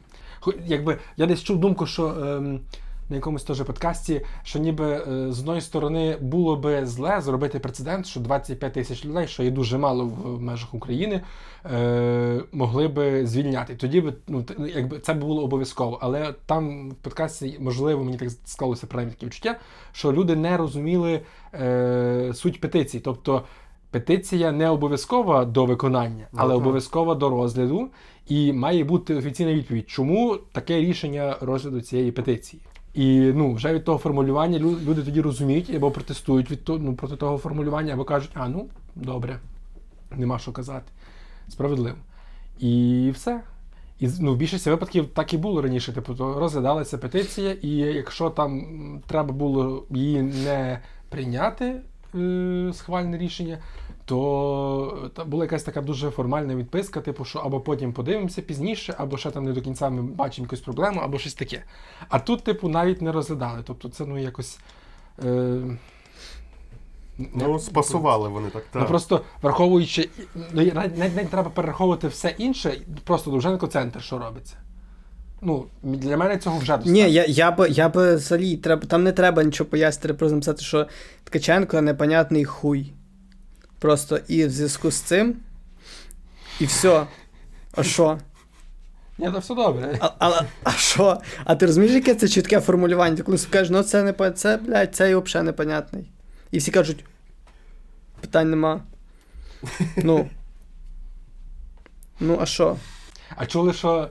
якби, 0.65 0.97
я 1.17 1.25
десь 1.25 1.43
чув 1.43 1.59
думку, 1.59 1.85
що 1.85 2.07
е, 2.07 2.59
на 3.09 3.15
якомусь 3.15 3.43
теж 3.43 3.61
подкасті, 3.61 4.21
що 4.43 4.59
ніби 4.59 4.85
е, 4.85 5.31
з 5.31 5.39
одної 5.39 5.61
сторони 5.61 6.17
було 6.21 6.55
би 6.55 6.85
зле 6.85 7.21
зробити 7.21 7.59
прецедент, 7.59 8.05
що 8.05 8.19
25 8.19 8.73
тисяч 8.73 9.05
людей, 9.05 9.27
що 9.27 9.43
є 9.43 9.51
дуже 9.51 9.77
мало 9.77 10.05
в 10.05 10.41
межах 10.41 10.73
України, 10.73 11.21
е, 11.65 12.41
могли 12.51 12.87
би 12.87 13.27
звільняти. 13.27 13.75
Тоді 13.75 14.01
би, 14.01 14.13
ну, 14.27 14.45
якби 14.75 14.99
це 14.99 15.13
було 15.13 15.43
обов'язково. 15.43 15.99
Але 16.01 16.33
там 16.45 16.89
в 16.89 16.93
подкасті, 16.95 17.57
можливо, 17.59 18.03
мені 18.03 18.17
так 18.17 18.29
склалося 18.45 18.87
принаймні 18.87 19.13
таке 19.13 19.25
відчуття, 19.25 19.55
що 19.91 20.13
люди 20.13 20.35
не 20.35 20.57
розуміли 20.57 21.21
е, 21.53 22.31
суть 22.33 22.61
петиції. 22.61 23.01
Тобто 23.05 23.43
петиція 23.91 24.51
не 24.51 24.69
обов'язкова 24.69 25.45
до 25.45 25.65
виконання, 25.65 26.27
Ну, 26.31 26.39
але 26.41 26.55
обов'язкова 26.55 27.15
до 27.15 27.29
розгляду, 27.29 27.89
і 28.27 28.53
має 28.53 28.83
бути 28.83 29.15
офіційна 29.15 29.53
відповідь, 29.53 29.89
чому 29.89 30.37
таке 30.51 30.79
рішення 30.79 31.37
розгляду 31.41 31.81
цієї 31.81 32.11
петиції. 32.11 32.61
І 32.93 33.19
ну, 33.19 33.53
вже 33.53 33.73
від 33.73 33.83
того 33.83 33.97
формулювання 33.97 34.59
люди 34.59 35.01
тоді 35.03 35.21
розуміють 35.21 35.69
або 35.75 35.91
протестують 35.91 36.51
від 36.51 36.63
того, 36.63 36.79
ну, 36.79 36.95
проти 36.95 37.15
того 37.15 37.37
формулювання, 37.37 37.93
або 37.93 38.03
кажуть, 38.03 38.31
а 38.33 38.49
ну 38.49 38.67
добре, 38.95 39.39
нема 40.11 40.39
що 40.39 40.51
казати. 40.51 40.91
Справедливо. 41.49 41.97
І 42.59 43.11
все. 43.13 43.41
І 43.99 44.09
ну, 44.19 44.33
в 44.33 44.37
більшості 44.37 44.69
випадків 44.69 45.07
так 45.13 45.33
і 45.33 45.37
було 45.37 45.61
раніше. 45.61 45.93
Типу, 45.93 46.15
розглядалася 46.15 46.97
петиція, 46.97 47.51
і 47.61 47.69
якщо 47.69 48.29
там 48.29 48.61
треба 49.07 49.33
було 49.33 49.85
її 49.89 50.21
не 50.21 50.79
прийняти, 51.09 51.81
е, 52.15 52.71
схвальне 52.73 53.17
рішення, 53.17 53.57
то 54.07 55.11
була 55.25 55.43
якась 55.43 55.63
така 55.63 55.81
дуже 55.81 56.09
формальна 56.09 56.55
відписка, 56.55 57.01
типу, 57.01 57.25
що 57.25 57.39
або 57.39 57.59
потім 57.59 57.93
подивимося 57.93 58.41
пізніше, 58.41 58.95
або 58.97 59.17
ще 59.17 59.31
там 59.31 59.43
не 59.43 59.53
до 59.53 59.61
кінця 59.61 59.89
ми 59.89 60.01
бачимо 60.01 60.45
якусь 60.45 60.59
проблему, 60.59 61.01
або 61.03 61.17
щось 61.17 61.33
таке. 61.33 61.63
А 62.09 62.19
тут, 62.19 62.43
типу, 62.43 62.69
навіть 62.69 63.01
не 63.01 63.11
розглядали. 63.11 63.59
Тобто 63.65 63.89
це 63.89 64.05
ну 64.05 64.17
якось. 64.17 64.59
Е, 65.23 65.77
Ну, 67.33 67.59
спасували 67.59 68.29
вони 68.29 68.49
так. 68.49 68.63
Ну 68.73 68.85
просто 68.85 69.21
враховуючи, 69.41 70.09
ну, 70.35 70.43
навіть, 70.53 70.97
навіть 70.97 71.15
не 71.15 71.25
треба 71.25 71.49
перераховувати 71.49 72.07
все 72.07 72.35
інше, 72.37 72.81
просто 73.03 73.31
Довженко 73.31 73.67
центр, 73.67 74.01
що 74.01 74.19
робиться. 74.19 74.55
Ну, 75.41 75.65
для 75.83 76.17
мене 76.17 76.37
цього 76.37 76.57
вже 76.57 76.77
достатньо. 76.77 76.91
Ні, 76.91 77.11
я, 77.11 77.25
я 77.25 77.51
би 77.51 77.69
я 77.69 77.89
би 77.89 78.15
взагалі 78.15 78.57
треба, 78.57 78.85
там 78.85 79.03
не 79.03 79.11
треба 79.11 79.43
нічого 79.43 79.69
пояснити, 79.69 80.13
просто 80.13 80.35
написати, 80.35 80.63
що 80.63 80.87
Ткаченко 81.23 81.81
непонятний 81.81 82.45
хуй. 82.45 82.93
Просто 83.79 84.19
і 84.27 84.45
в 84.45 84.49
зв'язку 84.49 84.91
з 84.91 85.01
цим. 85.01 85.35
І 86.59 86.65
все. 86.65 87.07
А 87.75 87.83
що? 87.83 88.17
Ні, 89.17 89.31
то 89.31 89.39
все 89.39 89.55
добре. 89.55 89.97
А, 90.01 90.11
а, 90.19 90.41
а 90.63 90.71
що? 90.71 91.17
А 91.43 91.55
ти 91.55 91.65
розумієш, 91.65 91.95
яке 91.95 92.15
це 92.15 92.27
чітке 92.27 92.59
формулювання? 92.59 93.15
Ти 93.15 93.23
коли 93.23 93.37
скажеш, 93.37 93.69
ну 93.69 93.83
це 93.83 94.03
не 94.03 94.31
це, 94.31 94.57
блядь, 94.57 94.95
це 94.95 95.11
і 95.11 95.15
взагалі 95.15 95.45
непонятний. 95.45 96.11
І 96.51 96.57
всі 96.57 96.71
кажуть, 96.71 97.05
питань 98.21 98.49
нема. 98.49 98.81
Ну. 99.97 100.29
Ну, 102.19 102.37
а 102.41 102.45
що? 102.45 102.77
А 103.35 103.45
чули, 103.45 103.73
що 103.73 104.09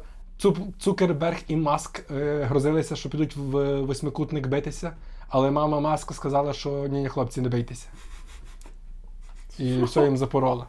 Цукерберг 0.78 1.36
і 1.48 1.56
Маск 1.56 2.10
е, 2.10 2.44
грозилися, 2.44 2.96
що 2.96 3.10
підуть 3.10 3.36
в 3.36 3.80
восьмикутник 3.80 4.46
битися, 4.46 4.92
але 5.28 5.50
мама 5.50 5.80
Маска 5.80 6.14
сказала, 6.14 6.52
що 6.52 6.86
ні, 6.90 7.00
ні, 7.00 7.08
хлопці, 7.08 7.40
не 7.40 7.48
бийтеся. 7.48 7.86
І 9.58 9.82
все 9.82 10.04
їм 10.04 10.16
запорола. 10.16 10.66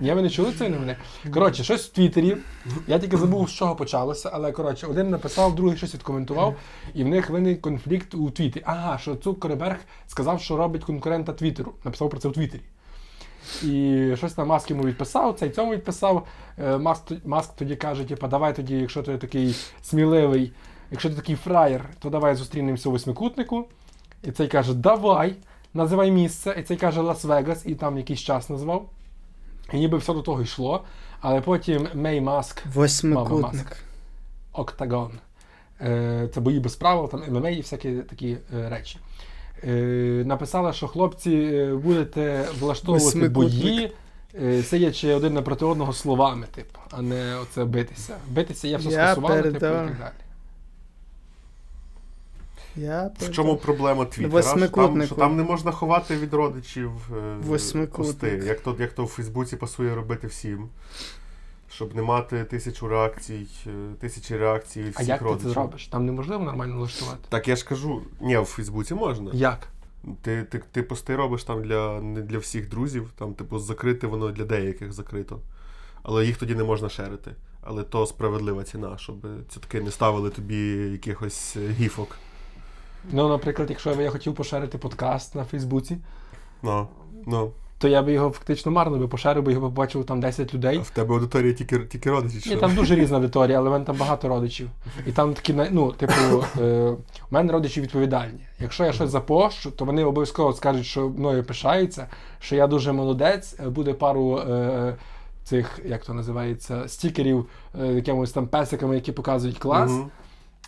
Ні, 0.00 0.12
ви 0.12 0.22
не 0.22 0.30
чули 0.30 0.52
цієї 0.52 0.74
новини? 0.74 0.96
Коротше, 1.34 1.64
щось 1.64 1.86
в 1.86 1.92
Твіттері. 1.92 2.36
Я 2.86 2.98
тільки 2.98 3.16
забув, 3.16 3.50
з 3.50 3.52
чого 3.52 3.76
почалося, 3.76 4.30
але 4.32 4.52
коротше, 4.52 4.86
один 4.86 5.10
написав, 5.10 5.54
другий 5.54 5.76
щось 5.76 5.94
відкоментував, 5.94 6.56
і 6.94 7.04
в 7.04 7.08
них 7.08 7.30
виник 7.30 7.60
конфлікт 7.60 8.14
у 8.14 8.30
Твіттері. 8.30 8.64
Ага, 8.66 8.98
що 8.98 9.16
Цукерберг 9.16 9.78
сказав, 10.06 10.40
що 10.40 10.56
робить 10.56 10.84
конкурента 10.84 11.32
Твіттеру. 11.32 11.72
Написав 11.84 12.10
про 12.10 12.20
це 12.20 12.28
у 12.28 12.32
Твіттері. 12.32 12.62
І 13.62 14.12
щось 14.16 14.32
там 14.32 14.48
Маск 14.48 14.70
йому 14.70 14.82
відписав, 14.82 15.34
цей 15.34 15.50
цьому 15.50 15.72
відписав. 15.72 16.26
Е, 16.58 16.78
Маск, 16.78 17.12
Маск 17.24 17.56
тоді 17.56 17.76
каже: 17.76 18.04
типу, 18.04 18.28
давай 18.28 18.56
тоді, 18.56 18.74
якщо 18.74 19.02
ти 19.02 19.18
такий 19.18 19.56
сміливий, 19.82 20.52
якщо 20.90 21.10
ти 21.10 21.16
такий 21.16 21.36
фраєр, 21.36 21.84
то 21.98 22.10
давай 22.10 22.34
зустрінемося 22.34 22.88
у 22.88 22.92
восьмикутнику. 22.92 23.68
І 24.22 24.30
цей 24.30 24.48
каже, 24.48 24.74
давай, 24.74 25.36
називай 25.76 26.10
місце. 26.10 26.56
І 26.58 26.62
цей 26.62 26.76
каже 26.76 27.00
Лас-Вегас, 27.00 27.66
і 27.68 27.74
там 27.74 27.98
якийсь 27.98 28.20
час 28.20 28.50
назвав. 28.50 28.88
І 29.72 29.76
ніби 29.76 29.98
все 29.98 30.14
до 30.14 30.22
того 30.22 30.42
йшло. 30.42 30.84
Але 31.20 31.40
потім 31.40 31.88
Мей 31.94 32.20
Маск, 32.20 32.62
Мама 33.14 33.48
Маск. 33.52 33.76
Октагон. 34.52 35.10
Е, 35.80 36.28
Це 36.34 36.40
бої 36.40 36.60
без 36.60 36.76
правил, 36.76 37.10
там 37.10 37.22
ММА 37.28 37.50
і 37.50 37.60
всякі 37.60 37.92
такі 37.92 38.36
е, 38.56 38.68
речі. 38.68 38.98
Е, 39.64 39.70
Написала, 40.26 40.72
що 40.72 40.88
хлопці 40.88 41.64
будете 41.84 42.44
влаштовувати 42.60 43.28
бої, 43.28 43.92
сидячи 44.62 45.14
один 45.14 45.34
напроти 45.34 45.64
одного 45.64 45.92
словами, 45.92 46.46
типу, 46.54 46.78
а 46.90 47.02
не 47.02 47.36
оце 47.42 47.64
битися. 47.64 48.16
Битися 48.30 48.68
я 48.68 48.76
все 48.76 48.90
скасувала, 48.90 49.42
типу, 49.42 49.56
і 49.56 49.60
так 49.60 49.72
далі. 49.72 49.90
Я 52.76 53.10
В 53.18 53.30
чому 53.30 53.56
проблема 53.56 54.04
Твіттера? 54.04 54.42
Що 54.42 54.68
Там, 54.68 55.06
що 55.06 55.14
там 55.14 55.36
не 55.36 55.42
можна 55.42 55.72
ховати 55.72 56.16
від 56.16 56.34
родичів 56.34 56.90
е, 57.16 57.86
пости, 57.86 58.42
як 58.46 58.60
то, 58.60 58.76
як 58.78 58.92
то 58.92 59.04
в 59.04 59.08
Фейсбуці 59.08 59.56
пасує 59.56 59.94
робити 59.94 60.26
всім. 60.26 60.68
Щоб 61.70 61.94
не 61.94 62.02
мати 62.02 62.44
тисячу 62.44 62.88
реакцій, 62.88 63.46
е, 63.66 63.70
тисячі 64.00 64.36
реакцій 64.36 64.82
від 64.82 64.92
А 64.96 64.98
всіх 64.98 65.08
як 65.08 65.18
ти 65.18 65.24
родичів. 65.24 65.46
це 65.46 65.52
зробиш? 65.52 65.86
Там 65.86 66.06
неможливо 66.06 66.44
нормально 66.44 66.76
влаштувати. 66.76 67.18
Так 67.28 67.48
я 67.48 67.56
ж 67.56 67.64
кажу, 67.64 68.02
ні, 68.20 68.38
в 68.38 68.44
Фейсбуці 68.44 68.94
можна. 68.94 69.30
Як? 69.34 69.68
Ти, 70.22 70.44
ти, 70.44 70.62
ти 70.72 70.82
пости 70.82 71.16
робиш 71.16 71.44
там 71.44 71.62
для, 71.62 72.00
не 72.00 72.22
для 72.22 72.38
всіх 72.38 72.68
друзів, 72.68 73.10
там, 73.18 73.34
типу, 73.34 73.58
закрите 73.58 74.06
воно 74.06 74.30
для 74.30 74.44
деяких 74.44 74.92
закрито. 74.92 75.40
Але 76.02 76.26
їх 76.26 76.36
тоді 76.36 76.54
не 76.54 76.64
можна 76.64 76.88
шерити. 76.88 77.34
Але 77.62 77.82
то 77.82 78.06
справедлива 78.06 78.64
ціна, 78.64 78.98
щоб 78.98 79.16
цятки 79.48 79.80
не 79.80 79.90
ставили 79.90 80.30
тобі 80.30 80.56
якихось 80.92 81.56
е, 81.56 81.68
гіфок. 81.68 82.16
Ну, 83.12 83.28
наприклад, 83.28 83.70
якщо 83.70 84.02
я 84.02 84.10
хотів 84.10 84.34
поширити 84.34 84.78
подкаст 84.78 85.34
на 85.34 85.44
Фейсбуці, 85.44 85.96
Ну, 86.62 86.86
ну. 87.26 87.50
то 87.78 87.88
я 87.88 88.02
би 88.02 88.12
його 88.12 88.30
фактично 88.30 88.72
марно 88.72 88.98
би 88.98 89.08
поширив, 89.08 89.42
бо 89.44 89.50
його 89.50 89.66
побачив 89.68 90.04
там 90.04 90.20
10 90.20 90.54
людей. 90.54 90.78
А 90.78 90.82
в 90.82 90.90
тебе 90.90 91.14
аудиторія 91.14 91.52
тільки, 91.52 91.78
тільки 91.78 92.10
родичі. 92.10 92.40
чи 92.40 92.48
Ні, 92.50 92.56
що? 92.56 92.60
там 92.60 92.74
дуже 92.74 92.94
різна 92.94 93.16
аудиторія, 93.16 93.58
але 93.58 93.68
в 93.68 93.72
мене 93.72 93.84
там 93.84 93.96
багато 93.96 94.28
родичів. 94.28 94.68
І 95.06 95.12
там 95.12 95.34
такі, 95.34 95.52
най- 95.52 95.68
ну, 95.72 95.92
типу, 95.92 96.12
е, 96.60 96.90
у 96.90 96.96
мене 97.30 97.52
родичі 97.52 97.80
відповідальні. 97.80 98.40
Якщо 98.60 98.84
я 98.84 98.92
щось 98.92 99.10
запощу, 99.10 99.70
то 99.70 99.84
вони 99.84 100.04
обов'язково 100.04 100.52
скажуть, 100.52 100.86
що 100.86 101.08
мною 101.08 101.44
пишаються, 101.44 102.08
що 102.40 102.56
я 102.56 102.66
дуже 102.66 102.92
молодець, 102.92 103.56
е, 103.60 103.68
буде 103.68 103.92
пару 103.94 104.38
е, 104.38 104.96
цих, 105.44 105.80
як 105.84 106.04
то 106.04 106.14
називається, 106.14 106.88
стікерів 106.88 107.46
е, 107.80 107.86
якимось 107.86 108.32
там 108.32 108.46
песиками, 108.46 108.94
які 108.94 109.12
показують 109.12 109.58
клас. 109.58 109.90
Мгм. 109.90 110.10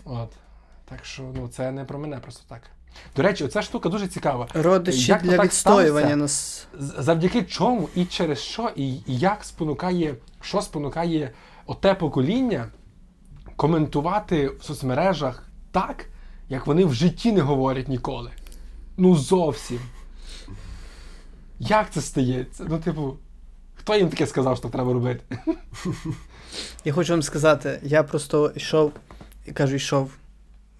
От. 0.04 0.28
Так 0.88 1.04
що 1.04 1.22
ну, 1.36 1.48
це 1.48 1.70
не 1.70 1.84
про 1.84 1.98
мене 1.98 2.16
просто 2.16 2.42
так. 2.48 2.62
До 3.16 3.22
речі, 3.22 3.44
оця 3.44 3.62
штука 3.62 3.88
дуже 3.88 4.08
цікава. 4.08 4.48
Родичі 4.54 5.10
Як 5.10 5.22
для 5.22 5.36
так 5.36 5.44
відстоювання 5.44 6.16
нас. 6.16 6.66
Завдяки 6.78 7.42
чому 7.42 7.88
і 7.94 8.04
через 8.04 8.38
що, 8.38 8.70
і, 8.76 8.92
і 8.92 9.02
як 9.06 9.44
спонукає, 9.44 10.14
що 10.40 10.62
спонукає 10.62 11.32
оте 11.66 11.94
покоління 11.94 12.68
коментувати 13.56 14.48
в 14.48 14.64
соцмережах 14.64 15.48
так, 15.72 16.06
як 16.48 16.66
вони 16.66 16.84
в 16.84 16.94
житті 16.94 17.32
не 17.32 17.40
говорять 17.40 17.88
ніколи. 17.88 18.30
Ну 18.96 19.16
зовсім. 19.16 19.80
Як 21.58 21.90
це 21.90 22.00
стається? 22.00 22.66
Ну, 22.68 22.78
типу, 22.78 23.16
хто 23.74 23.96
їм 23.96 24.08
таке 24.08 24.26
сказав, 24.26 24.56
що 24.56 24.68
треба 24.68 24.92
робити? 24.92 25.38
Я 26.84 26.92
хочу 26.92 27.12
вам 27.12 27.22
сказати, 27.22 27.80
я 27.82 28.02
просто 28.02 28.52
йшов, 28.56 28.92
і 29.46 29.52
кажу, 29.52 29.76
йшов, 29.76 30.10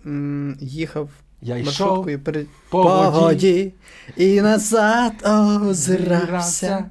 м, 0.07 0.57
їхав 0.61 1.09
Я 1.43 1.57
йшов 1.57 1.67
маршруткою 1.67 2.19
перед 2.21 2.47
по 2.71 2.83
воді, 2.83 3.19
воді 3.19 3.73
і 4.17 4.41
назад 4.41 5.13
озирався, 5.71 6.85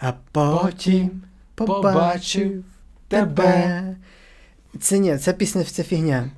а 0.00 0.12
потім 0.32 1.22
побачив 1.54 2.64
тебе. 3.08 3.96
Це 4.80 4.98
ні, 4.98 5.18
ця 5.18 5.32
пісня 5.32 5.64
це 5.64 5.82
фігня. 5.82 6.30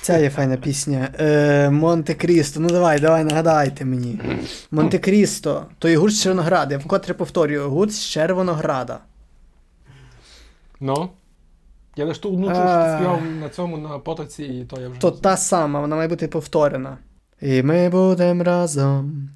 Ця 0.00 0.18
є 0.18 0.30
файна 0.30 0.56
пісня. 0.56 1.08
Е, 1.20 1.70
Монте 1.70 2.14
Крісто. 2.14 2.60
Ну 2.60 2.68
давай, 2.68 3.00
давай, 3.00 3.24
нагадайте 3.24 3.84
мені. 3.84 4.20
Монте 4.70 4.98
Крісто. 4.98 5.66
То 5.78 5.88
є 5.88 5.96
гурт 5.96 6.14
з 6.14 6.22
Червонограда. 6.22 6.74
Я 6.74 6.78
вкотре 6.78 7.14
повторюю, 7.14 7.70
гурт 7.70 7.92
з 7.92 8.06
Червонограда. 8.06 8.98
Ну. 10.80 11.10
Я 11.96 12.04
лише 12.04 12.20
ту 12.20 12.32
одну 12.32 12.46
що 12.46 12.54
ти 12.54 12.94
співав 12.96 13.22
на 13.40 13.48
цьому 13.48 13.78
на 13.78 13.98
потоці, 13.98 14.42
і 14.42 14.64
то 14.64 14.80
я 14.80 14.88
вже. 14.88 15.00
То 15.00 15.10
та 15.10 15.36
сама, 15.36 15.80
вона 15.80 15.96
має 15.96 16.08
бути 16.08 16.28
повторена. 16.28 16.98
І 17.40 17.62
ми 17.62 17.88
будемо 17.88 18.44
разом. 18.44 19.28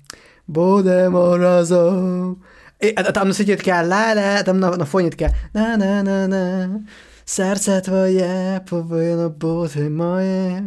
Будемо 0.46 1.36
разом. 1.36 2.36
І, 2.80 2.88
а, 2.96 3.02
а 3.06 3.12
там 3.12 3.28
на 3.28 3.34
світі 3.34 3.56
таке 3.56 3.72
ла-ла, 3.72 4.42
там 4.42 4.60
на, 4.60 4.76
на 4.76 4.84
фоні 4.84 5.10
таке 5.10 5.30
на-на-на-на. 5.52 6.80
Серце 7.24 7.80
твоє 7.80 8.60
повинно 8.70 9.30
бути 9.30 9.90
моє. 9.90 10.62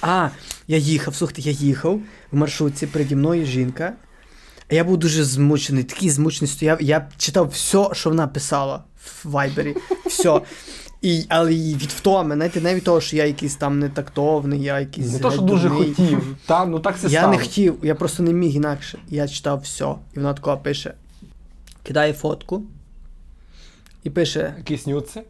А, 0.00 0.28
я 0.68 0.76
їхав, 0.76 1.14
слухайте, 1.14 1.42
я 1.42 1.52
їхав 1.52 2.00
в 2.32 2.36
маршрутці, 2.36 2.86
переді 2.86 3.16
мною 3.16 3.46
жінка. 3.46 3.92
А 4.70 4.74
я 4.74 4.84
був 4.84 4.96
дуже 4.96 5.24
змучений, 5.24 5.84
такий 5.84 6.10
змучений 6.10 6.48
стояв. 6.48 6.82
Я 6.82 7.08
читав 7.16 7.48
все, 7.48 7.88
що 7.92 8.10
вона 8.10 8.26
писала 8.26 8.84
в 9.04 9.28
Вайбері. 9.28 9.76
Все. 10.06 10.40
І, 11.04 11.26
але 11.28 11.54
і 11.54 11.74
від 11.74 11.90
втоми, 11.90 12.34
знаєте, 12.34 12.60
не 12.60 12.74
від 12.74 12.84
того, 12.84 13.00
що 13.00 13.16
я 13.16 13.24
якийсь 13.26 13.56
там 13.56 13.78
нетактовний, 13.78 14.62
я 14.62 14.80
якийсь. 14.80 15.12
Не 15.12 15.18
то, 15.18 15.30
що 15.30 15.40
дуже 15.40 15.68
дурний. 15.68 15.88
хотів. 15.94 16.36
Та, 16.46 16.64
ну 16.66 16.80
так 16.80 16.98
це 16.98 17.08
Я 17.08 17.18
стало. 17.18 17.32
не 17.32 17.38
хотів, 17.38 17.78
я 17.82 17.94
просто 17.94 18.22
не 18.22 18.32
міг 18.32 18.56
інакше. 18.56 18.98
Я 19.08 19.28
читав 19.28 19.60
все. 19.60 19.84
І 20.14 20.16
вона 20.16 20.34
такого 20.34 20.56
пише: 20.58 20.94
кидає 21.82 22.12
фотку 22.12 22.62
і 24.02 24.10
пише: 24.10 24.54
Якісь 24.58 24.86
нюци. 24.86 25.22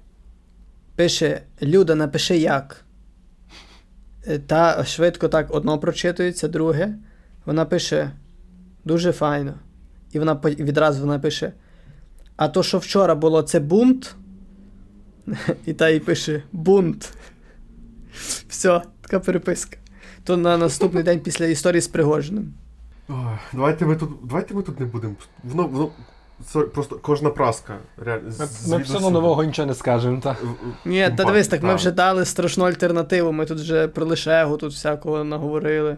пише: 0.96 1.42
Люда, 1.62 1.94
напиши 1.94 2.36
як. 2.36 2.84
Е, 4.26 4.38
Та 4.38 4.84
швидко 4.84 5.28
так 5.28 5.54
одно 5.54 5.78
прочитується, 5.78 6.48
друге. 6.48 6.94
Вона 7.44 7.64
пише: 7.64 8.10
дуже 8.84 9.12
файно. 9.12 9.54
І 10.12 10.18
вона 10.18 10.34
відразу 10.44 11.00
вона 11.00 11.18
пише: 11.18 11.52
А 12.36 12.48
то, 12.48 12.62
що 12.62 12.78
вчора 12.78 13.14
було, 13.14 13.42
це 13.42 13.60
бунт. 13.60 14.16
І 15.66 15.72
та 15.72 15.90
їй 15.90 16.00
пише 16.00 16.42
бунт. 16.52 17.12
Все, 18.48 18.82
така 19.00 19.20
переписка. 19.20 19.76
То 20.24 20.36
на 20.36 20.58
наступний 20.58 21.02
день 21.02 21.20
після 21.20 21.46
історії 21.46 21.80
з 21.80 21.88
Пригожиним. 21.88 22.52
Ой, 23.08 23.16
давайте 23.52 23.86
ми 23.86 23.96
тут, 23.96 24.10
давайте 24.24 24.54
ми 24.54 24.62
тут 24.62 24.80
не 24.80 24.86
будемо. 24.86 25.14
Воно, 25.44 25.68
воно 25.68 25.90
це 26.46 26.60
просто 26.60 26.98
кожна 27.02 27.30
праска. 27.30 27.78
Реально, 27.96 28.30
Ми, 28.38 28.76
ми 28.76 28.82
все 28.82 28.96
одно 28.96 29.10
нового 29.10 29.44
нічого 29.44 29.66
не 29.66 29.74
скажемо. 29.74 30.20
Та. 30.20 30.32
В- 30.32 30.34
в- 30.44 30.88
Ні, 30.88 31.10
та 31.16 31.24
дивись, 31.24 31.48
так 31.48 31.62
ми 31.62 31.74
вже 31.74 31.90
дали 31.90 32.24
страшну 32.24 32.64
альтернативу. 32.64 33.32
Ми 33.32 33.46
тут 33.46 33.58
вже 33.60 33.88
про 33.88 34.06
лишегу, 34.06 34.56
тут 34.56 34.72
всякого 34.72 35.24
наговорили. 35.24 35.96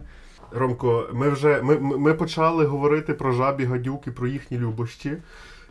Ромко, 0.51 1.09
ми 1.13 1.29
вже 1.29 1.61
ми, 1.61 1.77
ми 1.79 1.97
ми 1.97 2.13
почали 2.13 2.65
говорити 2.65 3.13
про 3.13 3.31
жабі 3.31 3.65
гадюки, 3.65 4.11
про 4.11 4.27
їхні 4.27 4.57
любощі, 4.57 5.17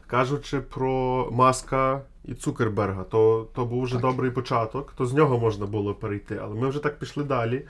кажучи 0.07 0.61
про 0.61 1.29
Маска 1.33 2.01
і 2.25 2.35
Цукерберга. 2.35 3.03
То, 3.05 3.47
то 3.55 3.65
був 3.65 3.83
вже 3.83 3.93
Так. 3.93 4.03
добрий 4.03 4.31
початок, 4.31 4.93
то 4.97 5.07
з 5.07 5.13
нього 5.13 5.39
можна 5.39 5.67
було 5.67 5.95
перейти. 5.95 6.41
Але 6.43 6.55
ми 6.55 6.69
вже 6.69 6.79
так 6.79 6.99
пішли 6.99 7.25
далі. 7.25 7.63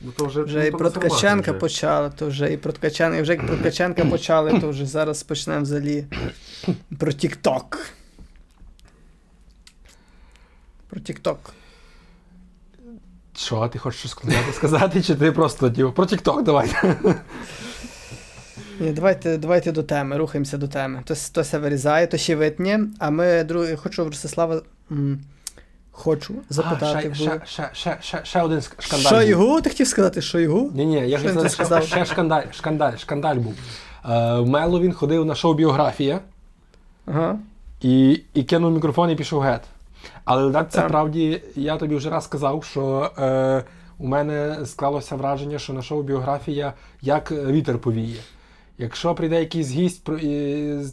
Ну, 0.00 0.12
то 0.16 0.24
вже, 0.26 0.42
Вже 0.42 0.58
ну, 0.60 0.64
і 0.66 0.70
про 0.70 0.90
Ткаченка 0.90 1.50
вже. 1.50 1.60
почали, 1.60 2.12
то 2.16 2.26
вже 2.26 2.52
і 2.52 2.56
про 2.56 2.72
Ткаченка, 2.72 3.18
і 3.18 3.22
вже 3.22 3.32
як 3.32 3.46
про 3.46 3.56
Ткаченка 3.56 4.04
почали, 4.10 4.60
то 4.60 4.68
вже 4.68 4.86
зараз 4.86 5.22
почнемо 5.22 5.62
взагалі 5.62 6.06
про 6.98 7.12
Тік-Ток. 7.12 7.78
Про 10.88 11.00
TikTok. 11.00 11.36
Що, 13.36 13.68
ти 13.68 13.78
хочеш 13.78 14.00
щось 14.00 14.16
сказати, 14.54 15.02
чи 15.02 15.14
ти 15.14 15.32
просто 15.32 15.70
типу, 15.70 15.92
про 15.92 16.04
TikTok 16.04 16.42
давай. 16.42 16.70
Ні, 18.80 18.92
давайте, 18.92 19.38
давайте 19.38 19.72
до 19.72 19.82
теми, 19.82 20.16
рухаємося 20.16 20.58
до 20.58 20.68
теми. 20.68 21.02
То, 21.04 21.14
то 21.32 21.40
все 21.40 21.58
вирізає, 21.58 22.06
то 22.06 22.16
ще 22.16 22.36
витнє. 22.36 22.80
А 22.98 23.10
ми 23.10 23.44
друге, 23.44 23.76
хочу 23.76 24.04
Ростислава. 24.04 24.62
Хочу 25.96 26.34
запитати. 26.48 27.08
А, 27.12 27.14
ще, 27.14 27.40
ще, 27.44 27.70
ще, 27.72 27.96
ще, 28.00 28.20
ще, 28.24 28.42
один 28.42 28.60
шкандаль. 28.78 29.06
Що 29.08 29.22
його? 29.22 29.60
Ти 29.60 29.70
хотів 29.70 29.86
сказати, 29.86 30.22
що 30.22 30.40
його? 30.40 30.70
Ні, 30.74 30.86
ні, 30.86 31.08
я 31.08 31.18
сказав. 31.18 31.50
сказав? 31.50 31.84
Ще 31.86 32.04
шкандаль, 32.04 32.42
шкандаль, 32.52 32.96
шкандаль 32.96 33.36
був. 33.36 33.54
Е, 34.04 34.40
в 34.40 34.48
Мело 34.48 34.80
він 34.80 34.92
ходив 34.92 35.24
на 35.24 35.34
шоу 35.34 35.54
біографія 35.54 36.20
Ага. 37.06 37.38
і, 37.80 38.20
і 38.34 38.42
кинув 38.42 38.72
мікрофон 38.72 39.10
і 39.10 39.16
пішов 39.16 39.40
геть. 39.40 39.64
Але 40.24 40.52
так, 40.52 40.70
це 40.70 40.80
правді, 40.80 41.42
я 41.56 41.76
тобі 41.76 41.96
вже 41.96 42.10
раз 42.10 42.24
сказав, 42.24 42.64
що 42.64 43.10
е, 43.18 43.64
у 43.98 44.06
мене 44.06 44.56
склалося 44.66 45.16
враження, 45.16 45.58
що 45.58 45.72
на 45.72 45.82
шоу 45.82 46.02
біографія 46.02 46.72
як 47.02 47.30
вітер 47.30 47.78
повіє. 47.78 48.20
Якщо 48.78 49.14
прийде 49.14 49.40
якийсь 49.40 49.70
гість 49.70 50.04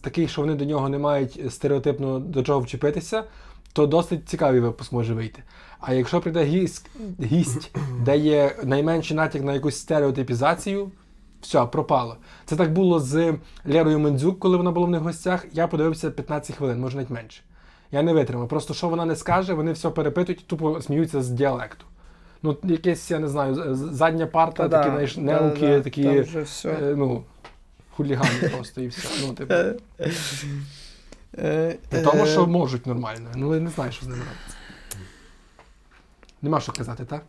такий, 0.02 0.28
що 0.28 0.42
вони 0.42 0.56
до 0.56 0.66
нього 0.66 0.90
не 0.90 0.98
мають 0.98 1.54
стереотипно 1.54 2.20
до 2.20 2.44
чого 2.44 2.60
вчепитися, 2.60 3.24
то 3.74 3.88
досить 3.88 4.30
цікавий 4.30 4.60
випуск 4.60 4.92
може 4.92 5.14
вийти. 5.14 5.44
А 5.80 5.94
якщо 5.94 6.22
прийде 6.22 6.44
гість, 6.44 6.90
гість 7.24 7.72
де 8.02 8.18
є 8.18 8.56
найменший 8.64 9.18
натяк 9.18 9.44
на 9.44 9.54
якусь 9.54 9.78
стереотипізацію, 9.78 10.92
все, 11.42 11.66
пропало. 11.66 12.18
Це 12.46 12.56
так 12.56 12.74
було 12.74 13.00
з 13.00 13.34
Лерою 13.66 14.00
Мендзюк, 14.00 14.40
коли 14.40 14.58
вона 14.58 14.72
була 14.72 14.88
в 14.88 14.90
них 14.90 15.02
в 15.02 15.04
гостях. 15.04 15.46
Я 15.52 15.68
подивився 15.68 16.12
15 16.12 16.56
хвилин, 16.56 16.80
може 16.80 16.98
навіть 16.98 17.10
менше. 17.10 17.42
Я 17.92 18.02
не 18.02 18.14
витримав. 18.14 18.48
Просто 18.48 18.74
що 18.74 18.90
вона 18.90 19.06
не 19.06 19.16
скаже, 19.16 19.54
вони 19.54 19.72
все 19.72 19.90
перепитують, 19.90 20.48
тупо 20.48 20.82
сміються 20.82 21.22
з 21.22 21.30
діалекту. 21.30 21.86
Ну, 22.44 22.58
якесь, 22.64 23.12
я 23.12 23.20
не 23.20 23.28
знаю, 23.28 23.76
задня 23.76 24.28
парта, 24.28 24.70
такі, 24.70 24.90
знаєш, 24.90 25.18
неуки, 25.18 25.82
такі. 25.82 26.04
Там 26.04 26.22
вже 26.22 26.42
все. 26.42 26.94
Ну, 26.98 27.24
хулігани 27.92 28.50
просто 28.54 28.82
і 28.82 28.88
все. 28.88 29.10
Ну, 29.22 29.34
типу, 29.34 29.54
Е, 29.54 29.76
е, 31.38 31.78
при 31.90 32.02
тому, 32.02 32.24
е, 32.24 32.28
що 32.28 32.48
можуть 32.48 32.88
нормально. 32.88 33.30
Ну, 33.36 33.56
я 33.56 33.62
не 33.62 33.70
знаю, 33.70 33.92
що 33.92 34.06
з 34.06 34.08
ними 34.08 34.20
робиться. 34.20 34.58
Нема 36.42 36.62
що 36.62 36.72
казати, 36.72 37.06
так? 37.06 37.24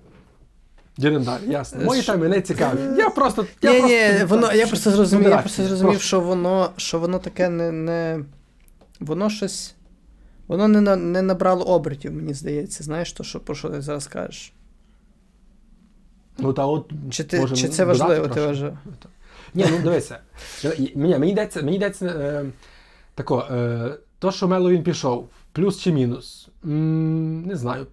Далі, 0.98 1.24
ясно. 1.48 1.80
Е, 1.82 1.84
Мої 1.84 2.02
що- 2.02 2.12
теми 2.12 2.28
не 2.28 2.40
цікаві. 2.40 2.78
Я 2.98 3.10
просто. 3.10 3.46
Я 3.62 3.72
Ні, 3.72 3.78
просто, 3.80 4.18
ні, 4.18 4.24
воно, 4.24 4.52
я 4.52 4.66
просто 4.66 4.90
зрозумів, 4.90 5.28
я 5.30 5.38
просто 5.38 5.64
зрозумів, 5.64 6.00
що 6.00 6.20
воно, 6.20 6.70
що 6.76 6.98
воно 6.98 7.18
таке 7.18 7.48
не, 7.48 7.72
не. 7.72 8.24
Воно 9.00 9.30
щось. 9.30 9.74
Воно 10.46 10.68
не, 10.68 10.80
на, 10.80 10.96
не 10.96 11.22
набрало 11.22 11.64
обертів, 11.64 12.12
мені 12.12 12.34
здається. 12.34 12.84
Знаєш, 12.84 13.12
то, 13.12 13.24
що, 13.24 13.40
про 13.40 13.54
що 13.54 13.70
ти 13.70 13.80
зараз 13.80 14.06
кажеш? 14.06 14.52
Ну, 16.38 16.52
та 16.52 16.66
от, 16.66 16.92
Чи, 17.10 17.24
ти, 17.24 17.40
може, 17.40 17.56
чи 17.56 17.68
це 17.68 17.84
важливо, 17.84 18.28
ти 18.28 18.46
вважаєш? 18.46 18.74
Ні, 19.54 19.64
ну 19.70 19.78
дивися. 19.82 20.18
Мені, 20.94 21.18
мені 21.18 21.32
йдеться, 21.32 21.62
мені 21.62 21.76
йдеться 21.76 22.06
е, 22.06 22.44
тако, 23.14 23.46
е, 23.50 23.94
то, 24.18 24.30
що 24.32 24.48
Мело 24.48 24.70
він 24.70 24.82
пішов, 24.82 25.28
плюс 25.52 25.80
чи 25.80 25.92
мінус? 25.92 26.48
М, 26.64 27.42
не 27.42 27.56
знаю. 27.56 27.86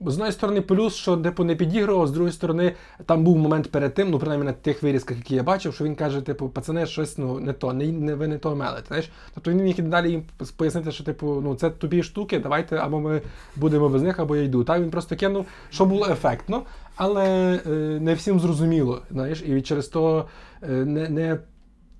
З 0.00 0.14
однієї 0.14 0.32
сторони, 0.32 0.60
плюс, 0.60 0.94
що 0.94 1.16
типу, 1.16 1.44
не 1.44 1.54
підігрував, 1.56 2.06
з 2.06 2.10
другої 2.10 2.32
сторони, 2.32 2.74
там 3.06 3.24
був 3.24 3.38
момент 3.38 3.70
перед 3.70 3.94
тим, 3.94 4.10
ну, 4.10 4.18
принаймні 4.18 4.46
на 4.46 4.52
тих 4.52 4.82
вирізках, 4.82 5.16
які 5.16 5.34
я 5.34 5.42
бачив, 5.42 5.74
що 5.74 5.84
він 5.84 5.94
каже, 5.94 6.20
типу, 6.20 6.48
пацани, 6.48 6.86
щось 6.86 7.18
ну, 7.18 7.40
не 7.40 7.52
то, 7.52 7.72
не, 7.72 7.86
не, 7.86 8.14
ви 8.14 8.28
не 8.28 8.38
то 8.38 8.56
мелите. 8.56 8.84
Знаєш? 8.88 9.10
Тобто 9.34 9.50
він 9.50 9.62
міг 9.62 9.74
і 9.78 9.82
далі 9.82 10.10
їм 10.10 10.22
пояснити, 10.56 10.92
що 10.92 11.04
типу, 11.04 11.40
ну, 11.44 11.54
це 11.54 11.70
тупі 11.70 12.02
штуки, 12.02 12.38
давайте 12.38 12.76
або 12.76 13.00
ми 13.00 13.22
будемо 13.56 13.88
без 13.88 14.02
них, 14.02 14.18
або 14.18 14.36
я 14.36 14.42
йду. 14.42 14.64
Так 14.64 14.80
він 14.80 14.90
просто 14.90 15.16
кинув, 15.16 15.46
що 15.70 15.84
було 15.84 16.06
ефектно, 16.06 16.62
але 16.96 17.60
е, 17.66 17.70
не 18.00 18.14
всім 18.14 18.40
зрозуміло. 18.40 19.02
Знаєш, 19.10 19.42
і 19.46 19.62
через 19.62 19.88
то 19.88 20.28
не, 20.68 21.08
не 21.08 21.38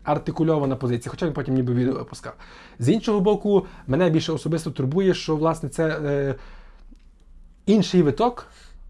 артикульована 0.04 0.76
позиція, 0.76 1.10
хоча 1.10 1.26
він 1.26 1.32
потім 1.32 1.54
ніби 1.54 1.74
відео 1.74 1.94
випускав. 1.94 2.32
З 2.78 2.88
іншого 2.88 3.20
боку, 3.20 3.66
мене 3.86 4.10
більше 4.10 4.32
особисто 4.32 4.70
турбує, 4.70 5.14
що 5.14 5.36
власне 5.36 5.68
це 5.68 5.88
е, 5.88 6.34
інший 7.66 8.02
виток 8.02 8.46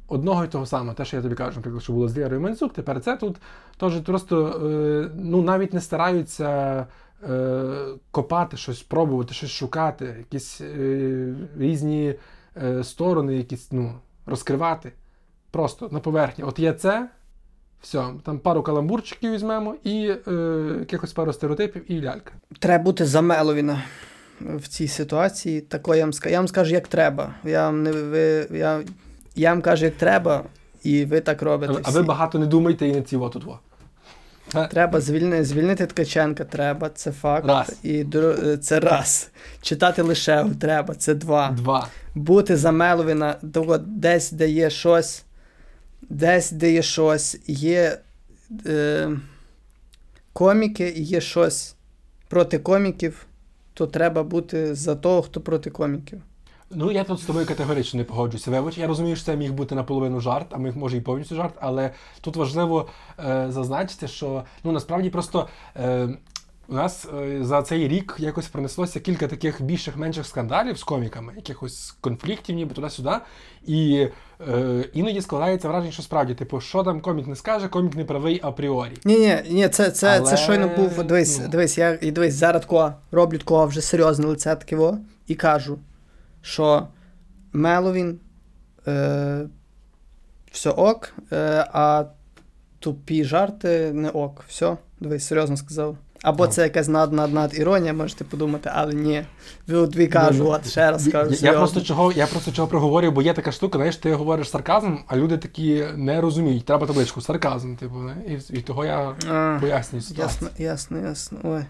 одного 0.09 0.45
і 0.45 0.49
того 0.49 0.67
самого. 0.67 0.95
Те, 0.95 1.05
що 1.05 1.17
я 1.17 1.23
тобі 1.23 1.35
кажу, 1.35 1.57
наприклад, 1.57 1.83
що 1.83 1.93
було 1.93 2.09
з 2.09 2.19
Лєрою 2.19 2.41
Манцюк, 2.41 2.73
тепер 2.73 3.01
це 3.01 3.17
тут 3.17 3.37
теж 3.77 4.01
просто 4.01 4.47
е, 4.49 5.11
ну, 5.17 5.43
навіть 5.43 5.75
не 5.75 5.81
стараються 5.81 6.87
е, 7.29 7.75
копати 8.11 8.57
щось, 8.57 8.83
пробувати, 8.83 9.35
щось 9.35 9.51
шукати, 9.51 10.15
якісь 10.19 10.61
е, 10.61 11.35
різні 11.59 12.15
е, 12.63 12.85
сторони, 12.85 13.37
якісь 13.37 13.73
ну, 13.73 13.95
розкривати. 14.27 14.93
Просто 15.51 15.89
на 15.93 16.01
поверхні. 16.01 16.45
От 16.45 16.59
є 16.59 16.73
це, 16.73 17.09
все, 17.85 18.05
там 18.23 18.39
пару 18.39 18.63
каламбурчиків 18.63 19.33
візьмемо 19.33 19.75
і 19.85 20.13
е, 20.29 20.33
якихось 20.79 21.13
пару 21.13 21.33
стереотипів 21.33 21.93
і 21.93 22.01
лялька. 22.03 22.33
Треба 22.59 22.85
бути 22.85 23.07
за 23.07 23.21
Меловіна 23.21 23.83
в 24.41 24.69
цій 24.69 24.89
ситуації. 24.89 25.61
Тако 25.61 25.95
я 25.95 26.03
вам 26.03 26.13
скажу. 26.13 26.33
Я 26.33 26.39
вам 26.39 26.49
скажу, 26.49 26.75
як 26.75 26.89
треба. 26.89 27.35
Я 27.45 27.65
вам 27.65 27.83
не 27.83 27.93
ви. 27.93 28.49
Я, 28.51 28.83
я 29.37 29.51
вам 29.51 29.63
кажу, 29.63 29.85
як 29.85 29.95
треба, 29.95 30.45
і 30.83 31.05
ви 31.05 31.21
так 31.21 31.43
робите. 31.43 31.75
А, 31.77 31.89
а 31.89 31.91
ви 31.91 32.03
багато 32.03 32.39
не 32.39 32.47
думайте 32.47 32.89
і 32.89 32.93
не 32.93 33.03
ці 33.03 33.17
во. 33.17 33.33
Треба 34.71 35.01
звільнити, 35.01 35.45
звільнити 35.45 35.87
Ткаченка, 35.87 36.45
треба, 36.45 36.89
це 36.89 37.13
факт. 37.13 37.47
Раз. 37.47 37.79
І 37.83 38.07
е, 38.15 38.57
це 38.57 38.81
раз. 38.81 39.31
Читати 39.63 40.03
лише 40.03 40.47
треба, 40.61 40.95
це 40.95 41.15
два. 41.15 41.51
Два. 41.51 41.89
Бути 42.15 42.57
за 42.57 42.73
Меловіна, 42.73 43.37
десь, 43.87 44.33
де 44.33 44.49
є 44.49 44.71
щось, 44.71 45.24
десь, 46.11 46.53
де 46.53 46.73
є 46.73 46.83
щось, 46.83 47.39
є 47.47 47.99
е, 48.67 49.11
коміки 50.33 50.93
є 50.97 51.21
щось 51.21 51.75
проти 52.29 52.59
коміків, 52.59 53.27
то 53.75 53.87
треба 53.87 54.23
бути 54.23 54.75
за 54.75 54.95
того, 54.95 55.23
хто 55.23 55.41
проти 55.41 55.71
коміків. 55.71 56.23
Ну, 56.71 56.93
я 56.93 57.05
тут 57.05 57.21
з 57.21 57.25
тобою 57.25 57.47
категорично 57.47 57.99
не 57.99 58.05
погоджуюся. 58.05 58.51
Вибач, 58.51 58.79
я 58.79 58.87
розумію, 58.87 59.17
що 59.17 59.25
це 59.25 59.37
міг 59.37 59.53
бути 59.53 59.75
наполовину 59.75 60.21
жарт, 60.21 60.47
а 60.51 60.59
міг 60.59 60.77
може 60.77 60.97
і 60.97 61.01
повністю 61.01 61.35
жарт, 61.35 61.55
але 61.61 61.91
тут 62.21 62.37
важливо 62.37 62.89
е, 63.19 63.47
зазначити, 63.49 64.09
що 64.09 64.45
ну 64.65 64.73
насправді 64.73 65.11
просто. 65.11 65.49
Е, 65.77 66.09
у 66.69 66.75
нас 66.75 67.07
е, 67.21 67.45
за 67.45 67.63
цей 67.63 67.89
рік 67.89 68.17
якось 68.19 68.49
пронеслося 68.49 69.01
кілька 69.01 69.29
таких 69.29 69.63
більших 69.63 69.97
менших 69.97 70.27
скандалів 70.27 70.79
з 70.79 70.85
коміками, 70.85 71.33
якихось 71.37 71.97
конфліктів, 72.01 72.57
ніби 72.57 72.75
туди-сюди. 72.75 73.11
І 73.67 74.09
е, 74.49 74.85
іноді 74.93 75.21
складається 75.21 75.69
враження, 75.69 75.93
що 75.93 76.03
справді, 76.03 76.35
типу, 76.35 76.61
що 76.61 76.83
там 76.83 77.01
комік 77.01 77.27
не 77.27 77.37
скаже, 77.37 77.69
комік 77.69 77.95
не 77.95 78.05
правий 78.05 78.41
апріорі. 78.43 78.93
Ні, 79.05 79.19
ні, 79.19 79.43
ні, 79.51 79.69
це, 79.69 79.91
це, 79.91 80.19
Але, 80.19 80.31
це 80.31 80.37
щойно 80.37 80.71
був. 80.77 81.05
Дивись, 81.05 81.39
ну. 81.43 81.49
дивись, 81.49 81.79
я 81.79 81.99
і 82.01 82.11
дивись, 82.11 82.35
зараз 82.35 82.63
такого 82.63 82.93
роблю 83.11 83.39
такого 83.39 83.67
вже 83.67 83.81
серйозне 83.81 84.27
лице 84.27 84.57
таке 84.57 84.77
во, 84.77 84.99
і 85.27 85.35
кажу, 85.35 85.79
що 86.43 86.89
Меловін 87.53 88.21
е, 88.87 89.49
все 90.51 90.71
ок, 90.71 91.15
е, 91.33 91.67
а 91.73 92.05
тупі 92.79 93.25
жарти 93.25 93.93
не 93.93 94.11
ок. 94.11 94.45
Все, 94.49 94.77
дивись, 95.01 95.27
серйозно 95.27 95.57
сказав. 95.57 95.97
Або 96.25 96.47
це 96.47 96.63
якась 96.63 96.89
над 96.89 97.13
над 97.13 97.35
над 97.35 97.59
іронія, 97.59 97.93
можете 97.93 98.25
подумати, 98.25 98.71
але 98.75 98.95
ні. 98.95 99.25
Ви 99.67 99.77
от 99.77 99.91
дві 99.91 100.07
кажу, 100.07 100.45
Ну, 100.45 100.51
от 100.51 100.69
ще 100.71 100.91
раз 100.91 101.09
кажу. 101.09 101.31
Я, 101.41 101.53
я, 101.53 101.59
просто 101.59 101.81
чого, 101.81 102.13
я 102.13 102.27
просто 102.27 102.53
чого 102.53 102.69
проговорюю, 102.69 103.13
бо 103.13 103.23
є 103.23 103.33
така 103.33 103.53
штука, 103.53 103.79
знаєш, 103.79 103.97
ти 103.97 104.15
говориш 104.15 104.51
сарказм, 104.51 104.97
а 105.07 105.17
люди 105.17 105.39
такі 105.39 105.85
не 105.97 106.21
розуміють. 106.21 106.65
Треба 106.65 106.87
табличку, 106.87 107.21
сарказм, 107.21 107.75
типу, 107.77 107.95
не? 107.95 108.15
і, 108.35 108.57
і 108.59 108.61
того 108.63 108.85
я 108.85 109.15
А, 109.31 109.59
пояснюю 109.61 110.03
ситуацію. 110.03 110.49
Ясно, 110.59 110.65
ясно, 110.65 110.99
ясно. 111.09 111.39
Ой. 111.45 111.65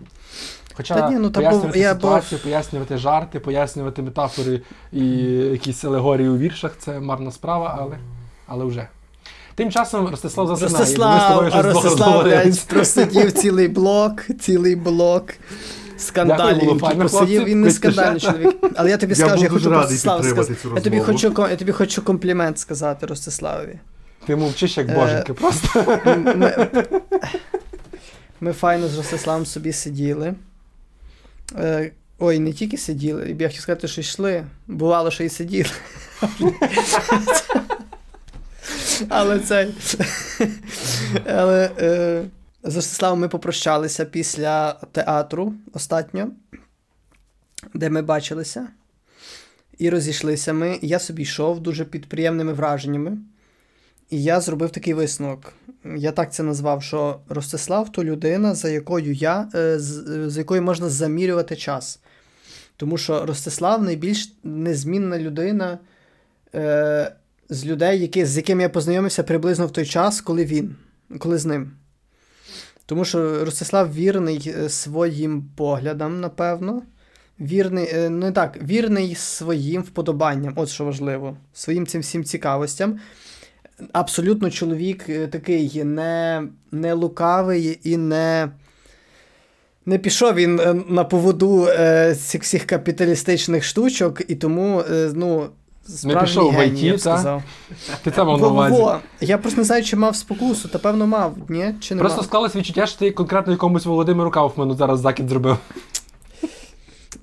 Хоча 0.75 0.95
Та 0.95 1.11
ні, 1.11 1.17
ну, 1.17 1.31
та 1.31 1.41
бо- 1.41 1.47
пояснювати 1.47 1.79
я 1.79 1.93
ситуацію, 1.95 2.39
пояснювати 2.43 2.97
жарти, 2.97 3.41
пояснювати 3.41 4.03
метафори 4.03 4.63
і 4.93 5.07
якісь 5.29 5.85
алегорії 5.85 6.29
у 6.29 6.39
віршах 6.39 6.73
це 6.79 7.01
марна 7.01 7.31
справа, 7.31 7.77
але, 7.81 7.99
але 8.47 8.65
вже. 8.65 8.89
Тим 9.55 9.71
часом 9.71 10.09
Ростислав 10.09 10.57
засинає. 10.57 11.29
бо 11.35 11.43
ми 11.43 11.51
з 11.51 11.53
тобою 11.53 11.53
Ростислав, 11.53 11.53
а 11.53 11.63
Ростислав, 11.63 12.25
блядь, 12.25 12.61
просидів 12.67 13.33
цілий 13.41 13.69
блок, 13.69 14.23
цілий 14.41 14.77
блок. 14.77 15.25
Скандалів, 15.97 16.79
Дякую, 16.81 17.01
посидів, 17.01 17.45
він 17.45 17.61
не 17.61 17.71
скандальний 17.71 18.21
чоловік. 18.21 18.57
Але 18.77 18.91
я 18.91 18.97
тобі 18.97 19.15
Я 19.17 19.27
скажу, 19.27 19.43
я 19.43 19.51
хочу 19.51 19.61
підтримати 19.65 19.97
сказати. 19.97 20.57
Я 20.75 20.81
тобі, 20.81 21.01
хочу, 21.01 21.35
я 21.51 21.57
тобі 21.57 21.73
хочу 21.73 22.03
комплімент 22.03 22.59
сказати 22.59 23.07
Ростиславові. 23.07 23.79
Ти 24.27 24.37
мовчиш 24.37 24.77
як 24.77 24.89
Е, 24.89 24.95
боженьки 24.95 25.33
просто. 25.33 26.01
Ми, 26.17 26.69
ми 28.41 28.53
файно 28.53 28.89
з 28.89 28.97
Ростиславом 28.97 29.47
собі 29.47 29.73
сиділи. 29.73 30.35
Е, 31.59 31.93
ой, 32.19 32.39
не 32.39 32.53
тільки 32.53 32.79
сиділи, 32.79 33.37
я 33.39 33.49
хотів 33.49 33.63
сказати, 33.63 33.89
що 33.89 34.01
йшли. 34.01 34.45
Бувало, 34.67 35.11
що 35.11 35.25
і 35.25 35.29
сиділи. 35.29 35.71
Але 39.09 39.40
цей. 39.40 39.74
Але 41.26 41.70
е, 41.78 42.24
з 42.62 42.76
Ростиславом 42.76 43.20
ми 43.20 43.28
попрощалися 43.28 44.05
після 44.05 44.72
театру 44.72 45.55
останньо, 45.72 46.30
де 47.74 47.90
ми 47.90 48.03
бачилися. 48.03 48.68
і 49.78 49.90
розійшлися 49.90 50.53
ми. 50.53 50.78
Я 50.82 50.99
собі 50.99 51.22
йшов 51.22 51.61
дуже 51.61 51.84
під 51.84 52.09
приємними 52.09 52.53
враженнями. 52.53 53.18
І 54.11 54.22
я 54.22 54.40
зробив 54.40 54.70
такий 54.70 54.95
висновок. 54.95 55.53
Я 55.97 56.12
так 56.12 56.32
це 56.32 56.42
назвав, 56.42 56.82
що 56.82 57.20
Ростислав 57.28 57.92
то 57.92 58.05
людина, 58.05 58.55
за 58.55 58.68
якою 58.68 59.12
я, 59.12 59.49
е, 59.55 59.78
з, 59.78 60.36
якою 60.38 60.62
можна 60.62 60.88
замірювати 60.88 61.57
час. 61.57 62.01
Тому 62.76 62.99
що 62.99 63.26
Ростислав 63.26 63.82
найбільш 63.82 64.32
незмінна 64.45 65.18
людина 65.18 65.78
е, 66.55 67.12
з 67.49 67.66
людей, 67.66 68.01
які, 68.01 68.24
з 68.24 68.36
якими 68.36 68.62
я 68.62 68.68
познайомився 68.68 69.22
приблизно 69.22 69.66
в 69.66 69.70
той 69.70 69.86
час, 69.86 70.20
коли 70.20 70.45
він, 70.45 70.76
коли 71.18 71.38
з 71.38 71.47
ним. 71.47 71.70
Тому 72.86 73.05
що 73.05 73.45
Ростислав 73.45 73.95
вірний 73.95 74.55
е, 74.57 74.68
своїм 74.68 75.45
поглядам, 75.57 76.20
напевно. 76.20 76.82
Вірний, 77.40 77.88
е, 77.92 78.11
не 78.11 78.32
так, 78.32 78.59
вірний 78.62 79.14
своїм 79.14 79.82
вподобанням, 79.82 80.53
от 80.57 80.68
що 80.68 80.84
важливо, 80.84 81.36
своїм 81.53 81.86
цим 81.86 82.01
всім 82.01 82.24
цікавостям. 82.24 83.01
Абсолютно 83.92 84.51
чоловік 84.51 85.09
е, 85.09 85.26
такий 85.26 85.84
не 85.84 86.42
не 86.70 86.92
лукавий 86.92 87.78
і 87.82 87.97
не 87.97 88.49
не 89.86 89.99
пішов 89.99 90.34
він 90.34 90.84
на 90.88 91.05
поводу 91.05 91.66
е, 91.68 92.14
цих 92.14 92.42
всіх 92.42 92.64
капіталістичних 92.64 93.64
штучок, 93.64 94.22
і 94.28 94.34
тому, 94.34 94.80
е, 94.80 95.11
ну, 95.14 95.49
не 96.05 96.16
пішов 96.16 96.53
в 96.53 96.57
IT, 96.59 96.99
сказав. 96.99 97.43
Ти 98.03 98.11
це 98.11 98.24
мав 98.24 98.41
на 98.41 98.49
увазі. 98.49 98.85
Я 99.20 99.39
просто 99.39 99.61
не 99.61 99.64
знаю, 99.64 99.85
чи 99.85 99.97
мав 99.97 100.16
спокусу, 100.16 100.68
та 100.68 100.78
певно 100.78 101.07
мав, 101.07 101.35
ні? 101.49 101.74
Чи 101.80 101.95
не 101.95 102.01
Просто 102.01 102.16
мав? 102.16 102.26
склалось 102.26 102.57
відчуття, 102.57 102.87
що 102.87 102.99
ти 102.99 103.11
конкретно 103.11 103.53
якомусь 103.53 103.87
Володимиру 103.87 104.30
Кауфману 104.30 104.74
зараз 104.76 105.01
закид 105.01 105.28
зробив. 105.28 105.57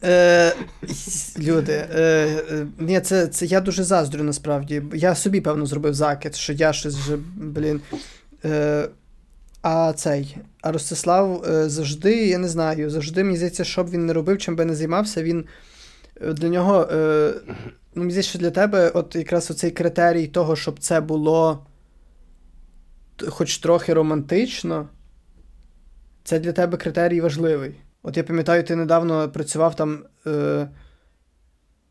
Е, 0.03 0.55
Люди, 1.39 1.73
е, 1.73 2.01
е, 2.51 2.67
ні, 2.79 2.99
це, 3.01 3.27
це 3.27 3.45
я 3.45 3.61
дуже 3.61 3.83
заздрю 3.83 4.23
насправді. 4.23 4.81
Я 4.93 5.15
собі, 5.15 5.41
певно, 5.41 5.65
зробив 5.65 5.93
закид, 5.93 6.35
що 6.35 6.53
я 6.53 6.73
щось 6.73 6.95
вже, 6.95 7.17
блін. 7.35 7.81
Е, 8.45 8.87
а 9.61 9.93
цей, 9.93 10.37
а 10.61 10.71
Ростислав 10.71 11.43
е, 11.49 11.69
завжди, 11.69 12.27
я 12.27 12.37
не 12.37 12.47
знаю, 12.47 12.89
завжди 12.89 13.23
мені 13.23 13.35
здається, 13.37 13.63
що 13.63 13.83
б 13.83 13.89
він 13.89 14.05
не 14.05 14.13
робив, 14.13 14.37
чим 14.37 14.55
би 14.55 14.65
не 14.65 14.75
займався, 14.75 15.23
він 15.23 15.45
е, 16.21 16.33
для 16.33 16.49
нього. 16.49 16.87
Е, 16.91 17.33
ну, 17.95 18.01
мені 18.01 18.11
здається, 18.11 18.29
що 18.29 18.39
для 18.39 18.51
тебе, 18.51 18.89
от 18.89 19.15
якраз 19.15 19.51
оцей 19.51 19.71
критерій 19.71 20.27
того, 20.27 20.55
щоб 20.55 20.79
це 20.79 21.01
було 21.01 21.65
хоч 23.29 23.57
трохи 23.57 23.93
романтично, 23.93 24.89
це 26.23 26.39
для 26.39 26.51
тебе 26.51 26.77
критерій 26.77 27.21
важливий. 27.21 27.75
От 28.03 28.17
я 28.17 28.23
пам'ятаю, 28.23 28.63
ти 28.63 28.75
недавно 28.75 29.29
працював 29.29 29.75
там. 29.75 30.03
Е, 30.27 30.67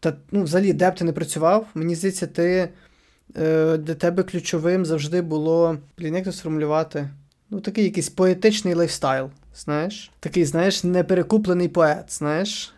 Та 0.01 0.17
ну, 0.31 0.43
взагалі, 0.43 0.73
де 0.73 0.91
б 0.91 0.95
ти 0.95 1.05
не 1.05 1.13
працював, 1.13 1.67
мені 1.75 1.95
здається, 1.95 2.27
ти 2.27 2.69
е, 3.37 3.77
для 3.77 3.95
тебе 3.95 4.23
ключовим 4.23 4.85
завжди 4.85 5.23
було. 5.23 5.79
Блін, 5.99 6.15
як 6.15 6.25
це 6.25 6.33
сформулювати? 6.33 7.11
Ну, 7.51 7.61
такий 7.61 7.85
якийсь 7.85 8.09
поетичний 8.09 8.75
lifestyle. 8.75 9.31
Знаєш? 9.57 10.11
Такий, 10.21 10.45
знаєш, 10.45 10.85
неперекуплений 10.85 11.69
поет, 11.69 12.05
знаєш? 12.09 12.75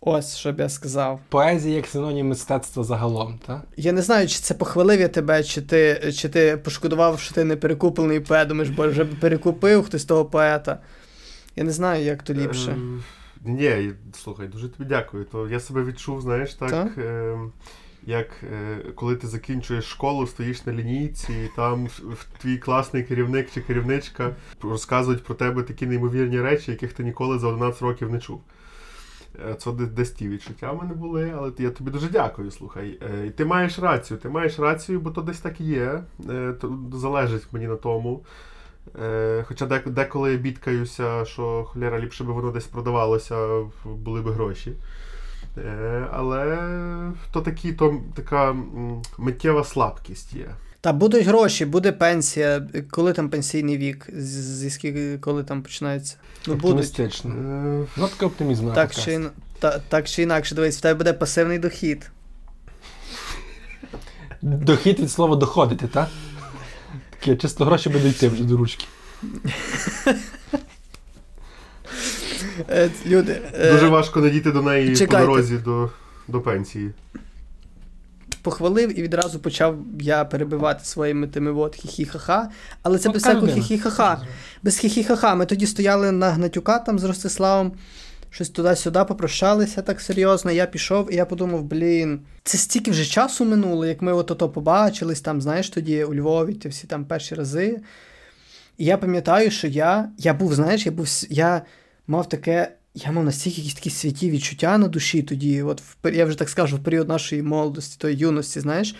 Ось, 0.00 0.36
що 0.36 0.52
б 0.52 0.60
я 0.60 0.68
сказав. 0.68 1.20
Поезія 1.28 1.76
як 1.76 1.86
синонім 1.86 2.28
мистецтва 2.28 2.84
загалом, 2.84 3.38
так? 3.46 3.62
Я 3.76 3.92
не 3.92 4.02
знаю, 4.02 4.28
чи 4.28 4.38
це 4.38 4.54
похвалив 4.54 5.00
я 5.00 5.08
тебе, 5.08 5.44
чи 5.44 5.62
ти 5.62 6.12
чи 6.16 6.28
ти 6.28 6.56
пошкодував, 6.56 7.20
що 7.20 7.34
ти 7.34 7.44
не 7.44 7.56
перекуплений 7.56 8.20
поет, 8.20 8.48
думаєш, 8.48 8.70
бо 8.70 8.88
вже 8.88 9.04
перекупив 9.04 9.84
хтось 9.84 10.04
того 10.04 10.24
поета. 10.24 10.78
Я 11.56 11.64
не 11.64 11.70
знаю, 11.70 12.04
як 12.04 12.22
то 12.22 12.34
ліпше. 12.34 12.70
Е, 12.70 13.00
ні, 13.44 13.92
слухай, 14.12 14.48
дуже 14.48 14.68
тобі 14.68 14.88
дякую. 14.88 15.24
То 15.24 15.48
я 15.48 15.60
себе 15.60 15.84
відчув, 15.84 16.20
знаєш, 16.20 16.54
так. 16.54 16.70
Та? 16.70 17.02
Е, 17.02 17.38
як 18.06 18.28
е, 18.42 18.78
коли 18.94 19.16
ти 19.16 19.26
закінчуєш 19.26 19.84
школу, 19.84 20.26
стоїш 20.26 20.66
на 20.66 20.72
лінійці, 20.72 21.32
і 21.32 21.50
там 21.56 21.88
твій 22.38 22.58
класний 22.58 23.02
керівник 23.02 23.48
чи 23.54 23.60
керівничка 23.60 24.36
розказують 24.62 25.24
про 25.24 25.34
тебе 25.34 25.62
такі 25.62 25.86
неймовірні 25.86 26.40
речі, 26.40 26.70
яких 26.70 26.92
ти 26.92 27.04
ніколи 27.04 27.38
за 27.38 27.48
11 27.48 27.82
років 27.82 28.10
не 28.10 28.18
чув. 28.18 28.40
Е, 29.46 29.54
це 29.54 29.72
десь 29.72 30.10
ті 30.10 30.28
відчуття 30.28 30.72
в 30.72 30.82
мене 30.82 30.94
були, 30.94 31.34
але 31.36 31.52
я 31.58 31.70
тобі 31.70 31.90
дуже 31.90 32.08
дякую. 32.08 32.50
Слухай. 32.50 32.98
Е, 33.02 33.26
і 33.26 33.30
ти 33.30 33.44
маєш 33.44 33.78
рацію, 33.78 34.18
ти 34.18 34.28
маєш 34.28 34.58
рацію, 34.58 35.00
бо 35.00 35.10
то 35.10 35.22
десь 35.22 35.40
так 35.40 35.60
і 35.60 35.64
є. 35.64 36.02
Е, 36.30 36.54
залежить 36.92 37.46
мені 37.52 37.66
на 37.66 37.76
тому. 37.76 38.24
Хоча 39.44 39.66
деколи 39.86 40.36
бідкаюся, 40.36 41.24
що 41.24 41.64
холєра 41.64 42.00
ліпше 42.00 42.24
би 42.24 42.32
воно 42.32 42.50
десь 42.50 42.66
продавалося, 42.66 43.64
були 43.84 44.22
б 44.22 44.28
гроші. 44.28 44.72
Але 46.10 46.58
то 47.32 47.40
такі, 47.40 47.72
то 47.72 48.00
така 48.14 48.56
миттєва 49.18 49.64
слабкість 49.64 50.34
є. 50.34 50.50
Та 50.80 50.92
будуть 50.92 51.26
гроші, 51.26 51.64
буде 51.64 51.92
пенсія. 51.92 52.68
Коли 52.90 53.12
там 53.12 53.30
пенсійний 53.30 53.76
вік? 53.76 54.06
Зі 54.16 54.70
скільки 54.70 55.18
коли 55.18 55.44
там 55.44 55.62
починається? 55.62 56.16
Ну, 56.46 56.54
Оптимістично. 56.54 57.34
Ну, 57.96 58.08
таке 58.08 58.26
оптимізм. 58.26 58.72
Так 58.72 58.94
чи, 58.94 59.20
та, 59.58 59.78
так 59.88 60.08
чи 60.08 60.22
інакше, 60.22 60.54
дивись, 60.54 60.78
в 60.78 60.80
тебе 60.80 60.94
буде 60.94 61.12
пасивний 61.12 61.58
дохід. 61.58 62.10
Дохід 64.42 65.00
від 65.00 65.10
слова 65.10 65.36
доходити, 65.36 65.86
так? 65.86 66.08
Таке, 67.10 67.36
чисто 67.36 67.64
гроші 67.64 67.88
буде 67.90 68.08
йти 68.08 68.28
вже 68.28 68.44
до 68.44 68.56
ручки. 68.56 68.86
Е, 72.70 72.90
люди. 73.06 73.42
Е, 73.54 73.72
Дуже 73.72 73.88
важко 73.88 74.20
надійти 74.20 74.52
до 74.52 74.62
неї 74.62 74.96
Чекайте. 74.96 75.26
по 75.26 75.32
дорозі 75.32 75.56
до, 75.56 75.90
до 76.28 76.40
пенсії. 76.40 76.90
Похвалив 78.42 78.98
і 78.98 79.02
відразу 79.02 79.38
почав 79.38 79.76
я 80.00 80.24
перебивати 80.24 80.84
своїми 80.84 81.26
тими 81.26 81.52
от 81.52 81.84
хі-хі-ха-ха. 81.84 82.48
Але 82.82 82.98
це 82.98 83.08
без 83.08 83.22
всякого 83.22 83.46
хі-хі-ха-ха. 83.46 84.20
Без 84.62 84.84
хі-хі-ха-ха. 84.84 85.34
Ми 85.34 85.46
тоді 85.46 85.66
стояли 85.66 86.12
на 86.12 86.30
Гнатюка 86.30 86.78
там 86.78 86.98
з 86.98 87.04
Ростиславом, 87.04 87.72
щось 88.30 88.48
туди-сюди 88.48 89.04
попрощалися 89.04 89.82
так 89.82 90.00
серйозно. 90.00 90.50
Я 90.50 90.66
пішов, 90.66 91.12
і 91.12 91.16
я 91.16 91.24
подумав, 91.24 91.62
блін, 91.62 92.20
це 92.44 92.58
стільки 92.58 92.90
вже 92.90 93.04
часу 93.04 93.44
минуло, 93.44 93.86
як 93.86 94.02
ми 94.02 94.12
от-ото 94.12 94.48
побачились, 94.48 95.20
там, 95.20 95.40
знаєш, 95.40 95.70
тоді 95.70 96.04
у 96.04 96.14
Львові, 96.14 96.54
ті 96.54 96.68
всі 96.68 96.86
там 96.86 97.04
перші 97.04 97.34
рази. 97.34 97.80
І 98.78 98.84
я 98.84 98.98
пам'ятаю, 98.98 99.50
що 99.50 99.66
я 99.66 100.08
я 100.18 100.34
був, 100.34 100.54
знаєш, 100.54 100.86
я 100.86 100.92
був, 100.92 101.06
я 101.30 101.62
мав 102.06 102.28
таке. 102.28 102.72
Я 103.04 103.12
мав 103.12 103.24
настільки 103.24 103.60
якісь 103.60 103.74
такі 103.74 103.90
святі 103.90 104.30
відчуття 104.30 104.78
на 104.78 104.88
душі 104.88 105.22
тоді, 105.22 105.62
от 105.62 105.82
я 106.12 106.24
вже 106.24 106.38
так 106.38 106.48
скажу, 106.48 106.76
в 106.76 106.82
період 106.82 107.08
нашої 107.08 107.42
молодості, 107.42 107.96
тої 107.98 108.16
юності, 108.16 108.60
знаєш, 108.60 108.94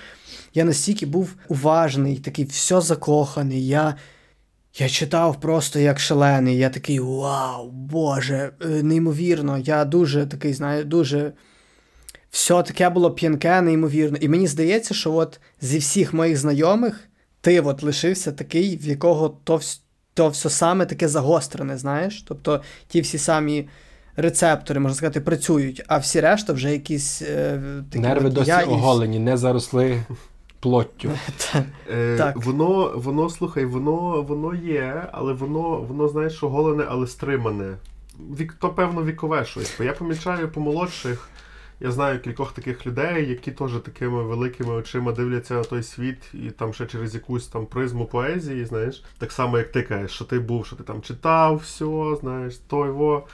я 0.55 0.65
настільки 0.65 1.07
був 1.07 1.35
уважний, 1.49 2.17
такий 2.17 2.45
все 2.45 2.81
закоханий. 2.81 3.67
Я 3.67 3.97
я 4.75 4.89
читав 4.89 5.41
просто 5.41 5.79
як 5.79 6.01
шалений. 6.01 6.59
Я 6.59 6.71
такий 6.71 7.01
вау, 7.01 7.71
Боже, 7.71 8.53
е, 8.61 8.69
неймовірно. 8.69 9.59
Я 9.59 9.85
дуже 9.85 10.27
такий, 10.27 10.55
знаю, 10.55 10.85
дуже. 10.85 11.33
Все 12.31 12.63
таке 12.63 12.91
було 12.91 13.11
п'янке, 13.11 13.61
неймовірно. 13.61 14.19
І 14.21 14.29
мені 14.29 14.47
здається, 14.47 14.95
що 14.95 15.15
от 15.15 15.41
зі 15.61 15.79
всіх 15.79 16.15
моїх 16.15 16.37
знайомих 16.37 17.09
ти 17.41 17.61
от 17.61 17.83
лишився 17.83 18.33
такий, 18.33 18.77
в 18.77 18.87
якого 18.87 19.29
то 19.29 19.61
то 20.15 20.29
все 20.29 20.51
саме 20.51 20.87
таке 20.87 21.09
загострене, 21.09 21.79
знаєш? 21.79 22.25
Тобто 22.29 22.63
ті 22.89 23.01
всі 23.01 23.19
самі 23.19 23.69
рецептори, 24.19 24.81
можна 24.81 24.97
сказати, 24.97 25.21
працюють, 25.21 25.83
а 25.89 25.99
всі 25.99 26.21
решта 26.21 26.53
вже 26.53 26.73
якісь 26.73 27.23
е, 27.23 27.61
такі. 27.91 28.03
Нерви 28.03 28.31
досі 28.31 28.51
я 28.51 28.65
оголені, 28.65 29.19
не 29.19 29.37
заросли 29.37 30.03
плоттю. 30.61 31.11
Е. 31.91 32.33
Воно, 32.37 32.93
воно, 32.95 33.31
слухай, 33.31 33.65
воно 33.65 34.23
воно 34.23 34.55
є, 34.55 35.09
але 35.13 35.33
воно, 35.33 35.77
воно 35.77 36.09
знаєш, 36.09 36.43
оголене, 36.43 36.85
але 36.89 37.07
стримане. 37.07 37.77
Вік, 38.39 38.57
То, 38.61 38.69
певно, 38.69 39.05
вікове 39.05 39.45
щось. 39.45 39.75
Бо 39.79 39.85
я 39.85 39.93
помічаю 39.93 40.49
по 40.49 40.61
молодших. 40.61 41.29
Я 41.81 41.93
знаю 41.93 42.21
кількох 42.21 42.53
таких 42.53 42.87
людей, 42.87 43.29
які 43.29 43.53
теж 43.53 43.71
такими 43.85 44.23
великими 44.23 44.75
очима 44.75 45.13
дивляться 45.13 45.55
на 45.55 45.65
той 45.65 45.83
світ, 45.83 46.19
і 46.35 46.51
там 46.51 46.75
ще 46.75 46.87
через 46.87 47.15
якусь 47.15 47.47
там 47.47 47.67
призму 47.67 48.07
поезії, 48.07 48.65
знаєш, 48.65 49.05
так 49.19 49.33
само, 49.33 49.59
як 49.59 49.73
ти 49.73 49.83
кажеш, 49.83 50.11
що 50.11 50.25
ти 50.25 50.39
був, 50.39 50.67
що 50.67 50.77
ти 50.77 50.83
там 50.83 51.03
читав, 51.03 51.57
все, 51.57 52.17
знаєш, 52.21 52.57
той 52.57 52.91
во. 52.91 53.27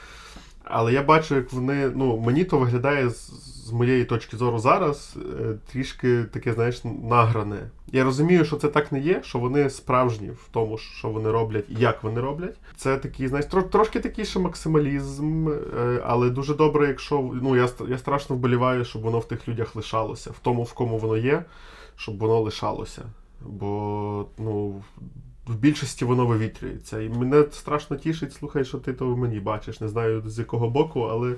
Але 0.64 0.92
я 0.92 1.02
бачу, 1.02 1.34
як 1.34 1.52
вони. 1.52 1.90
Ну, 1.94 2.20
мені 2.20 2.44
то 2.44 2.58
виглядає 2.58 3.10
з, 3.10 3.30
з 3.66 3.72
моєї 3.72 4.04
точки 4.04 4.36
зору 4.36 4.58
зараз 4.58 5.16
е, 5.40 5.54
трішки 5.72 6.24
таке, 6.24 6.52
знаєш, 6.52 6.84
награне. 6.84 7.70
Я 7.92 8.04
розумію, 8.04 8.44
що 8.44 8.56
це 8.56 8.68
так 8.68 8.92
не 8.92 9.00
є, 9.00 9.20
що 9.22 9.38
вони 9.38 9.70
справжні 9.70 10.30
в 10.30 10.48
тому, 10.50 10.78
що 10.78 11.08
вони 11.08 11.30
роблять 11.30 11.64
і 11.68 11.74
як 11.74 12.02
вони 12.02 12.20
роблять. 12.20 12.56
Це 12.76 12.96
такий, 12.96 13.28
знаєш, 13.28 13.46
трошки 13.70 14.00
такий 14.00 14.24
ще 14.24 14.38
максималізм, 14.38 15.48
е, 15.48 16.02
але 16.06 16.30
дуже 16.30 16.54
добре, 16.54 16.88
якщо 16.88 17.30
ну 17.42 17.56
я 17.56 17.68
я 17.88 17.98
страшно 17.98 18.36
вболіваю, 18.36 18.84
щоб 18.84 19.02
воно 19.02 19.18
в 19.18 19.28
тих 19.28 19.48
людях 19.48 19.76
лишалося, 19.76 20.30
в 20.30 20.38
тому, 20.38 20.62
в 20.62 20.72
кому 20.72 20.98
воно 20.98 21.16
є, 21.16 21.44
щоб 21.96 22.18
воно 22.18 22.40
лишалося. 22.40 23.02
Бо 23.40 24.26
ну, 24.38 24.82
в 25.46 25.54
більшості 25.54 26.04
воно 26.04 26.26
вивітрюється. 26.26 27.00
І 27.00 27.08
мене 27.08 27.44
страшно 27.52 27.96
тішить, 27.96 28.32
слухай, 28.32 28.64
що 28.64 28.78
ти 28.78 28.92
то 28.92 29.06
в 29.06 29.18
мені 29.18 29.40
бачиш. 29.40 29.80
Не 29.80 29.88
знаю 29.88 30.22
з 30.26 30.38
якого 30.38 30.70
боку, 30.70 31.00
але 31.00 31.34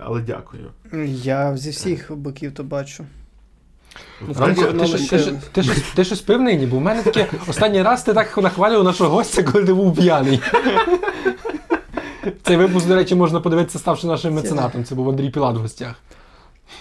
Але 0.00 0.20
дякую. 0.20 0.70
Я 1.08 1.56
зі 1.56 1.70
всіх 1.70 2.12
боків 2.16 2.54
то 2.54 2.64
бачу. 2.64 3.04
Ну, 4.20 4.34
ти, 4.78 4.86
щось- 4.86 5.08
ти, 5.08 5.62
ти, 5.62 5.62
ти 5.94 6.04
щось 6.04 6.20
пив 6.20 6.40
нині? 6.40 6.66
Бо 6.66 6.76
в 6.76 6.80
мене 6.80 7.02
таке 7.02 7.26
останній 7.48 7.82
раз 7.82 8.02
ти 8.02 8.14
так 8.14 8.38
нахвалював 8.38 8.84
нашого 8.84 9.10
гостя, 9.10 9.42
коли 9.42 9.64
ти 9.64 9.74
був 9.74 9.96
п'яний. 9.96 10.40
Цей 12.42 12.56
випуск, 12.56 12.86
до 12.86 12.94
речі, 12.94 13.14
можна 13.14 13.40
подивитися, 13.40 13.78
ставши 13.78 14.06
нашим 14.06 14.34
меценатом. 14.34 14.84
Це 14.84 14.94
був 14.94 15.08
Андрій 15.08 15.30
Пілат 15.30 15.56
в 15.56 15.60
гостях. 15.60 15.94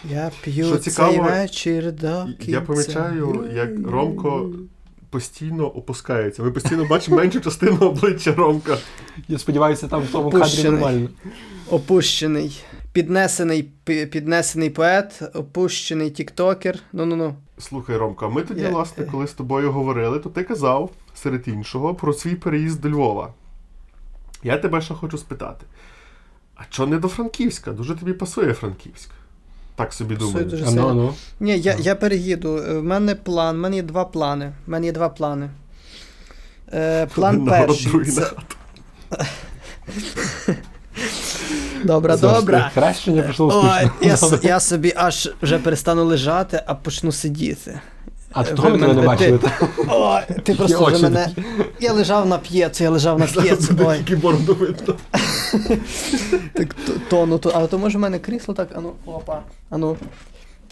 Я 0.09 0.31
п'ю 0.43 0.65
Що 0.65 0.77
цікаво, 0.77 1.11
цей 1.11 1.21
вечір 1.21 1.91
до 1.91 2.25
кінця. 2.25 2.51
Я 2.51 2.61
помічаю, 2.61 3.49
як 3.53 3.69
Ромко 3.91 4.49
постійно 5.09 5.67
опускається. 5.67 6.43
Ми 6.43 6.51
постійно 6.51 6.85
бачимо 6.85 7.17
меншу 7.17 7.41
частину 7.41 7.77
обличчя 7.77 8.33
Ромка. 8.33 8.77
Я 9.27 9.37
сподіваюся, 9.37 9.87
там 9.87 10.01
в 10.01 10.11
тому 10.11 10.29
кадрі 10.29 10.41
Опущений. 10.43 10.71
нормально. 10.71 11.09
Опущений. 11.69 12.63
Піднесений, 12.91 13.63
піднесений 13.85 14.69
поет, 14.69 15.21
опущений 15.33 16.09
тіктокер. 16.09 16.79
Ну-ну-ну. 16.93 17.35
Слухай, 17.57 17.97
Ромка, 17.97 18.27
ми 18.27 18.41
тоді, 18.41 18.61
Я- 18.61 18.69
власне, 18.69 19.05
коли 19.05 19.27
з 19.27 19.33
тобою 19.33 19.71
говорили, 19.71 20.19
то 20.19 20.29
ти 20.29 20.43
казав, 20.43 20.91
серед 21.15 21.47
іншого, 21.47 21.95
про 21.95 22.13
свій 22.13 22.35
переїзд 22.35 22.81
до 22.81 22.89
Львова. 22.89 23.33
Я 24.43 24.57
тебе 24.57 24.81
ще 24.81 24.93
хочу 24.93 25.17
спитати: 25.17 25.65
а 26.55 26.61
чого 26.69 26.89
не 26.89 26.97
до 26.97 27.07
Франківська? 27.07 27.71
Дуже 27.71 27.95
тобі 27.95 28.13
пасує 28.13 28.53
Франківськ. 28.53 29.09
Так 29.77 29.93
собі 29.93 30.15
думаю. 30.15 30.45
дуже 30.45 30.65
А 30.65 30.71
ну, 30.71 30.93
ну. 30.93 31.13
Ні, 31.39 31.59
я, 31.59 31.75
я 31.79 31.95
переїду. 31.95 32.57
Е, 32.57 32.79
В 32.79 32.83
мене 32.83 33.15
план, 33.15 33.55
в 33.55 33.59
мене 33.59 33.75
є 33.75 33.81
два 33.81 34.05
плани. 34.05 34.51
В 34.67 34.69
мене 34.69 34.85
є 34.85 34.91
два 34.91 35.09
плани. 35.09 35.49
Е, 36.73 37.05
план 37.05 37.45
перший. 37.49 38.05
Це... 38.05 38.31
Добре, 41.83 42.17
добре. 42.17 42.71
Краще 42.73 43.11
не 43.11 43.21
пішло. 43.21 43.65
я 44.41 44.59
собі 44.59 44.93
аж 44.95 45.29
вже 45.41 45.59
перестану 45.59 46.05
лежати, 46.05 46.63
а 46.65 46.75
почну 46.75 47.11
сидіти. 47.11 47.79
А 48.37 48.41
ви 48.41 48.55
того 48.55 48.69
ми 48.69 48.79
тебе 48.79 48.93
не 48.93 49.01
бачили. 49.07 49.37
ти- 49.37 49.51
Ой, 49.89 50.21
ти 50.43 50.53
просто 50.55 50.83
очі 50.83 50.95
вже 50.95 51.03
мене. 51.03 51.29
Я 51.79 51.93
лежав 51.93 52.25
на 52.27 52.37
п'єцу, 52.37 52.83
я 52.83 52.89
лежав 52.89 53.19
на 53.19 53.25
п'єцу. 53.25 53.75
Ой, 53.85 53.97
так 56.53 56.73
то- 56.73 56.93
тону, 57.09 57.37
то, 57.37 57.51
але 57.55 57.67
то 57.67 57.77
може 57.79 57.97
в 57.97 58.01
мене 58.01 58.19
крісло 58.19 58.53
так, 58.53 58.69
ану, 58.75 58.91
опа, 59.05 59.41
ану. 59.69 59.97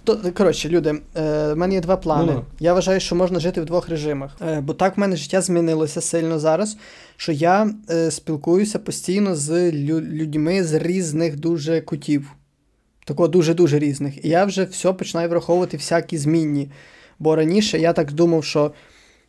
То, 0.04 0.20
коротше, 0.38 0.70
люди, 0.70 0.90
е, 1.18 1.54
в 1.54 1.56
мене 1.56 1.74
є 1.74 1.82
два 1.82 1.98
плани. 1.98 2.26
Ну-ну. 2.28 2.44
Я 2.60 2.74
вважаю, 2.74 3.00
що 3.00 3.16
можна 3.16 3.40
жити 3.40 3.62
в 3.62 3.66
двох 3.66 3.90
режимах. 3.90 4.32
Е, 4.48 4.62
бо 4.62 4.74
так 4.74 4.98
в 4.98 5.00
мене 5.00 5.16
життя 5.16 5.42
змінилося 5.42 6.02
сильно 6.02 6.40
зараз, 6.40 6.78
що 7.18 7.32
я 7.32 7.70
е, 7.90 8.12
спілкуюся 8.12 8.80
постійно 8.80 9.36
з 9.36 9.50
лю- 9.72 10.02
людьми 10.02 10.64
з 10.64 10.74
різних 10.74 11.40
дуже 11.40 11.82
кутів. 11.82 12.32
Такого 13.06 13.28
дуже-дуже 13.28 13.80
різних. 13.80 14.26
І 14.26 14.30
я 14.30 14.46
вже 14.46 14.64
все 14.64 14.94
починаю 14.94 15.30
враховувати 15.30 15.78
всякі 15.78 16.18
змінні. 16.18 16.70
Бо 17.20 17.36
раніше 17.36 17.80
я 17.80 17.94
так 17.94 18.12
думав, 18.12 18.44
що 18.44 18.72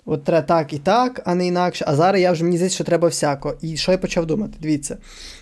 от 0.05 0.25
треба 0.25 0.47
так 0.47 0.73
і 0.73 0.79
так, 0.79 1.23
а 1.25 1.35
не 1.35 1.47
інакше. 1.47 1.85
А 1.89 1.97
зараз 1.97 2.21
я 2.21 2.33
вже 2.33 2.45
мені 2.45 2.57
здається, 2.57 2.75
що 2.75 2.85
треба 2.85 3.09
всяко. 3.09 3.55
І 3.61 3.77
що 3.77 3.93
я 3.93 3.99
почав 3.99 4.27
думати? 4.27 4.53
Дивіться, 4.61 4.95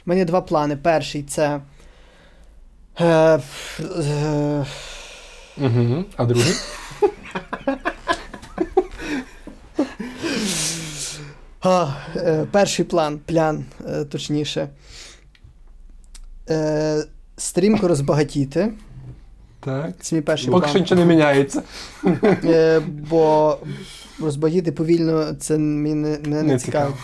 в 0.07 0.09
мене 0.09 0.25
два 0.25 0.41
плани. 0.41 0.77
Перший 0.77 1.23
це. 1.23 1.61
Е, 3.01 3.41
е, 3.81 4.65
Угу. 5.59 6.05
А 6.17 6.25
другий? 6.25 6.55
а, 11.61 11.89
е, 12.17 12.47
перший 12.51 12.85
план, 12.85 13.21
плян, 13.27 13.65
е, 13.89 14.05
точніше. 14.05 14.69
Е, 16.51 17.05
стрімко 17.37 17.89
розбагатіти. 17.89 18.73
Так. 19.65 19.91
Це 20.01 20.17
мій 20.17 20.23
перший 20.23 20.51
Поки 20.51 20.67
що 20.67 20.73
план. 20.73 20.83
нічого 20.83 21.01
не 21.01 21.07
міняється. 21.07 21.63
Е, 22.45 22.81
бо 23.11 23.59
розбагатіти 24.23 24.73
повільно 24.73 25.33
це 25.35 25.59
мені 25.59 25.95
не, 25.95 26.09
мене 26.09 26.19
не, 26.27 26.43
Не 26.43 26.59
цікаво. 26.59 26.93
цікаво. 26.93 26.97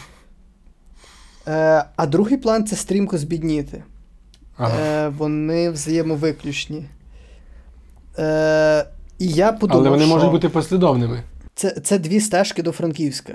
Е, 1.59 1.85
а 1.97 2.07
другий 2.07 2.37
план 2.37 2.67
це 2.67 2.77
стрімко 2.77 3.19
збідніти. 3.19 3.83
Ага. 4.57 4.79
Е, 4.81 5.09
вони 5.09 5.71
взаємовиключні. 5.71 6.85
Е, 8.19 8.87
і 9.19 9.29
я 9.29 9.53
подумав, 9.53 9.81
Але 9.81 9.91
вони 9.91 10.05
що 10.05 10.15
можуть 10.15 10.31
бути 10.31 10.49
послідовними. 10.49 11.23
це, 11.55 11.71
це 11.71 11.99
дві 11.99 12.21
стежки 12.21 12.63
до 12.63 12.73
Франківська. 12.73 13.35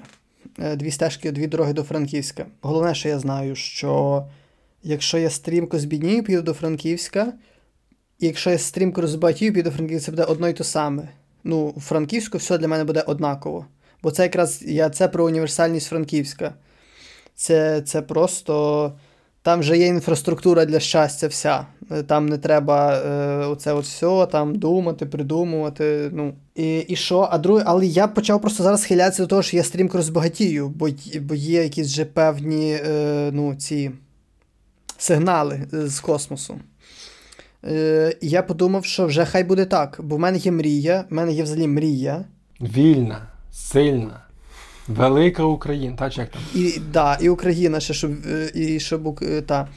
Е, 0.59 0.75
дві 0.75 0.91
стежки, 0.91 1.31
дві 1.31 1.47
дороги 1.47 1.73
до 1.73 1.83
Франківська. 1.83 2.45
Головне, 2.61 2.95
що 2.95 3.09
я 3.09 3.19
знаю, 3.19 3.55
що 3.55 4.25
якщо 4.83 5.17
я 5.17 5.29
стрімко 5.29 5.79
збіднію, 5.79 6.23
піду 6.23 6.41
до 6.41 6.53
Франківська, 6.53 7.33
і 8.19 8.25
якщо 8.25 8.49
я 8.49 8.57
стрімко 8.57 9.01
розбагатію, 9.01 9.53
піду 9.53 9.69
до 9.69 9.75
Франківська, 9.75 10.05
це 10.05 10.11
буде 10.11 10.23
одно 10.23 10.47
й 10.47 10.53
те 10.53 10.63
саме. 10.63 11.09
Ну, 11.43 11.73
у 11.75 11.79
Франківську 11.79 12.37
все 12.37 12.57
для 12.57 12.67
мене 12.67 12.83
буде 12.83 13.01
однаково. 13.01 13.65
Бо 14.03 14.11
це 14.11 14.23
якраз 14.23 14.61
я 14.61 14.89
це 14.89 15.07
про 15.07 15.25
універсальність 15.25 15.87
Франківська. 15.87 16.53
Це, 17.35 17.81
це 17.81 18.01
просто. 18.01 18.93
Там 19.41 19.59
вже 19.59 19.77
є 19.77 19.87
інфраструктура 19.87 20.65
для 20.65 20.79
щастя 20.79 21.27
вся. 21.27 21.65
Там 22.07 22.25
не 22.25 22.37
треба 22.37 22.97
е, 22.97 23.45
оце 23.45 23.73
от 23.73 23.85
все, 23.85 24.27
там 24.31 24.55
думати, 24.55 25.05
придумувати. 25.05 26.09
Ну. 26.13 26.33
І, 26.55 26.77
і 26.79 26.95
що? 26.95 27.27
А 27.31 27.37
друге, 27.37 27.63
але 27.65 27.85
я 27.85 28.07
почав 28.07 28.41
просто 28.41 28.63
зараз 28.63 28.81
схилятися 28.81 29.23
до 29.23 29.27
того, 29.27 29.41
що 29.41 29.57
я 29.57 29.63
стрімко 29.63 29.97
розбагатію, 29.97 30.69
бо, 30.69 30.89
бо 31.21 31.35
є 31.35 31.63
якісь 31.63 31.87
вже 31.87 32.05
певні 32.05 32.79
е, 32.85 33.29
ну, 33.33 33.55
ці 33.55 33.91
сигнали 34.97 35.59
з 35.71 35.99
космосу. 35.99 36.55
Е, 37.65 38.15
я 38.21 38.43
подумав, 38.43 38.85
що 38.85 39.05
вже 39.05 39.25
хай 39.25 39.43
буде 39.43 39.65
так, 39.65 39.99
бо 40.03 40.15
в 40.15 40.19
мене 40.19 40.37
є 40.37 40.51
мрія, 40.51 41.05
в 41.09 41.13
мене 41.13 41.33
є 41.33 41.43
взагалі 41.43 41.67
мрія. 41.67 42.25
Вільна, 42.61 43.27
сильна, 43.51 44.21
велика 44.87 45.43
Україна. 45.43 45.95
Та 45.95 46.09
чи 46.09 46.21
як 46.21 46.29
там? 46.29 46.41
І, 46.55 46.79
да, 46.93 47.17
і 47.21 47.29
Україна 47.29 47.79
ще, 47.79 47.93
щоб, 47.93 48.11
е, 48.27 48.51
і, 48.53 48.79
щоб 48.79 49.19
е, 49.23 49.41
та, 49.41 49.67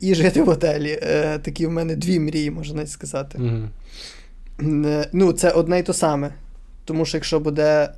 і 0.00 0.14
жити 0.14 0.42
в 0.42 0.46
готелі. 0.46 1.00
Такі 1.42 1.66
в 1.66 1.70
мене 1.70 1.96
дві 1.96 2.20
мрії, 2.20 2.50
можна 2.50 2.74
навіть 2.76 2.90
сказати. 2.90 3.38
Е, 4.62 5.08
Ну, 5.12 5.32
це 5.32 5.50
одне 5.50 5.78
й 5.78 5.82
то 5.82 5.92
саме. 5.92 6.34
Тому 6.84 7.04
що 7.04 7.16
якщо 7.16 7.40
буде 7.40 7.90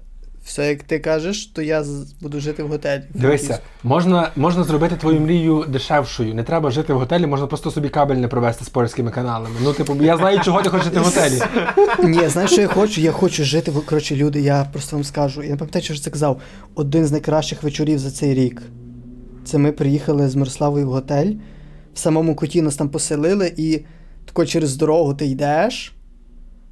все, 0.45 0.68
як 0.68 0.82
ти 0.82 0.99
кажеш, 0.99 1.47
то 1.47 1.62
я 1.62 1.84
буду 2.20 2.40
жити 2.40 2.62
в 2.62 2.68
готелі. 2.68 3.03
Дивися, 3.14 3.59
можна, 3.82 4.30
можна 4.36 4.64
зробити 4.64 4.97
твою 4.97 5.20
мрію 5.20 5.64
дешевшою. 5.68 6.34
Не 6.34 6.43
треба 6.43 6.70
жити 6.70 6.93
в 6.93 6.99
готелі, 6.99 7.26
можна 7.26 7.47
просто 7.47 7.70
собі 7.70 7.88
кабель 7.88 8.16
не 8.16 8.28
провести 8.28 8.64
з 8.64 8.68
польськими 8.68 9.11
каналами. 9.11 9.55
Ну, 9.62 9.72
типу, 9.72 9.97
я 10.01 10.16
знаю, 10.16 10.40
чого 10.40 10.62
ти 10.62 10.70
хочеш 10.70 10.84
жити 10.84 11.01
в 11.01 11.05
готелі. 11.05 11.43
Ні, 12.05 12.28
знаєш, 12.28 12.51
що 12.51 12.61
я 12.61 12.68
хочу? 12.68 13.01
Я 13.01 13.12
хочу 13.12 13.45
жити 13.45 13.70
в 13.70 13.86
коротше, 13.86 14.16
люди, 14.16 14.40
я 14.40 14.66
просто 14.72 14.97
вам 14.97 15.05
скажу. 15.05 15.43
Я 15.43 15.51
не 15.51 15.57
пам'ятаю, 15.57 15.84
що 15.84 15.95
ж 15.95 16.03
це 16.03 16.11
казав. 16.11 16.40
Один 16.74 17.07
з 17.07 17.12
найкращих 17.12 17.62
вечорів 17.62 17.99
за 17.99 18.11
цей 18.11 18.34
рік. 18.34 18.62
Це 19.45 19.59
ми 19.59 19.72
приїхали 19.72 20.28
з 20.28 20.34
Мирославою 20.34 20.86
в 20.86 20.90
готель. 20.90 21.32
В 21.95 21.99
самому 21.99 22.36
куті 22.36 22.62
нас 22.62 22.76
там 22.76 22.88
поселили, 22.88 23.53
і 23.57 23.80
тако 24.24 24.47
через 24.47 24.76
дорогу 24.76 25.14
ти 25.14 25.26
йдеш 25.26 25.93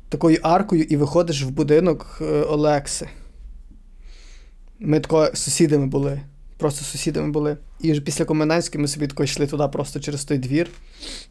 такою 0.09 0.39
аркою 0.43 0.83
і 0.83 0.97
виходиш 0.97 1.43
в 1.43 1.51
будинок 1.51 2.19
е, 2.21 2.25
Олекси. 2.25 3.09
Ми 4.81 5.01
тако 5.01 5.29
сусідами 5.35 5.87
були. 5.87 6.21
Просто 6.57 6.85
сусідами 6.85 7.31
були. 7.31 7.57
І 7.81 7.93
вже 7.93 8.01
після 8.01 8.25
Комендантської 8.25 8.83
ми 8.83 8.89
собі 8.89 9.07
тако 9.07 9.25
йшли 9.25 9.47
туди 9.47 9.69
просто 9.73 10.01
через 10.01 10.25
той 10.25 10.39
двір. 10.39 10.69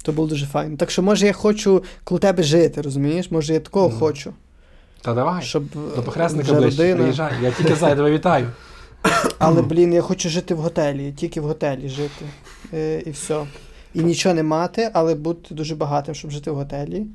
То 0.03 0.11
було 0.11 0.27
дуже 0.27 0.45
файно. 0.45 0.77
Так 0.77 0.91
що, 0.91 1.01
може, 1.03 1.25
я 1.25 1.33
хочу 1.33 1.83
коло 2.03 2.19
тебе 2.19 2.43
жити, 2.43 2.81
розумієш? 2.81 3.31
Може, 3.31 3.53
я 3.53 3.59
такого 3.59 3.89
Мгм. 3.89 3.99
хочу. 3.99 4.33
Та 5.01 5.13
давай. 5.13 5.43
Щоб 5.43 5.63
До 5.95 6.01
е, 6.01 6.01
похресника 6.05 6.53
ближче, 6.53 6.77
родина. 6.77 6.95
приїжджай. 6.97 7.33
Я 7.41 7.51
тільки 7.51 7.75
за, 7.75 7.89
я 7.89 7.95
тебе 7.95 8.11
вітаю. 8.11 8.47
Але, 9.39 9.61
блін, 9.61 9.93
я 9.93 10.01
хочу 10.01 10.29
жити 10.29 10.53
в 10.53 10.57
готелі, 10.57 11.11
тільки 11.11 11.41
в 11.41 11.43
готелі 11.43 11.89
жити. 11.89 12.25
Е, 12.73 13.03
і 13.05 13.11
все. 13.11 13.45
І 13.93 13.99
нічого 13.99 14.35
не 14.35 14.43
мати, 14.43 14.89
але 14.93 15.15
бути 15.15 15.55
дуже 15.55 15.75
багатим, 15.75 16.15
щоб 16.15 16.31
жити 16.31 16.51
в 16.51 16.55
готелі. 16.55 17.05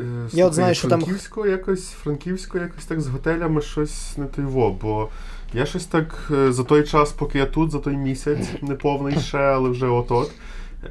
Е, 0.00 0.28
Я 0.32 0.46
от 0.46 0.54
знаю, 0.54 0.74
що 0.74 0.88
там- 0.88 1.00
Франківську 1.00 1.46
якось, 1.46 1.84
Франківську 1.88 2.58
якось 2.58 2.84
так 2.84 3.00
з 3.00 3.06
готелями 3.06 3.62
щось 3.62 4.16
не 4.16 4.26
той 4.26 4.44
во, 4.44 4.70
бо 4.70 5.08
я 5.54 5.66
щось 5.66 5.84
так 5.84 6.30
е, 6.30 6.52
за 6.52 6.64
той 6.64 6.84
час, 6.84 7.12
поки 7.12 7.38
я 7.38 7.46
тут, 7.46 7.70
за 7.70 7.78
той 7.78 7.96
місяць, 7.96 8.48
не 8.62 8.74
повний 8.74 9.20
ще, 9.20 9.38
але 9.38 9.68
вже 9.70 9.86
от-от. 9.86 10.30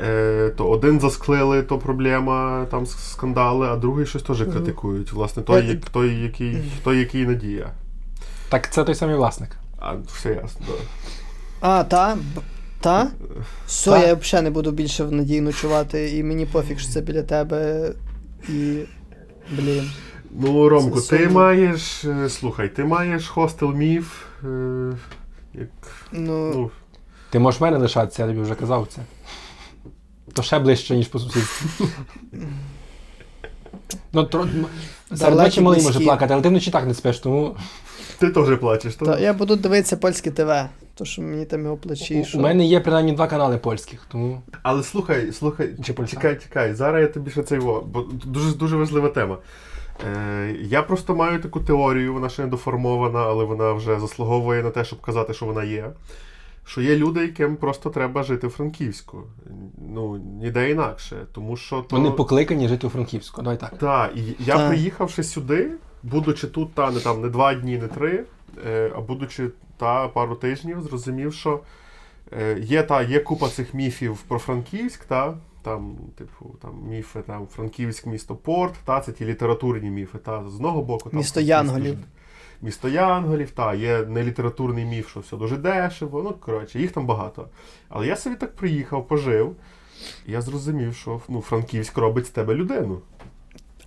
Е, 0.08 0.50
то 0.58 0.70
один 0.70 1.00
засклили, 1.00 1.62
то 1.64 1.78
проблема, 1.78 2.66
там 2.72 2.86
скандали, 2.86 3.68
а 3.68 3.76
другий 3.76 4.06
щось 4.06 4.24
теж 4.24 4.38
критикують. 4.42 5.14
Власне, 5.14 5.44
той, 5.44 5.62
Е, 5.62 5.66
як- 5.66 5.90
той, 5.90 6.16
який, 6.16 6.58
той, 6.84 7.00
який 7.00 7.26
надія. 7.26 7.70
Так 8.50 8.72
це 8.74 8.84
той 8.84 8.96
самий 8.96 9.16
власник. 9.16 9.50
А, 9.80 9.94
все 10.14 10.30
ясно. 10.30 10.66
Да. 10.68 10.74
А, 11.62 11.84
та? 11.84 12.18
Та? 12.82 13.08
Все, 13.68 13.92
Та. 13.92 14.08
я 14.08 14.14
взагалі 14.16 14.44
не 14.44 14.52
буду 14.52 14.72
більше 14.72 15.04
в 15.04 15.12
надії 15.12 15.42
ночувати, 15.42 16.18
і 16.18 16.24
мені 16.24 16.46
пофіг, 16.46 16.80
що 16.80 16.90
це 16.92 17.02
біля 17.02 17.24
тебе. 17.24 17.92
І. 18.50 18.80
Блін. 19.52 19.92
Ну, 20.40 20.70
Ромко, 20.70 21.02
Це 21.02 21.18
ти 21.18 21.30
маєш. 21.30 22.06
Слухай, 22.30 22.70
ти 22.70 22.84
маєш 22.84 23.28
хостел 23.28 23.74
міф. 23.74 24.24
Е, 24.44 24.92
як, 25.54 25.70
Ну, 26.12 26.52
ну, 26.56 26.72
Ти 27.30 27.40
можеш 27.40 27.62
в 27.62 27.64
мене 27.64 27.78
лишатися, 27.78 28.22
я 28.22 28.28
тобі 28.28 28.42
вже 28.42 28.56
казав 28.56 28.88
це. 28.90 29.02
То 30.34 30.42
ще 30.44 30.60
ближче, 30.60 30.96
ніж 30.96 31.08
по 31.08 31.20
сусідству. 31.20 31.88
Ну, 34.14 34.24
тро... 34.24 34.48
Серед 35.08 35.20
Далекі, 35.20 35.44
ночі 35.44 35.62
малий 35.62 35.80
може 35.80 35.90
близькі. 35.90 36.06
плакати, 36.06 36.34
але 36.34 36.44
ти 36.44 36.50
вночі 36.50 36.72
так 36.72 36.86
не 36.88 36.94
спиш, 36.94 37.20
тому 37.20 37.56
Ти 38.18 38.30
теж 38.30 38.58
плачеш, 38.60 38.96
Та, 38.96 39.06
так? 39.06 39.22
я 39.22 39.34
буду 39.34 39.56
дивитися 39.56 39.98
польське 39.98 40.32
ТВ, 40.32 40.52
то 40.96 41.06
що 41.06 41.22
мені 41.22 41.46
там 41.46 41.64
його 41.64 41.78
плачі. 41.78 42.22
у, 42.22 42.26
що... 42.26 42.38
у 42.38 42.42
мене 42.42 42.66
є 42.66 42.80
принаймні 42.80 43.12
два 43.12 43.28
канали 43.28 43.58
польських, 43.58 44.06
тому 44.12 44.42
Але 44.64 44.84
слухай, 44.84 45.32
слухай, 45.32 45.76
Чи 45.84 45.94
чекай, 46.08 46.40
чекай, 46.44 46.74
зараз 46.74 47.02
я 47.02 47.08
тобі 47.08 47.32
ще 47.32 47.44
цей 47.44 47.60
во, 47.60 47.82
бо 47.82 48.02
дуже 48.26 48.54
дуже 48.56 48.76
важлива 48.76 49.10
тема. 49.10 49.38
Е, 50.08 50.56
я 50.62 50.84
просто 50.84 51.16
маю 51.16 51.40
таку 51.40 51.60
теорію, 51.60 52.14
вона 52.14 52.30
ще 52.30 52.42
не 52.42 52.48
доформована, 52.48 53.20
але 53.20 53.44
вона 53.44 53.74
вже 53.74 54.00
заслуговує 54.00 54.64
на 54.64 54.70
те, 54.70 54.86
щоб 54.86 55.02
казати, 55.02 55.34
що 55.34 55.46
вона 55.46 55.64
є. 55.64 55.92
Що 56.66 56.82
є 56.82 56.96
люди, 56.96 57.22
яким 57.22 57.56
просто 57.56 57.90
треба 57.90 58.24
жити 58.24 58.48
в 58.48 58.50
Франківську. 58.50 59.24
Ну, 59.94 60.18
ніде 60.18 60.72
інакше. 60.72 61.26
Тому 61.32 61.58
що 61.58 61.82
то... 61.82 61.96
вони 61.96 62.12
покликані 62.12 62.68
жити 62.68 62.88
у 62.88 62.90
Франківську. 62.90 63.42
Давай 63.42 63.58
так. 63.58 63.78
Так, 63.78 64.12
і 64.16 64.36
я 64.40 64.58
Так. 64.58 64.70
приїхавши 64.70 65.24
сюди, 65.24 65.72
будучи 66.04 66.48
тут 66.48 66.74
та 66.74 66.92
не 66.92 67.00
там 67.00 67.22
не 67.22 67.30
два 67.30 67.54
дні, 67.54 67.78
не 67.78 67.88
три, 67.88 68.24
е, 68.68 68.92
а 68.96 69.02
будучи 69.02 69.50
та 69.78 70.08
пару 70.08 70.36
тижнів, 70.36 70.82
зрозумів, 70.82 71.34
що 71.34 71.60
е, 72.32 72.60
є 72.60 72.84
та 72.84 73.02
є 73.02 73.20
купа 73.20 73.50
цих 73.50 73.74
міфів 73.74 74.18
про 74.28 74.40
Франківськ, 74.40 75.06
та 75.06 75.34
там, 75.62 75.96
типу, 76.18 76.56
там 76.62 76.84
міфи, 76.90 77.22
там 77.28 77.48
Франківськ, 77.48 78.06
місто 78.06 78.36
Порт, 78.36 78.74
та 78.86 79.00
це 79.00 79.12
ті 79.12 79.26
літературні 79.26 79.90
міфи. 79.90 80.18
Та 80.18 80.50
з 80.50 80.56
одного 80.56 80.82
боку 80.82 81.10
там 81.10 81.18
Місто 81.18 81.42
Янголів. 81.42 81.98
Місто 82.62 82.90
Янголів, 82.90 83.52
та 83.52 83.74
є 83.74 84.06
нелітературний 84.06 84.86
міф, 84.86 85.10
що 85.10 85.20
все 85.20 85.38
дуже 85.38 85.58
дешево. 85.58 86.22
Ну 86.24 86.34
коротше, 86.40 86.80
їх 86.80 86.92
там 86.92 87.06
багато. 87.06 87.48
Але 87.90 88.08
я 88.08 88.16
собі 88.16 88.36
так 88.36 88.56
приїхав, 88.56 89.08
пожив. 89.08 89.56
І 90.28 90.32
я 90.32 90.42
зрозумів, 90.42 90.96
що 90.96 91.22
ну, 91.30 91.42
Франківськ 91.42 91.98
робить 91.98 92.26
з 92.26 92.30
тебе 92.30 92.56
людину. 92.56 93.02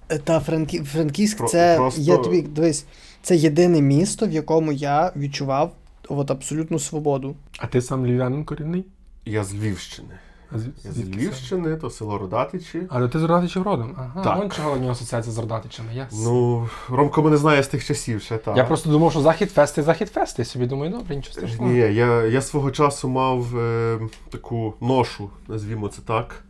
Е, 0.09 0.19
Та 0.19 0.41
Франкі... 0.41 0.81
Франківськ 0.81 1.39
Про- 1.39 1.49
це 1.49 1.77
просто- 1.77 2.01
я 2.01 2.17
тобі 2.17 2.43
дивись, 2.43 2.87
це 3.23 3.37
єдине 3.37 3.81
місто, 3.81 4.27
в 4.27 4.31
якому 4.31 4.73
я 4.73 5.13
відчував 5.17 5.73
от 6.09 6.31
абсолютну 6.31 6.79
свободу. 6.79 7.37
А 7.59 7.67
ти 7.67 7.83
сам 7.83 8.07
львів'янин 8.07 8.45
корінний? 8.45 8.85
Я 9.25 9.45
з 9.45 9.55
Львівщини. 9.55 10.15
З- 10.55 10.93
з 10.95 10.99
Львівщини, 10.99 11.77
то 11.77 11.91
село 11.91 12.19
Родатичі. 12.19 12.83
Але 12.89 13.09
ти 13.09 13.19
з 13.19 13.23
Родатичів 13.23 13.63
родом. 13.63 13.95
Ага, 13.99 14.25
Так. 14.25 14.39
вон 14.39 14.51
чого 14.51 14.73
у 14.73 14.77
нього 14.77 14.91
асоціація 14.91 15.33
з 15.35 15.39
Родатичами. 15.39 15.95
Ясно. 15.95 16.19
Ну, 16.25 16.69
Ромко 16.89 17.23
мене 17.23 17.37
знає 17.37 17.63
з 17.63 17.69
тих 17.69 17.87
часів 17.87 18.23
ще 18.23 18.37
так. 18.39 18.57
Я 18.57 18.65
просто 18.65 18.91
думав, 18.91 19.11
що 19.11 19.21
захід 19.21 19.51
фести, 19.53 19.83
захід 19.83 20.09
фести. 20.09 20.43
Я 20.43 20.47
собі 20.47 20.67
думаю, 20.67 20.93
добре, 20.93 21.17
нічого 21.17 21.35
страшного. 21.35 21.71
Ні, 21.73 21.79
я, 21.79 22.23
я 22.23 22.43
свого 22.43 22.71
часу 22.71 23.09
мав 23.09 23.59
е, 23.59 23.99
таку 24.31 24.75
ношу, 24.81 25.31
назвімо 25.49 25.89
це 25.89 26.03
так, 26.03 26.45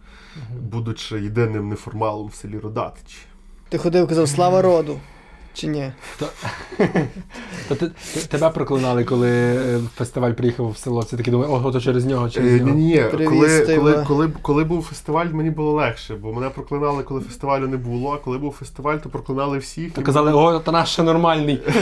будучи 0.61 1.20
єдиним 1.20 1.68
неформалом 1.68 2.26
в 2.28 2.34
селі 2.34 2.59
Родатичі. 2.59 3.18
Ти 3.68 3.78
ходив, 3.78 4.09
казав 4.09 4.28
слава 4.28 4.62
роду. 4.62 4.98
Чи 5.55 5.66
ні? 5.66 5.92
Та 6.18 6.26
ти, 7.74 7.74
ти- 7.74 7.90
тебе 8.28 8.50
проклинали, 8.50 9.05
коли 9.05 9.30
е, 9.30 9.80
фестиваль 9.96 10.32
приїхав 10.32 10.70
в 10.70 10.76
село. 10.76 11.02
Це 11.02 11.16
такі 11.16 11.30
думаю, 11.30 11.50
ого, 11.52 11.72
то 11.72 11.80
через 11.80 12.05
нього, 12.05 12.30
через 12.30 12.62
нього. 12.62 12.74
ні, 12.74 12.84
ні. 12.84 13.05
Коли, 13.11 13.66
коли, 13.76 14.05
коли, 14.09 14.30
коли 14.42 14.64
був 14.64 14.82
фестиваль, 14.82 15.26
мені 15.26 15.50
було 15.50 15.72
легше, 15.72 16.14
бо 16.14 16.32
мене 16.32 16.50
проклинали, 16.50 17.02
коли 17.02 17.20
фестивалю 17.20 17.68
не 17.68 17.76
було, 17.76 18.12
а 18.12 18.24
коли 18.24 18.38
був 18.38 18.52
фестиваль, 18.52 18.96
то 18.96 19.09
проклинали 19.09 19.59
всіх. 19.59 19.92
То 19.92 20.00
і 20.00 20.05
казали, 20.05 20.32
о, 20.32 20.59
та 20.59 20.72
наш 20.72 20.88
ще 20.92 21.02
нормальний. 21.02 21.62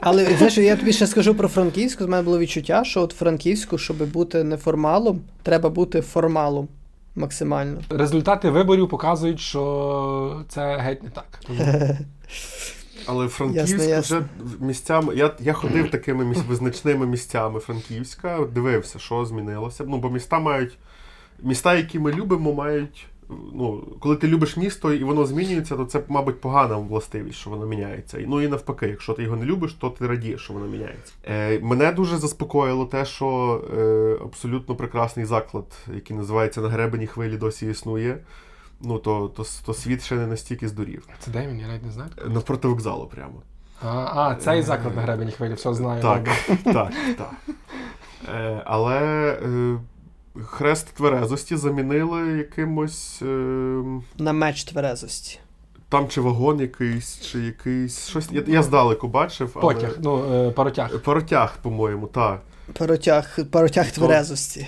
Але 0.00 0.24
знаєш, 0.24 0.58
я 0.58 0.76
тобі 0.76 0.92
ще 0.92 1.06
скажу 1.06 1.34
про 1.34 1.48
Франківську. 1.48 2.04
З 2.04 2.06
мене 2.06 2.22
було 2.22 2.38
відчуття, 2.38 2.84
що 2.84 3.02
от 3.02 3.12
Франківську, 3.12 3.78
щоб 3.78 3.96
бути 4.12 4.44
неформалом, 4.44 5.20
треба 5.42 5.70
бути 5.70 6.00
формалом 6.00 6.68
максимально. 7.14 7.80
Результати 7.90 8.50
виборів 8.50 8.88
показують, 8.88 9.40
що 9.40 10.42
це 10.48 10.76
геть 10.76 11.02
не 11.02 11.10
так. 11.10 11.40
Але 13.06 13.28
Франківськ 13.28 13.72
Ясно, 13.72 13.84
ясно. 13.88 14.16
вже 14.44 14.56
місцями. 14.64 15.14
Я, 15.16 15.30
я 15.40 15.52
ходив 15.52 15.90
такими 15.90 16.24
міс- 16.24 16.46
визначними 16.48 17.06
місцями 17.06 17.60
Франківська, 17.60 18.38
дивився, 18.54 18.98
що 18.98 19.24
змінилося. 19.24 19.84
Ну, 19.88 19.98
бо 19.98 20.10
міста 20.10 20.38
мають. 20.38 20.78
Міста, 21.42 21.74
які 21.74 21.98
ми 21.98 22.12
любимо, 22.12 22.52
мають. 22.52 23.06
Ну, 23.28 23.82
коли 24.00 24.16
ти 24.16 24.28
любиш 24.28 24.56
місто 24.56 24.92
і 24.92 25.04
воно 25.04 25.26
змінюється, 25.26 25.76
то 25.76 25.84
це, 25.84 26.00
мабуть, 26.08 26.40
погана 26.40 26.76
властивість, 26.76 27.38
що 27.38 27.50
воно 27.50 27.66
міняється. 27.66 28.18
Ну 28.26 28.40
і 28.40 28.48
навпаки, 28.48 28.86
якщо 28.86 29.12
ти 29.12 29.22
його 29.22 29.36
не 29.36 29.44
любиш, 29.44 29.72
то 29.72 29.90
ти 29.90 30.06
радієш, 30.06 30.40
що 30.40 30.52
воно 30.52 30.66
міняється. 30.66 31.12
Е, 31.24 31.58
мене 31.58 31.92
дуже 31.92 32.16
заспокоїло 32.16 32.86
те, 32.86 33.04
що 33.04 33.60
е, 33.78 34.18
абсолютно 34.24 34.74
прекрасний 34.74 35.26
заклад, 35.26 35.64
який 35.94 36.16
називається 36.16 36.60
На 36.60 36.68
гребені 36.68 37.06
хвилі, 37.06 37.36
досі 37.36 37.70
існує. 37.70 38.18
Ну, 38.80 38.98
то, 38.98 39.28
то, 39.28 39.44
то 39.66 39.74
світ 39.74 40.02
ще 40.02 40.14
не 40.14 40.26
настільки 40.26 40.68
здурів. 40.68 41.08
це 41.18 41.30
де 41.30 41.46
він? 41.46 41.60
Я 41.60 41.66
навіть 41.66 41.84
не 41.84 41.90
знаю. 41.90 42.10
Навпроти 42.28 42.68
вокзалу 42.68 43.06
прямо. 43.06 43.42
А, 43.82 43.88
а 44.14 44.34
цей 44.34 44.62
заклад 44.62 44.96
на 44.96 45.02
гребені 45.02 45.32
хвилі, 45.32 45.54
все 45.54 45.74
знаю. 45.74 46.02
Так, 46.02 46.28
так, 46.64 46.92
так. 47.18 47.32
Е, 48.34 48.62
але 48.64 48.98
е, 49.42 49.78
хрест 50.42 50.86
тверезості 50.94 51.56
замінили 51.56 52.38
якимось. 52.38 53.22
Е, 53.22 53.26
На 54.18 54.32
меч 54.32 54.64
тверезості. 54.64 55.38
там 55.88 56.08
чи 56.08 56.20
вагон 56.20 56.60
якийсь, 56.60 57.20
чи 57.20 57.38
якийсь. 57.38 58.08
Щось. 58.08 58.28
Я, 58.32 58.42
я 58.46 58.62
здалеку 58.62 59.08
бачив. 59.08 59.50
Але... 59.54 59.74
Потяг, 59.74 59.96
ну, 60.02 60.34
е, 60.34 60.50
паротяг. 60.50 61.02
Паротяг, 61.02 61.58
по-моєму, 61.62 62.06
так. 62.06 62.40
Паротяг, 62.78 63.38
паротяг 63.50 63.90
тверезості. 63.90 64.66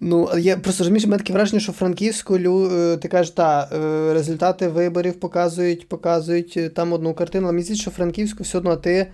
Ну, 0.00 0.28
я 0.38 0.56
просто 0.56 0.82
розумієш, 0.84 1.06
мене 1.06 1.18
таке 1.18 1.32
враження, 1.32 1.60
що 1.60 1.72
Франківську 1.72 2.38
лю, 2.38 2.70
е, 2.72 2.96
ти 2.96 3.08
кажеш, 3.08 3.30
та, 3.30 3.68
е, 3.72 4.14
результати 4.14 4.68
виборів 4.68 5.20
показують, 5.20 5.88
показують 5.88 6.74
там 6.74 6.92
одну 6.92 7.14
картину, 7.14 7.44
але 7.46 7.52
мені 7.52 7.64
здається, 7.64 7.82
що 7.82 7.90
Франківську 7.90 8.42
все 8.42 8.58
одно 8.58 8.76
ти 8.76 9.06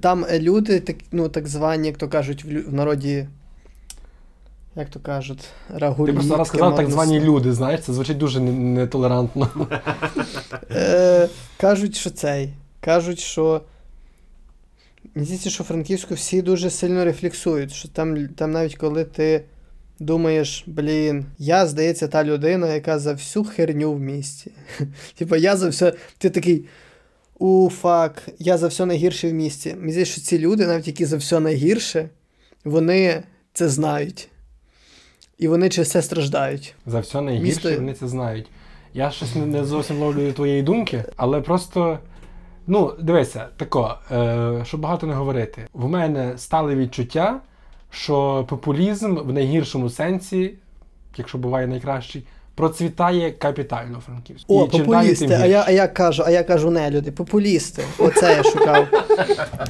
там 0.00 0.24
е, 0.30 0.40
люди, 0.40 0.80
так, 0.80 0.96
ну, 1.12 1.28
так 1.28 1.48
звані, 1.48 1.86
як 1.86 1.96
то 1.96 2.08
кажуть, 2.08 2.44
в, 2.44 2.70
в 2.70 2.74
народі. 2.74 3.26
Як 4.76 4.88
то 4.88 5.00
кажуть, 5.00 5.44
рагулі. 5.74 6.06
Ти 6.06 6.12
просто 6.12 6.30
зараз 6.30 6.48
сказав 6.48 6.76
так 6.76 6.90
звані 6.90 7.20
люди, 7.20 7.52
знаєш, 7.52 7.80
це 7.80 7.92
звучить 7.92 8.18
дуже 8.18 8.40
нетолерантно. 8.40 9.68
Е, 10.70 11.28
кажуть, 11.56 11.96
що 11.96 12.10
цей. 12.10 12.54
Кажуть, 12.80 13.18
що. 13.18 13.62
Мені 15.14 15.26
здається, 15.26 15.50
що 15.50 15.64
Франківську 15.64 16.14
всі 16.14 16.42
дуже 16.42 16.70
сильно 16.70 17.04
рефлексують, 17.04 17.72
що 17.72 17.88
там, 17.88 18.28
там 18.28 18.52
навіть 18.52 18.76
коли 18.76 19.04
ти 19.04 19.44
думаєш, 20.00 20.64
блін, 20.66 21.26
я, 21.38 21.66
здається, 21.66 22.08
та 22.08 22.24
людина, 22.24 22.74
яка 22.74 22.98
за 22.98 23.12
всю 23.12 23.44
херню 23.44 23.92
в 23.92 24.00
місті. 24.00 24.50
Типа, 25.14 25.36
я 25.36 25.56
за 25.56 25.68
все. 25.68 25.92
Ти 26.18 26.30
такий. 26.30 26.64
У, 27.38 27.70
фак, 27.70 28.28
я 28.38 28.58
за 28.58 28.66
все 28.66 28.86
найгірше 28.86 29.30
в 29.30 29.32
місті. 29.32 29.74
Мені 29.78 29.92
здається, 29.92 30.12
що 30.12 30.22
ці 30.22 30.38
люди, 30.38 30.66
навіть 30.66 30.86
які 30.86 31.04
за 31.04 31.16
все 31.16 31.40
найгірше, 31.40 32.08
вони 32.64 33.22
це 33.52 33.68
знають. 33.68 34.28
І 35.38 35.48
вони 35.48 35.68
через 35.68 35.90
це 35.90 36.02
страждають. 36.02 36.74
За 36.86 37.00
все 37.00 37.20
найгірше 37.20 37.46
Місто- 37.68 37.74
вони 37.76 37.94
це 37.94 38.08
знають. 38.08 38.46
Я 38.94 39.10
щось 39.10 39.34
не, 39.34 39.64
зовсім 39.64 39.98
ловлю 39.98 40.32
твоєї 40.32 40.62
думки, 40.62 41.04
але 41.16 41.40
просто. 41.40 41.98
Ну, 42.70 42.94
дивися, 43.00 43.48
тако, 43.56 43.98
е, 44.10 44.62
щоб 44.66 44.80
багато 44.80 45.06
не 45.06 45.14
говорити. 45.14 45.66
В 45.72 45.88
мене 45.88 46.38
стали 46.38 46.76
відчуття, 46.76 47.40
що 47.90 48.46
популізм 48.48 49.16
в 49.16 49.32
найгіршому 49.32 49.90
сенсі, 49.90 50.54
якщо 51.16 51.38
буває 51.38 51.66
найкращий, 51.66 52.26
процвітає 52.58 53.30
капітально 53.32 54.00
Франківську. 54.06 54.54
О, 54.60 54.66
І 54.66 54.70
чим 54.70 54.86
далі, 54.86 54.86
популісти. 54.86 55.26
тим 55.26 55.42
А 55.42 55.46
я, 55.46 55.64
а 55.66 55.70
я 55.70 55.88
кажу, 55.88 56.22
а 56.26 56.30
я 56.30 56.42
кажу 56.42 56.70
не 56.70 56.90
люди. 56.90 57.12
Популісти. 57.12 57.82
Оце 57.98 58.36
я 58.36 58.42
шукав. 58.42 58.86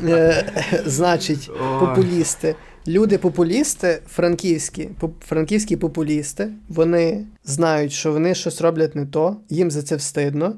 Е, 0.09 0.45
значить, 0.87 1.51
популісти. 1.81 2.55
Люди 2.87 3.19
популісти, 3.19 4.03
франківські, 4.07 4.91
франківські 5.21 5.77
популісти, 5.77 6.49
вони 6.69 7.25
знають, 7.45 7.93
що 7.93 8.13
вони 8.13 8.35
щось 8.35 8.61
роблять 8.61 8.97
не 8.97 9.07
то, 9.07 9.37
їм 9.49 9.71
за 9.71 9.83
це 9.83 9.97
встидно, 9.97 10.55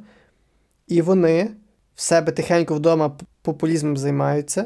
і 0.89 1.03
вони 1.03 1.51
в 1.95 2.03
себе 2.03 2.33
тихенько 2.33 2.75
вдома 2.75 3.17
популізмом 3.43 3.97
займаються, 3.97 4.65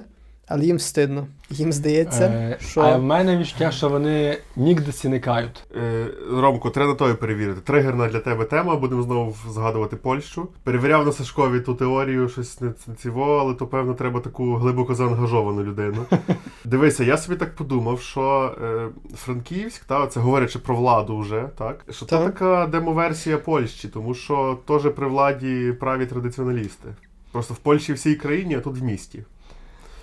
але 0.49 0.65
їм 0.65 0.77
встидно. 0.77 1.27
Їм 1.51 1.73
здається, 1.73 2.25
Е, 2.25 2.57
що. 2.61 2.81
А 2.81 2.97
в 2.97 3.03
мене 3.03 3.37
відчуття, 3.39 3.71
що 3.71 3.89
вони 3.89 4.39
нігде 4.57 4.93
сіникають. 4.93 5.65
Е, 5.77 6.07
Ромко, 6.33 6.71
треба 6.71 6.91
на 6.91 6.97
тою 6.97 7.15
перевірити. 7.15 7.61
Тригерна 7.61 8.09
для 8.09 8.21
тебе 8.21 8.45
тема, 8.45 8.77
будемо 8.77 9.03
знову 9.03 9.37
згадувати 9.51 9.97
Польщу. 9.97 10.49
Перевіряв 10.65 11.07
на 11.07 11.13
Сашкові 11.13 11.61
ту 11.61 11.75
теорію, 11.75 12.29
щось 12.29 12.61
не 12.61 12.73
ціво, 13.03 13.39
але 13.39 13.55
то 13.55 13.67
певно 13.67 13.95
треба 13.95 14.21
таку 14.21 14.55
глибоко 14.55 14.95
заангажовану 14.95 15.63
людину. 15.63 16.07
Дивися, 16.65 17.05
я 17.05 17.19
собі 17.19 17.37
так 17.39 17.57
подумав, 17.57 18.01
що 18.01 18.55
е, 18.63 18.89
Франківськ, 19.17 19.85
та, 19.85 20.07
це 20.07 20.21
говорячи 20.21 20.59
про 20.59 20.77
владу 20.77 21.19
вже, 21.19 21.49
так, 21.59 21.85
що 21.91 22.07
це 22.07 22.19
Так. 22.19 22.25
така 22.25 22.67
демоверсія 22.67 23.39
Польщі, 23.39 23.89
тому 23.89 24.15
що 24.15 24.59
теж 24.69 24.83
при 24.83 25.07
владі 25.07 25.73
праві 25.81 26.07
традиціоналісти. 26.07 26.89
Просто 27.33 27.55
в 27.55 27.57
Польщі 27.57 27.93
всій 27.93 28.15
країні, 28.15 28.57
а 28.57 28.61
тут 28.61 28.79
в 28.79 28.83
місті. 28.85 29.23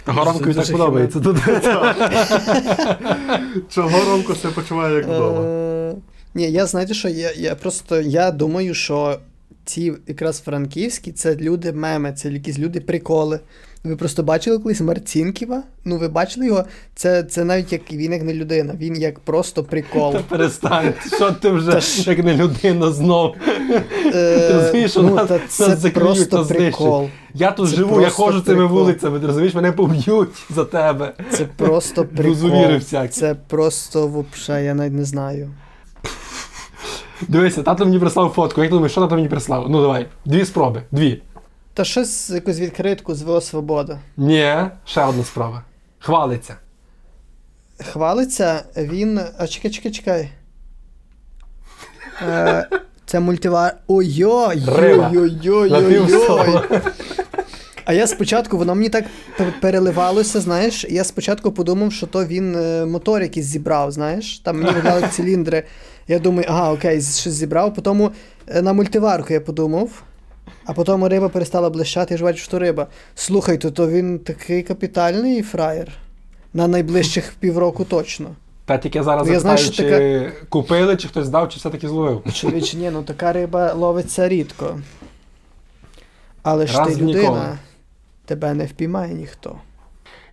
Горомкові 0.05 0.53
так 0.53 0.71
подобається. 0.71 1.19
Тут. 1.19 1.37
Чого 3.69 4.05
Ромко 4.11 4.35
себе 4.35 4.53
почуває 4.53 4.95
як 4.95 5.05
вдома? 5.05 5.41
Е, 5.41 5.95
Ні, 6.33 6.51
я 6.51 6.65
знаєте 6.65 6.93
що, 6.93 7.09
я, 7.09 7.31
я 7.31 7.55
просто 7.55 8.01
я 8.01 8.31
думаю, 8.31 8.73
що 8.73 9.19
ці 9.65 9.93
якраз 10.07 10.41
франківські 10.41 11.11
це 11.11 11.35
люди 11.35 11.71
меми, 11.71 12.13
це 12.13 12.29
якісь 12.29 12.59
люди 12.59 12.81
приколи. 12.81 13.39
Ви 13.83 13.95
просто 13.95 14.23
бачили 14.23 14.59
колись 14.59 14.81
Марцінківа? 14.81 15.63
Ну, 15.85 15.97
ви 15.97 16.07
бачили 16.07 16.45
його? 16.45 16.63
Це, 16.95 17.23
це 17.23 17.43
навіть 17.43 17.71
як 17.73 17.91
він 17.91 18.13
як 18.13 18.23
не 18.23 18.33
людина, 18.33 18.73
він 18.79 19.01
як 19.01 19.19
просто 19.19 19.63
прикол. 19.63 20.13
Та 20.13 20.19
перестань, 20.19 20.93
що 21.15 21.31
ти 21.31 21.49
вже 21.49 21.71
Та 21.71 22.11
як 22.11 22.23
не 22.23 22.37
людина 22.37 22.91
знов. 22.91 23.35
Е, 24.05 24.47
Ти 24.47 24.53
розумієш, 24.53 24.95
ну, 24.95 25.15
нас- 25.15 25.27
та 25.27 25.33
нас 25.33 25.41
це 25.47 25.75
закриють, 25.75 25.93
просто 25.93 26.37
нас 26.37 26.47
прикол. 26.47 27.09
Я 27.33 27.51
тут 27.51 27.69
Це 27.69 27.75
живу, 27.75 28.01
я 28.01 28.09
ходжу 28.09 28.41
цими 28.41 28.65
вулицями, 28.65 29.19
ти 29.19 29.27
розумієш, 29.27 29.53
мене 29.53 29.71
поб'ють 29.71 30.29
за 30.49 30.65
тебе. 30.65 31.13
Це 31.31 31.45
просто 31.45 32.05
прикол. 32.05 32.79
Це 33.09 33.35
просто 33.47 34.07
вообще, 34.07 34.63
я 34.63 34.73
навіть 34.73 34.93
не 34.93 35.05
знаю. 35.05 35.49
Дивися, 37.27 37.63
тато 37.63 37.85
мені 37.85 37.99
прислав 37.99 38.29
фотку. 38.29 38.61
Як 38.61 38.69
ти 38.69 38.73
думаєш, 38.75 38.91
що 38.91 39.01
тато 39.01 39.15
мені 39.15 39.27
прислав? 39.27 39.69
Ну 39.69 39.81
давай, 39.81 40.07
дві 40.25 40.45
спроби. 40.45 40.83
Дві. 40.91 41.21
Та 41.73 41.83
щось 41.83 42.29
якусь 42.29 42.59
відкритку 42.59 43.15
з 43.15 43.21
ВО 43.21 43.41
Свобода. 43.41 43.99
Ні, 44.17 44.55
ще 44.85 45.03
одна 45.05 45.23
справа. 45.23 45.63
Хвалиться. 45.99 46.55
Хвалиться, 47.91 48.63
він. 48.77 49.19
А 49.37 49.47
чекай, 49.47 49.71
чекай, 49.71 49.91
чекай. 49.91 50.29
Е, 52.27 52.67
це 53.05 53.19
мультивар. 53.19 53.75
Ой-ой, 53.87 54.63
Риба. 54.67 55.11
ой-ой, 55.15 55.69
На 55.69 55.77
ой-ой. 55.77 56.61
А 57.85 57.93
я 57.93 58.07
спочатку, 58.07 58.57
воно 58.57 58.75
мені 58.75 58.89
так 58.89 59.05
пер- 59.39 59.59
переливалося, 59.61 60.39
знаєш. 60.41 60.85
Я 60.89 61.03
спочатку 61.03 61.51
подумав, 61.51 61.93
що 61.93 62.07
то 62.07 62.25
він 62.25 62.55
е, 62.55 62.85
мотор 62.85 63.21
якийсь 63.21 63.45
зібрав, 63.45 63.91
знаєш. 63.91 64.39
Там 64.39 64.57
мені 64.61 64.71
видали 64.71 65.07
циліндри. 65.11 65.63
Я 66.07 66.19
думаю, 66.19 66.45
ага, 66.49 66.71
окей, 66.73 66.99
з- 67.01 67.19
щось 67.19 67.33
зібрав. 67.33 67.73
Потім 67.73 68.11
е, 68.47 68.61
на 68.61 68.73
мультиварку 68.73 69.33
я 69.33 69.41
подумав. 69.41 69.89
А 70.65 70.73
потім 70.73 71.05
риба 71.05 71.29
перестала 71.29 71.69
блищати, 71.69 72.13
я 72.13 72.17
ж 72.17 72.23
бачу, 72.23 72.39
що 72.39 72.59
риба. 72.59 72.87
Слухай, 73.15 73.57
то, 73.57 73.71
то 73.71 73.87
він 73.87 74.19
такий 74.19 74.63
капітальний 74.63 75.41
фраєр. 75.41 75.91
На 76.53 76.67
найближчих 76.67 77.33
півроку 77.39 77.85
точно. 77.85 78.29
Та 78.65 78.77
тільки 78.77 79.03
зараз 79.03 79.27
Ну, 79.27 79.33
я 79.33 79.39
знаю, 79.39 79.57
що 79.57 79.71
чи 79.71 80.31
купили, 80.49 80.97
чи 80.97 81.07
хтось 81.07 81.29
дав, 81.29 81.49
чи 81.49 81.57
все-таки 81.59 81.87
зловив. 81.87 82.23
Чоловіче, 82.33 82.77
ні, 82.77 82.89
ну 82.91 83.03
така 83.03 83.33
риба 83.33 83.73
ловиться 83.73 84.29
рідко. 84.29 84.79
Але 86.43 86.67
ж 86.67 86.77
Раз 86.77 86.87
ти 86.87 86.93
в 86.93 87.01
ніколи. 87.01 87.25
людина, 87.25 87.57
тебе 88.25 88.53
не 88.53 88.65
впіймає 88.65 89.13
ніхто. 89.13 89.55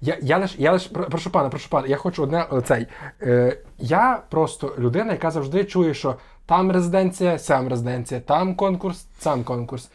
Я, 0.01 0.19
я 0.23 0.39
лиш, 0.39 0.55
я 0.59 0.73
лиш, 0.73 0.91
прошу 1.11 1.31
пана, 1.31 1.49
прошу 1.49 1.69
пана, 1.69 1.87
я 1.89 1.97
хочу 1.97 2.23
одне 2.23 2.47
е, 2.53 2.61
цей. 2.61 2.87
Е, 3.23 3.57
я 3.79 4.23
просто 4.31 4.75
людина, 4.79 5.13
яка 5.13 5.31
завжди 5.31 5.65
чує, 5.65 5.95
що 5.95 6.17
там 6.49 6.73
резиденція, 6.73 7.39
сям 7.39 7.69
резиденція, 7.69 8.21
там 8.21 8.55
конкурс, 8.55 9.07
сам 9.21 9.45
конкурс. 9.45 9.89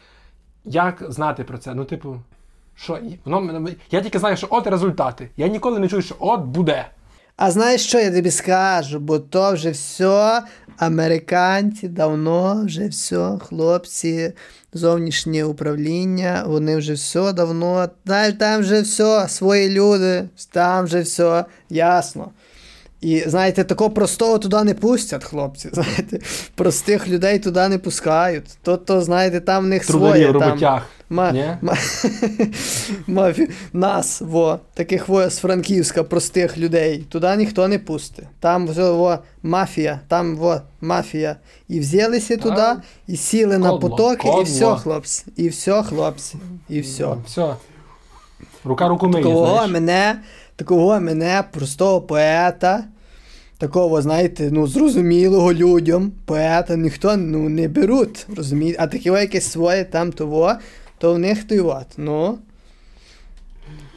Як 0.64 1.04
знати 1.08 1.44
про 1.44 1.58
це? 1.58 1.74
Ну, 1.74 1.84
типу, 1.84 2.16
що? 2.74 2.98
Воно, 3.24 3.68
я 3.90 4.00
тільки 4.00 4.18
знаю, 4.18 4.36
що 4.36 4.46
от 4.50 4.66
результати. 4.66 5.30
Я 5.36 5.48
ніколи 5.48 5.78
не 5.78 5.88
чую, 5.88 6.02
що 6.02 6.14
от 6.18 6.40
буде. 6.40 6.86
А 7.36 7.50
знаєш, 7.50 7.86
що 7.86 7.98
я 7.98 8.10
тобі 8.10 8.30
скажу? 8.30 9.00
Бо 9.00 9.18
то 9.18 9.52
вже 9.52 9.70
все, 9.70 10.42
американці 10.78 11.88
давно 11.88 12.62
вже 12.64 12.88
все, 12.88 13.38
хлопці, 13.48 14.32
зовнішнє 14.72 15.44
управління, 15.44 16.44
вони 16.46 16.76
вже 16.76 16.92
все 16.92 17.32
давно. 17.32 17.88
Знаєш, 18.06 18.34
там 18.38 18.60
вже 18.60 18.80
все, 18.80 19.28
свої 19.28 19.70
люди, 19.70 20.28
там 20.52 20.84
вже 20.84 21.00
все, 21.00 21.44
ясно. 21.70 22.30
І 23.04 23.24
знаєте, 23.26 23.64
такого 23.64 23.90
простого 23.90 24.38
туди 24.38 24.64
не 24.64 24.74
пустять, 24.74 25.24
хлопці. 25.24 25.68
Знаєте, 25.72 26.18
простих 26.54 27.08
людей 27.08 27.38
туди 27.38 27.68
не 27.68 27.78
пускають. 27.78 28.44
То, 28.62 28.76
то 28.76 29.00
знаєте, 29.02 29.40
там 29.40 29.64
в 29.64 29.66
них 29.66 29.84
своє. 29.84 30.32
Там. 30.32 30.80
Ма, 31.10 31.32
Ні? 31.32 31.44
ма, 31.62 31.76
мафі- 33.08 33.50
нас, 33.72 34.20
во, 34.20 34.58
таких 34.74 35.08
во, 35.08 35.30
з 35.30 35.38
Франківська 35.38 36.02
простих 36.02 36.58
людей, 36.58 36.98
туди 37.08 37.36
ніхто 37.36 37.68
не 37.68 37.78
пустить. 37.78 38.24
Там 38.40 38.68
все, 38.68 38.90
во, 38.90 39.18
мафія, 39.42 40.00
там 40.08 40.36
во, 40.36 40.60
мафія. 40.80 41.36
І 41.68 41.80
взялися 41.80 42.36
туди, 42.36 42.66
і 43.06 43.16
сіли 43.16 43.58
на 43.58 43.76
потоки, 43.76 44.16
кодло. 44.16 44.40
і 44.40 44.44
все, 44.44 44.76
хлопці. 44.76 45.24
І 45.36 45.48
все, 45.48 45.82
хлопці. 45.82 46.36
І 46.68 46.80
все. 46.80 47.08
Все. 47.26 47.54
Рука 48.64 48.88
руку 48.88 49.08
миє, 49.08 49.24
Такого 49.24 49.46
знаєш. 49.46 49.70
мене, 49.70 50.20
такого 50.56 51.00
мене, 51.00 51.44
простого 51.52 52.00
поета, 52.00 52.84
такого, 53.58 54.02
знаєте, 54.02 54.48
ну, 54.52 54.66
зрозумілого 54.66 55.52
людям, 55.52 56.12
поета 56.24 56.76
ніхто 56.76 57.16
ну, 57.16 57.48
не 57.48 57.68
беруть, 57.68 58.26
розумієте? 58.36 58.78
А 58.82 58.86
таке 58.86 59.10
якесь 59.10 59.50
своє 59.50 59.84
там 59.84 60.12
того, 60.12 60.52
то 60.98 61.14
в 61.14 61.18
них 61.18 61.38
от, 61.64 61.86
ну. 61.96 62.38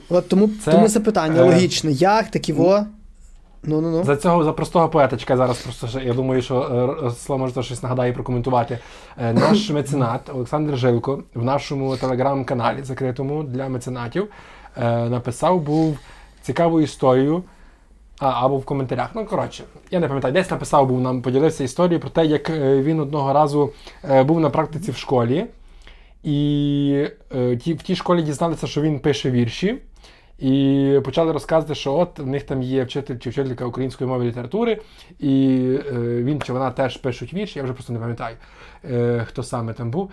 От 0.10 0.30
тому, 0.30 0.50
Це, 0.66 0.72
тому 0.72 0.88
запитання 0.88 1.42
е, 1.42 1.44
логічне, 1.44 1.92
як 1.92 2.32
такі 2.32 2.54
во. 2.54 2.86
Ну, 3.64 3.82
ну, 3.82 3.92
ну. 3.92 4.04
За 4.04 4.16
цього 4.16 4.44
за 4.44 4.54
простого 4.54 4.90
поета, 4.90 5.18
зараз 5.38 5.58
просто 5.58 6.00
я 6.00 6.14
думаю, 6.14 6.42
що 6.42 6.62
е, 6.62 7.04
Ростислав 7.04 7.40
може 7.40 7.64
щось 7.64 7.84
нагадає 7.84 8.12
і 8.12 8.14
прокоментувати. 8.14 8.80
Е, 9.18 9.34
Наш 9.34 9.70
меценат 9.72 10.30
Олександр 10.34 10.78
Жилко 10.78 11.24
в 11.34 11.44
нашому 11.44 11.98
телеграм-каналі, 11.98 12.84
закритому 12.84 13.44
для 13.44 13.70
меценатів, 13.70 14.28
е, 14.78 15.10
написав 15.10 15.62
був 15.62 15.98
цікаву 16.42 16.82
історію. 16.82 17.44
А, 18.20 18.46
або 18.46 18.58
в 18.58 18.66
коментарях. 18.66 19.10
Ну, 19.16 19.26
коротше, 19.26 19.64
я 19.92 20.00
не 20.00 20.08
пам'ятаю, 20.08 20.34
десь 20.34 20.52
написав, 20.52 20.88
був 20.88 21.02
нам 21.02 21.22
поділився 21.22 21.64
історією 21.64 22.00
про 22.00 22.10
те, 22.10 22.26
як 22.26 22.50
е, 22.50 22.82
він 22.82 23.00
одного 23.00 23.34
разу 23.34 23.74
е, 24.10 24.24
був 24.24 24.40
на 24.40 24.50
практиці 24.50 24.92
в 24.92 24.98
школі, 24.98 25.46
і 26.24 27.08
е, 27.36 27.56
в 27.56 27.84
тій 27.84 27.96
школі 27.96 28.22
дізналися, 28.22 28.68
що 28.68 28.82
він 28.82 29.00
пише 29.00 29.32
вірші. 29.32 29.78
І 30.40 31.00
почали 31.06 31.32
розказувати, 31.32 31.76
що 31.76 31.94
от 31.94 32.20
в 32.20 32.26
них 32.26 32.44
там 32.44 32.62
є 32.62 32.84
вчитель 32.84 33.18
чи 33.18 33.30
вчителька 33.30 33.66
української 33.66 34.10
мови 34.10 34.26
і 34.26 34.28
літератури, 34.28 34.82
і 35.20 35.58
він 35.94 36.42
чи 36.42 36.54
вона 36.54 36.72
теж 36.72 36.98
пишуть 36.98 37.34
вірші, 37.34 37.60
я 37.60 37.64
вже 37.64 37.74
просто 37.74 37.94
не 37.94 38.00
пам'ятаю, 38.00 38.36
хто 39.26 39.44
саме 39.44 39.74
там 39.74 39.92
був. 39.92 40.12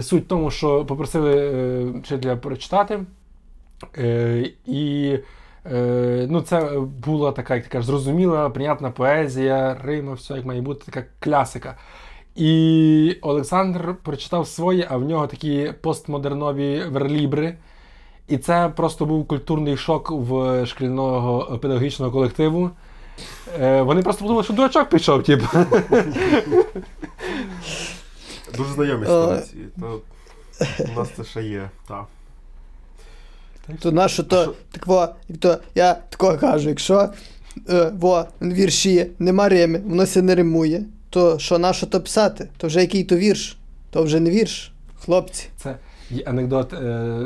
Суть 0.00 0.24
в 0.24 0.26
тому, 0.26 0.50
що 0.50 0.84
попросили 0.84 1.84
вчителя 1.84 2.36
прочитати. 2.36 3.00
І 4.66 5.18
ну, 6.28 6.40
це 6.40 6.70
була 7.06 7.32
така, 7.32 7.54
як 7.54 7.64
ти 7.64 7.70
кажеш, 7.70 7.86
зрозуміла, 7.86 8.50
прийнятна 8.50 8.90
поезія, 8.90 9.76
Рима, 9.84 10.12
все 10.12 10.34
як 10.34 10.44
має 10.44 10.60
бути, 10.60 10.84
така 10.92 11.06
класика. 11.20 11.76
І 12.36 13.16
Олександр 13.22 13.94
прочитав 14.02 14.46
своє, 14.46 14.86
а 14.90 14.96
в 14.96 15.02
нього 15.04 15.26
такі 15.26 15.72
постмодернові 15.80 16.84
верлібри. 16.84 17.54
І 18.28 18.38
це 18.38 18.72
просто 18.76 19.06
був 19.06 19.26
культурний 19.28 19.76
шок 19.76 20.10
в 20.10 20.66
шкільного 20.66 21.58
педагогічного 21.58 22.12
колективу. 22.12 22.70
Е, 23.60 23.82
вони 23.82 24.02
просто 24.02 24.20
подумали, 24.22 24.44
що 24.44 24.52
дурачок 24.52 24.88
пішов, 24.88 25.22
типу. 25.22 25.46
Дуже 28.56 28.72
знайомі 28.72 29.02
Е. 29.02 29.06
ситуації. 29.06 29.68
У 30.94 30.98
нас 30.98 31.10
це 31.16 31.24
ще 31.24 31.42
є. 31.42 31.70
Так. 31.88 32.04
То 33.80 33.92
на 33.92 34.08
що 34.08 34.22
то, 34.22 34.42
що? 34.42 34.54
так 34.70 34.86
во, 34.86 35.08
то 35.40 35.58
я 35.74 35.94
такого 35.94 36.38
кажу, 36.38 36.68
якщо 36.68 37.08
е, 37.68 37.92
во, 37.98 38.24
вірші, 38.42 39.06
нема 39.18 39.48
рими, 39.48 39.78
воно 39.86 40.06
ся 40.06 40.22
не 40.22 40.34
римує, 40.34 40.84
то 41.10 41.38
що 41.38 41.58
на 41.58 41.72
що 41.72 41.86
то 41.86 42.00
писати? 42.00 42.48
То 42.56 42.66
вже 42.66 42.80
який 42.80 43.04
то 43.04 43.16
вірш? 43.16 43.56
То 43.90 44.02
вже 44.02 44.20
не 44.20 44.30
вірш, 44.30 44.72
хлопці. 45.04 45.48
Це 45.56 45.76
є 46.10 46.24
анекдот 46.24 46.72
е, 46.72 47.20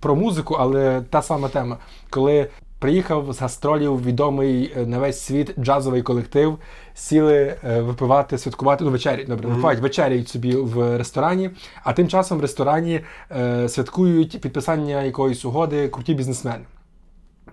про 0.00 0.16
музику, 0.16 0.54
але 0.54 1.02
та 1.10 1.22
сама 1.22 1.48
тема. 1.48 1.78
Коли 2.10 2.48
приїхав 2.78 3.32
з 3.32 3.40
гастролів 3.40 4.04
відомий 4.04 4.72
е, 4.76 4.86
на 4.86 4.98
весь 4.98 5.20
світ 5.20 5.54
джазовий 5.60 6.02
колектив, 6.02 6.58
сіли 6.94 7.56
е, 7.64 7.80
випивати, 7.80 8.38
святкувати, 8.38 8.84
ну 8.84 8.90
добре, 8.90 9.46
Мгм. 9.46 9.48
випивають 9.48 9.80
вечеряють 9.80 10.28
собі 10.28 10.56
в 10.56 10.98
ресторані, 10.98 11.50
а 11.84 11.92
тим 11.92 12.08
часом 12.08 12.38
в 12.38 12.40
ресторані 12.40 13.00
е, 13.30 13.68
святкують 13.68 14.40
підписання 14.40 15.02
якоїсь 15.02 15.44
угоди 15.44 15.88
круті 15.88 16.14
бізнесмени. 16.14 16.64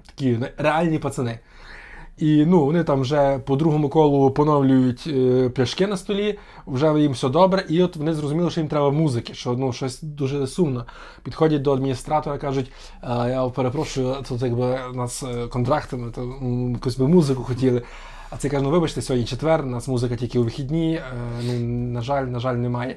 Такі 0.06 0.38
ну, 0.40 0.46
реальні 0.58 1.00
пацани. 1.00 1.40
І 2.18 2.45
ну, 2.45 2.66
вони 2.66 2.84
там 2.84 3.01
вже 3.01 3.39
по 3.39 3.55
другому 3.55 3.89
колу 3.89 4.32
поновлюють 4.32 5.03
е, 5.07 5.49
пляшки 5.49 5.88
на 5.88 5.97
столі, 5.97 6.39
вже 6.68 7.01
їм 7.01 7.11
все 7.11 7.30
добре, 7.30 7.66
і 7.70 7.84
от 7.84 7.95
вони 7.95 8.13
зрозуміли, 8.13 8.49
що 8.49 8.59
їм 8.59 8.70
треба 8.70 8.91
музики, 8.91 9.34
що 9.34 9.53
ну, 9.53 9.74
щось 9.74 10.01
дуже 10.01 10.47
сумно. 10.47 10.86
Підходять 11.24 11.61
до 11.61 11.74
адміністратора, 11.74 12.38
кажуть: 12.38 12.72
«А, 13.01 13.28
я 13.28 13.43
перепрошую, 13.43 14.16
тут 14.30 14.41
якби 14.41 14.80
нас 14.93 15.24
е, 15.24 15.47
контракт, 15.47 15.93
ми 15.93 16.11
то 16.11 16.34
якусь 16.74 16.97
би 16.97 17.07
музику 17.07 17.43
хотіли. 17.43 17.82
А 18.30 18.38
це 18.38 18.49
каже, 18.49 18.63
ну 18.63 18.70
вибачте, 18.70 19.01
сьогодні 19.01 19.28
четвер, 19.28 19.61
у 19.61 19.66
нас 19.66 19.88
музика 19.88 20.16
тільки 20.16 20.39
у 20.39 20.43
вихідні. 20.43 20.95
Е, 20.95 21.03
ну, 21.43 21.59
на 21.93 22.01
жаль, 22.01 22.24
на 22.24 22.39
жаль, 22.39 22.55
немає. 22.55 22.95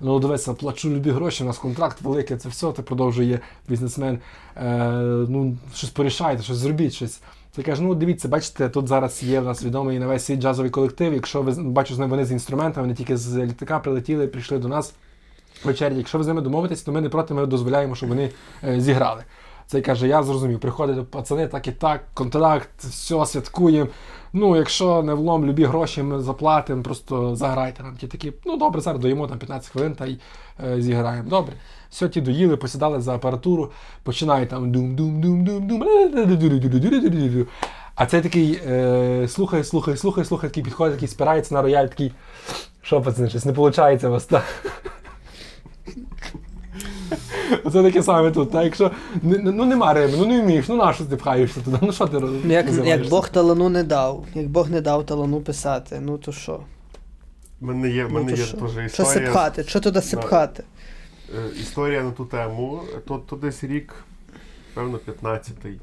Ну, 0.00 0.18
дивися, 0.18 0.54
плачу 0.54 0.90
любі 0.90 1.10
гроші, 1.10 1.44
у 1.44 1.46
нас 1.46 1.58
контракт 1.58 2.02
великий, 2.02 2.36
це 2.36 2.48
все, 2.48 2.72
ти 2.72 2.82
продовжує 2.82 3.40
бізнесмен. 3.68 4.18
Е, 4.56 4.88
ну, 5.28 5.56
щось 5.74 5.90
порішайте, 5.90 6.42
щось 6.42 6.56
зробіть, 6.56 6.92
щось. 6.92 7.20
Це 7.52 7.62
каже, 7.62 7.82
ну 7.82 7.94
дивіться, 7.94 8.28
бачите, 8.28 8.68
тут 8.68 8.88
зараз 8.88 9.22
є 9.22 9.40
в 9.40 9.44
нас 9.44 9.64
відомий 9.64 9.98
на 9.98 10.06
весь 10.06 10.24
світ 10.24 10.40
джазовий 10.40 10.70
колектив. 10.70 11.14
Якщо 11.14 11.42
ви 11.42 11.62
бачу, 11.62 11.94
з 11.94 11.98
ними 11.98 12.10
вони 12.10 12.24
з 12.24 12.32
інструментами, 12.32 12.86
вони 12.86 12.94
тільки 12.94 13.16
з 13.16 13.36
літака 13.36 13.78
прилетіли, 13.78 14.26
прийшли 14.26 14.58
до 14.58 14.68
нас 14.68 14.94
вечері. 15.64 15.94
Якщо 15.96 16.18
ви 16.18 16.24
з 16.24 16.26
ними 16.26 16.40
домовитесь, 16.40 16.82
то 16.82 16.92
ми 16.92 17.00
не 17.00 17.08
проти, 17.08 17.34
ми 17.34 17.46
дозволяємо, 17.46 17.94
щоб 17.94 18.08
вони 18.08 18.30
е, 18.64 18.80
зіграли. 18.80 19.24
Це 19.66 19.80
каже, 19.80 20.08
я 20.08 20.22
зрозумів, 20.22 20.60
приходять 20.60 21.10
пацани, 21.10 21.46
так 21.46 21.66
і 21.66 21.72
так, 21.72 22.04
контракт, 22.14 22.70
все, 22.78 23.26
святкуємо. 23.26 23.90
Ну, 24.32 24.56
якщо 24.56 25.02
не 25.02 25.14
влом, 25.14 25.46
любі 25.46 25.64
гроші 25.64 26.02
ми 26.02 26.20
заплатимо, 26.20 26.82
просто 26.82 27.36
заграйте 27.36 27.82
нам. 27.82 27.96
Ті 27.96 28.06
такі, 28.06 28.32
ну 28.46 28.56
добре, 28.56 28.80
зараз 28.80 29.00
доїмо 29.00 29.26
там 29.26 29.38
15 29.38 29.70
хвилин 29.70 29.94
та 29.94 30.06
й 30.06 30.20
е, 30.64 30.82
зіграємо. 30.82 31.30
Добре. 31.30 31.52
Все, 31.90 32.08
ті 32.08 32.20
доїли, 32.20 32.56
посідали 32.56 33.00
за 33.00 33.14
апаратуру, 33.14 33.70
починає 34.02 34.46
там 34.46 34.72
дум-дум-дум-дум-дум. 34.72 37.46
А 37.94 38.06
цей 38.06 38.22
такий 38.22 38.60
е, 38.66 39.28
слухає, 39.28 39.64
слухає, 39.64 39.96
слухає, 39.96 40.24
слухає, 40.24 40.50
такий 40.50 40.62
підходить, 40.62 40.94
такий 40.94 41.08
спирається 41.08 41.54
на 41.54 41.62
рояль, 41.62 41.86
такий. 41.86 42.12
Що, 42.82 43.02
пацани, 43.02 43.28
щось 43.28 43.44
не 43.44 43.52
виходить 43.52 44.04
у 44.04 44.10
вас 44.10 44.24
так? 44.24 44.44
Оце 47.64 47.82
таке 47.82 48.02
саме 48.02 48.30
тут. 48.30 48.50
Та 48.50 48.62
якщо 48.62 48.90
ну 49.22 49.64
нема 49.64 49.94
риби, 49.94 50.14
ну 50.18 50.26
не 50.26 50.42
вмієш, 50.42 50.68
ну 50.68 50.76
на 50.76 50.92
що 50.92 51.04
ти 51.04 51.16
пхаєшся 51.16 51.60
туди? 51.60 51.78
Ну 51.82 51.92
що 51.92 52.06
ти 52.06 52.18
робиш? 52.18 52.40
Як, 52.46 52.66
як 52.84 53.08
Бог 53.08 53.28
талану 53.28 53.68
не 53.68 53.84
дав, 53.84 54.24
як 54.34 54.48
Бог 54.48 54.70
не 54.70 54.80
дав 54.80 55.06
талану 55.06 55.40
писати, 55.40 56.00
ну 56.00 56.18
то 56.18 56.32
що? 56.32 56.60
У 57.60 57.66
мене 57.66 57.88
є, 57.88 58.04
в 58.04 58.12
мене 58.12 58.32
ну, 58.32 58.36
є 58.36 58.44
що? 58.44 58.56
теж 58.56 58.70
історія. 58.70 58.88
Що 58.88 59.04
сипхати? 59.04 59.64
Що 59.64 59.80
туди 59.80 60.02
сипхати? 60.02 60.62
Е, 60.62 60.66
Історія 61.60 62.02
на 62.02 62.10
ту 62.10 62.24
тему. 62.24 62.82
То, 63.08 63.18
то 63.18 63.36
десь 63.36 63.64
рік, 63.64 63.94
певно, 64.74 64.98
15-й. 65.06 65.78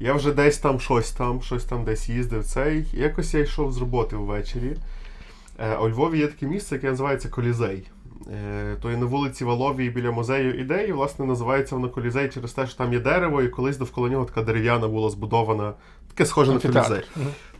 Я 0.00 0.14
вже 0.14 0.32
десь 0.32 0.58
там 0.58 0.80
щось 0.80 1.10
там, 1.10 1.42
щось 1.42 1.64
там 1.64 1.84
десь 1.84 2.08
їздив. 2.08 2.44
Цей. 2.44 2.86
Якось 2.92 3.34
я 3.34 3.40
йшов 3.40 3.72
з 3.72 3.78
роботи 3.78 4.16
ввечері. 4.16 4.76
Е, 5.58 5.76
У 5.76 5.88
Львові 5.88 6.18
є 6.18 6.26
таке 6.26 6.46
місце, 6.46 6.74
яке 6.74 6.90
називається 6.90 7.28
Колізей. 7.28 7.86
Е, 8.32 8.76
То 8.82 8.90
є 8.90 8.96
на 8.96 9.06
вулиці 9.06 9.44
Валовій 9.44 9.90
біля 9.90 10.10
музею 10.10 10.60
ідеї, 10.60 10.92
власне, 10.92 11.26
називається 11.26 11.74
воно 11.74 11.88
колізей 11.88 12.28
через 12.28 12.52
те, 12.52 12.66
що 12.66 12.76
там 12.76 12.92
є 12.92 13.00
дерево, 13.00 13.42
і 13.42 13.48
колись 13.48 13.76
довкола 13.76 14.08
нього 14.08 14.24
така 14.24 14.42
дерев'яна 14.42 14.88
була 14.88 15.10
збудована, 15.10 15.72
таке 16.08 16.26
схоже 16.26 16.52
на 16.52 16.58
колізей. 16.60 17.02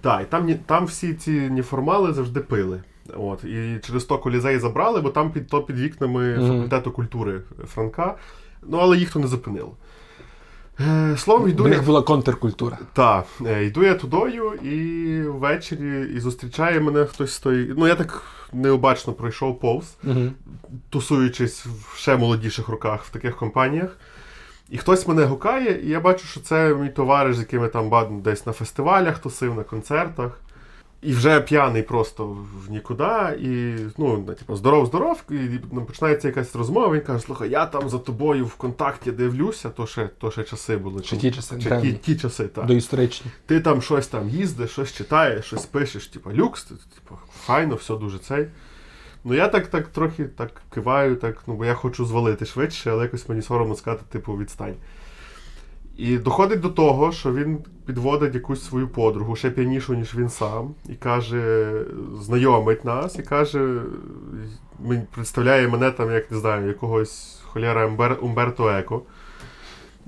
Так, 0.00 0.22
і 0.22 0.24
там, 0.24 0.54
там 0.66 0.84
всі 0.86 1.14
ці 1.14 1.30
неформали 1.30 2.12
завжди 2.12 2.40
пили. 2.40 2.82
От, 3.16 3.44
і 3.44 3.80
через 3.86 4.04
то 4.04 4.18
колізей 4.18 4.58
забрали, 4.58 5.00
бо 5.00 5.10
там 5.10 5.30
під, 5.30 5.48
то 5.48 5.62
під 5.62 5.78
вікнами 5.78 6.34
факультету 6.34 6.90
культури 6.90 7.40
Франка. 7.66 8.14
Ну, 8.62 8.78
але 8.78 8.96
їх 8.96 9.12
то 9.12 9.18
не 9.18 9.26
зупинило. 9.26 9.72
Е, 10.80 11.16
Словом, 11.16 11.48
йду 11.48 11.62
я. 11.62 11.68
них 11.70 11.84
була 11.84 12.02
контркультура. 12.02 12.78
Так, 12.92 13.26
е, 13.46 13.64
йду 13.64 13.82
я 13.82 13.94
тудою, 13.94 14.52
і 14.52 15.22
ввечері 15.22 16.10
і 16.16 16.20
зустрічає 16.20 16.80
мене 16.80 17.04
хтось 17.04 17.32
з 17.32 17.40
тої. 17.40 17.74
Ну, 17.76 17.86
я 17.86 17.94
так 17.94 18.22
необачно 18.52 19.12
пройшов 19.12 19.60
повз 19.60 19.96
Угу. 20.04 20.30
тусуючись 20.90 21.66
в 21.66 21.96
ще 21.96 22.16
молодіших 22.16 22.68
роках 22.68 23.04
в 23.04 23.10
таких 23.10 23.36
компаніях. 23.36 23.96
І 24.70 24.78
хтось 24.78 25.08
мене 25.08 25.24
гукає, 25.24 25.80
і 25.84 25.88
я 25.88 26.00
бачу, 26.00 26.26
що 26.26 26.40
це 26.40 26.74
мій 26.74 26.88
товариш, 26.88 27.36
з 27.36 27.38
яким 27.38 27.62
я 27.62 27.68
там 27.68 28.20
десь 28.20 28.46
на 28.46 28.52
фестивалях 28.52 29.18
тусив, 29.18 29.54
на 29.54 29.62
концертах. 29.62 30.40
І 31.02 31.12
вже 31.12 31.40
п'яний 31.40 31.82
просто 31.82 32.26
в 32.26 32.70
нікуди. 32.70 33.38
І 33.40 33.74
ну, 33.98 34.24
типу, 34.24 34.56
здоров, 34.56 34.86
здоров. 34.86 35.22
І 35.30 35.34
ну, 35.72 35.84
починається 35.84 36.28
якась 36.28 36.56
розмова. 36.56 36.94
Він 36.94 37.00
каже: 37.00 37.24
слухай, 37.24 37.50
я 37.50 37.66
там 37.66 37.88
за 37.88 37.98
тобою 37.98 38.46
в 38.46 38.54
контакті 38.54 39.12
дивлюся, 39.12 39.70
то 39.70 39.86
ще, 39.86 40.08
то 40.18 40.30
ще 40.30 40.42
часи 40.42 40.76
були. 40.76 41.02
Чи 41.02 41.16
ті 41.16 41.30
часи, 41.30 41.58
Чи 41.62 41.80
ті, 41.80 41.92
ті 41.92 42.16
часи, 42.16 42.44
так. 42.44 42.66
Доісторичні. 42.66 43.30
Ти 43.46 43.60
там 43.60 43.82
щось 43.82 44.06
там 44.06 44.28
їздиш, 44.28 44.70
щось 44.70 44.92
читаєш, 44.92 45.44
щось 45.44 45.66
пишеш, 45.66 46.06
типу, 46.06 46.32
люкс, 46.32 46.64
типу, 46.64 47.18
файно, 47.44 47.74
все 47.74 47.96
дуже 47.96 48.18
цей. 48.18 48.46
Ну 49.24 49.34
я 49.34 49.48
так, 49.48 49.66
так 49.66 49.88
трохи 49.88 50.24
так 50.24 50.62
киваю, 50.74 51.16
так, 51.16 51.42
ну, 51.46 51.54
бо 51.54 51.64
я 51.64 51.74
хочу 51.74 52.04
звалити 52.04 52.46
швидше, 52.46 52.90
але 52.90 53.02
якось 53.02 53.28
мені 53.28 53.42
соромно 53.42 53.74
сказати, 53.74 54.02
типу, 54.10 54.36
відстань. 54.36 54.74
І 56.00 56.18
доходить 56.18 56.60
до 56.60 56.68
того, 56.68 57.12
що 57.12 57.32
він 57.32 57.58
підводить 57.86 58.34
якусь 58.34 58.64
свою 58.64 58.88
подругу, 58.88 59.36
ще 59.36 59.50
п'янішу, 59.50 59.94
ніж 59.94 60.14
він 60.14 60.28
сам, 60.28 60.74
і 60.88 60.94
каже, 60.94 61.72
знайомить 62.20 62.84
нас, 62.84 63.18
і 63.18 63.22
каже, 63.22 63.82
представляє 65.14 65.68
мене 65.68 65.90
там, 65.90 66.10
як 66.10 66.30
не 66.30 66.38
знаю, 66.38 66.68
якогось 66.68 67.40
холєра 67.44 67.86
Умбер, 67.86 68.18
Умберто 68.22 68.68
Еко. 68.68 69.02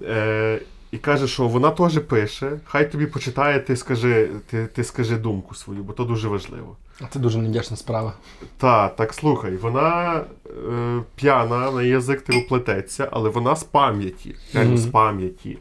Е, 0.02 0.60
і 0.90 0.98
каже, 0.98 1.28
що 1.28 1.48
вона 1.48 1.70
теж 1.70 1.98
пише, 1.98 2.60
хай 2.64 2.92
тобі 2.92 3.06
почитає, 3.06 3.60
ти 3.60 3.76
скажи, 3.76 4.30
ти, 4.50 4.66
ти 4.66 4.84
скажи 4.84 5.16
думку 5.16 5.54
свою, 5.54 5.82
бо 5.82 5.92
то 5.92 6.04
дуже 6.04 6.28
важливо. 6.28 6.76
А 7.00 7.04
Це 7.06 7.18
дуже 7.18 7.38
невдячна 7.38 7.76
справа. 7.76 8.12
Та, 8.56 8.88
так 8.88 9.14
слухай, 9.14 9.56
вона 9.56 10.16
е, 10.46 11.02
п'яна, 11.14 11.70
на 11.70 11.82
язик 11.82 12.22
типу 12.22 12.48
плететься, 12.48 13.08
але 13.12 13.30
вона 13.30 13.56
з 13.56 13.64
пам'яті. 13.64 14.34
Реально 14.54 14.70
Мгм. 14.70 14.78
з 14.78 14.86
пам'яті. 14.86 15.58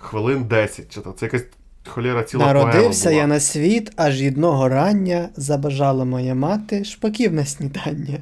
Хвилин 0.00 0.44
10 0.44 0.94
чи 0.94 1.00
то. 1.00 1.12
Це 1.12 1.26
якась 1.26 1.44
холєра 1.86 2.22
ціла 2.22 2.46
Народився 2.46 3.04
поема 3.04 3.20
я 3.20 3.26
на 3.26 3.40
світ, 3.40 3.92
аж 3.96 4.22
одного 4.22 4.68
рання 4.68 5.28
забажала 5.36 6.04
моя 6.04 6.34
мати 6.34 6.84
шпаків 6.84 7.32
на 7.32 7.44
снідання. 7.44 8.18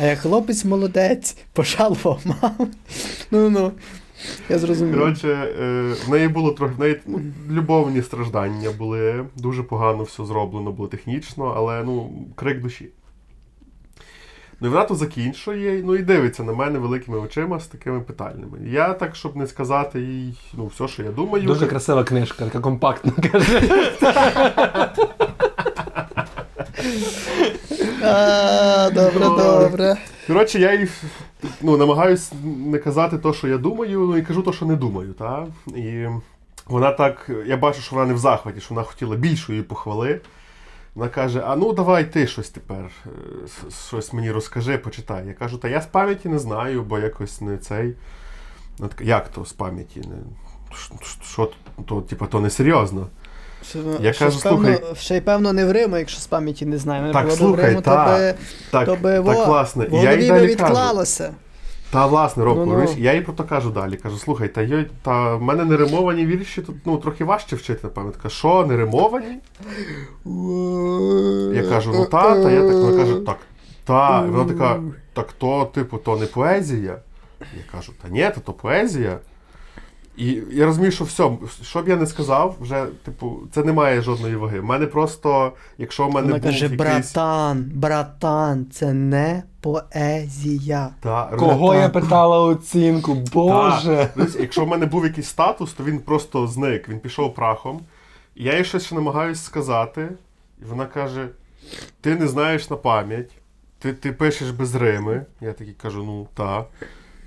А 0.00 0.04
я 0.04 0.16
хлопець 0.16 0.64
молодець, 0.64 1.36
пожалував 1.52 2.20
маму. 2.24 2.70
Ну 3.30 3.50
ну. 3.50 3.72
Я 4.48 4.58
зрозумів. 4.58 4.98
Коротше, 4.98 5.28
е, 5.28 5.94
в 6.06 6.10
неї 6.10 6.28
було 6.28 6.50
трохи 6.50 6.74
в 6.74 6.80
неї 6.80 7.00
ну, 7.06 7.20
любовні 7.50 8.02
страждання 8.02 8.70
були. 8.70 9.24
Дуже 9.36 9.62
погано 9.62 10.02
все 10.02 10.24
зроблено 10.24 10.72
було 10.72 10.88
технічно, 10.88 11.54
але 11.56 11.82
ну, 11.84 12.10
крик 12.34 12.62
душі. 12.62 12.88
Ну 14.62 14.68
і 14.68 14.70
вона 14.70 14.84
то 14.84 14.94
закінчує, 14.94 15.82
ну 15.84 15.96
і 15.96 16.02
дивиться 16.02 16.42
на 16.42 16.52
мене 16.52 16.78
великими 16.78 17.18
очима 17.18 17.60
з 17.60 17.66
такими 17.66 18.00
питальними. 18.00 18.58
Я 18.66 18.94
так, 18.94 19.16
щоб 19.16 19.36
не 19.36 19.46
сказати 19.46 20.00
їй 20.00 20.34
ну, 20.54 20.66
все, 20.66 20.88
що 20.88 21.02
я 21.02 21.10
думаю. 21.10 21.46
Дуже 21.46 21.66
красива 21.66 22.04
книжка, 22.04 22.44
така 22.44 22.60
компактна, 22.60 23.12
каже. 23.32 23.60
Добре, 28.94 29.26
добре. 29.36 29.96
Коротше, 30.26 30.58
я 30.58 30.74
їй 30.74 30.88
ну, 31.60 31.76
намагаюсь 31.76 32.32
не 32.66 32.78
казати 32.78 33.18
те, 33.18 33.32
що 33.32 33.48
я 33.48 33.58
думаю, 33.58 33.98
ну 34.00 34.16
і 34.16 34.22
кажу 34.22 34.42
те, 34.42 34.52
що 34.52 34.66
не 34.66 34.76
думаю. 34.76 35.12
Та? 35.12 35.46
І 35.66 36.06
вона 36.66 36.92
так, 36.92 37.30
я 37.46 37.56
бачу, 37.56 37.80
що 37.80 37.96
вона 37.96 38.08
не 38.08 38.14
в 38.14 38.18
захваті, 38.18 38.60
що 38.60 38.74
вона 38.74 38.86
хотіла 38.86 39.16
більшої 39.16 39.62
похвали. 39.62 40.20
Вона 40.94 41.08
каже: 41.10 41.42
а 41.46 41.56
ну 41.56 41.72
давай 41.72 42.12
ти 42.12 42.26
щось 42.26 42.50
тепер, 42.50 42.90
е, 43.06 43.70
щось 43.88 44.12
мені 44.12 44.30
розкажи, 44.30 44.78
почитай. 44.78 45.26
Я 45.26 45.32
кажу, 45.32 45.58
та 45.58 45.68
я 45.68 45.80
з 45.80 45.86
пам'яті 45.86 46.28
не 46.28 46.38
знаю, 46.38 46.82
бо 46.82 46.98
якось 46.98 47.40
не 47.40 47.58
цей. 47.58 47.94
Як 49.00 49.28
то 49.28 49.44
з 49.44 49.52
пам'яті? 49.52 50.00
Не... 50.00 50.16
Що 51.22 51.50
то, 51.86 52.00
типу, 52.00 52.26
то 52.26 52.40
не 52.40 52.50
серйозно. 52.50 53.06
Що, 53.70 53.78
Я 54.00 54.12
що 54.12 54.24
кажу, 54.24 54.38
ж, 54.38 54.44
певно, 54.44 54.58
слухай- 54.66 54.94
ще 54.96 55.16
й 55.16 55.20
певно 55.20 55.52
не 55.52 55.64
в 55.64 55.72
Риму, 55.72 55.96
якщо 55.96 56.20
з 56.20 56.26
пам'яті 56.26 56.66
не 56.66 56.78
знаємо. 56.78 57.12
Так, 57.12 57.22
було 57.24 57.34
б 57.34 57.34
в 57.34 57.38
слухай, 57.38 57.66
Риму, 57.66 57.80
то 57.80 57.90
та, 57.90 58.06
би, 58.18 58.34
Так, 58.70 58.86
то 58.86 58.96
би 58.96 59.12
так 59.12 59.22
во, 59.24 59.44
власне. 59.44 59.86
в 59.86 59.94
я 60.04 60.14
їй 60.14 60.28
далі 60.28 60.54
кажу. 60.54 60.74
Та 61.92 62.06
власне, 62.06 62.44
Ромко, 62.44 62.66
Ну-ну. 62.66 62.94
я 62.98 63.14
їй 63.14 63.20
про 63.20 63.32
то 63.32 63.44
кажу 63.44 63.70
далі. 63.70 63.96
Кажу, 63.96 64.16
слухай, 64.16 64.48
та 64.48 64.62
йой, 64.62 64.86
та 65.02 65.34
в 65.34 65.42
мене 65.42 65.64
не 65.64 65.76
римовані 65.76 66.26
вірші 66.26 66.62
тут 66.62 66.76
ну, 66.84 66.96
трохи 66.96 67.24
важче 67.24 67.56
вчити, 67.56 67.80
напевно. 67.82 68.10
Така, 68.10 68.28
що, 68.28 68.66
не 68.66 68.76
римовані? 68.76 69.38
Я 71.56 71.62
кажу, 71.68 71.92
ну 71.94 72.06
та, 72.06 72.42
та 72.42 72.50
я 72.50 72.62
так, 72.62 72.74
вона 72.74 72.96
каже, 72.96 73.14
так, 73.14 73.38
та. 73.84 74.24
І 74.26 74.30
вона 74.30 74.52
така, 74.52 74.80
так 75.12 75.32
то, 75.32 75.64
типу, 75.74 75.98
то 75.98 76.16
не 76.16 76.26
поезія. 76.26 76.98
Я 77.40 77.62
кажу, 77.72 77.92
та 78.02 78.08
ні, 78.08 78.30
то, 78.34 78.40
то 78.40 78.52
поезія. 78.52 79.18
І 80.16 80.42
я 80.50 80.66
розумію, 80.66 80.92
що 80.92 81.04
все, 81.04 81.30
що 81.62 81.82
б 81.82 81.88
я 81.88 81.96
не 81.96 82.06
сказав, 82.06 82.56
вже, 82.60 82.86
типу, 83.04 83.40
це 83.52 83.64
не 83.64 83.72
має 83.72 84.02
жодної 84.02 84.36
ваги. 84.36 84.60
У 84.60 84.64
мене 84.64 84.86
просто, 84.86 85.52
якщо 85.78 86.06
в 86.06 86.12
мене 86.12 86.26
Вона 86.26 86.38
був 86.38 86.44
каже, 86.44 86.64
якийсь... 86.64 86.80
братан, 86.80 87.70
братан, 87.74 88.66
це 88.72 88.92
не 88.92 89.42
поезія. 89.60 90.90
Та, 91.00 91.24
Кого 91.38 91.72
та- 91.72 91.80
я 91.80 91.88
питала 91.88 92.40
оцінку? 92.40 93.14
Боже. 93.14 93.96
Так. 93.96 94.10
Дивись, 94.16 94.36
Якщо 94.40 94.64
в 94.64 94.68
мене 94.68 94.86
був 94.86 95.04
якийсь 95.04 95.28
статус, 95.28 95.72
то 95.72 95.84
він 95.84 95.98
просто 95.98 96.46
зник, 96.46 96.88
він 96.88 97.00
пішов 97.00 97.34
прахом. 97.34 97.80
І 98.34 98.44
я 98.44 98.58
їй 98.58 98.64
щось 98.64 98.86
ще 98.86 98.94
намагаюсь 98.94 99.42
сказати, 99.44 100.08
і 100.62 100.64
вона 100.64 100.86
каже: 100.86 101.28
Ти 102.00 102.14
не 102.16 102.28
знаєш 102.28 102.70
на 102.70 102.76
пам'ять, 102.76 103.30
ти, 103.78 103.92
ти 103.92 104.12
пишеш 104.12 104.50
без 104.50 104.74
рими. 104.74 105.26
Я 105.40 105.52
такий 105.52 105.74
кажу, 105.82 106.02
ну 106.02 106.26
та. 106.34 106.64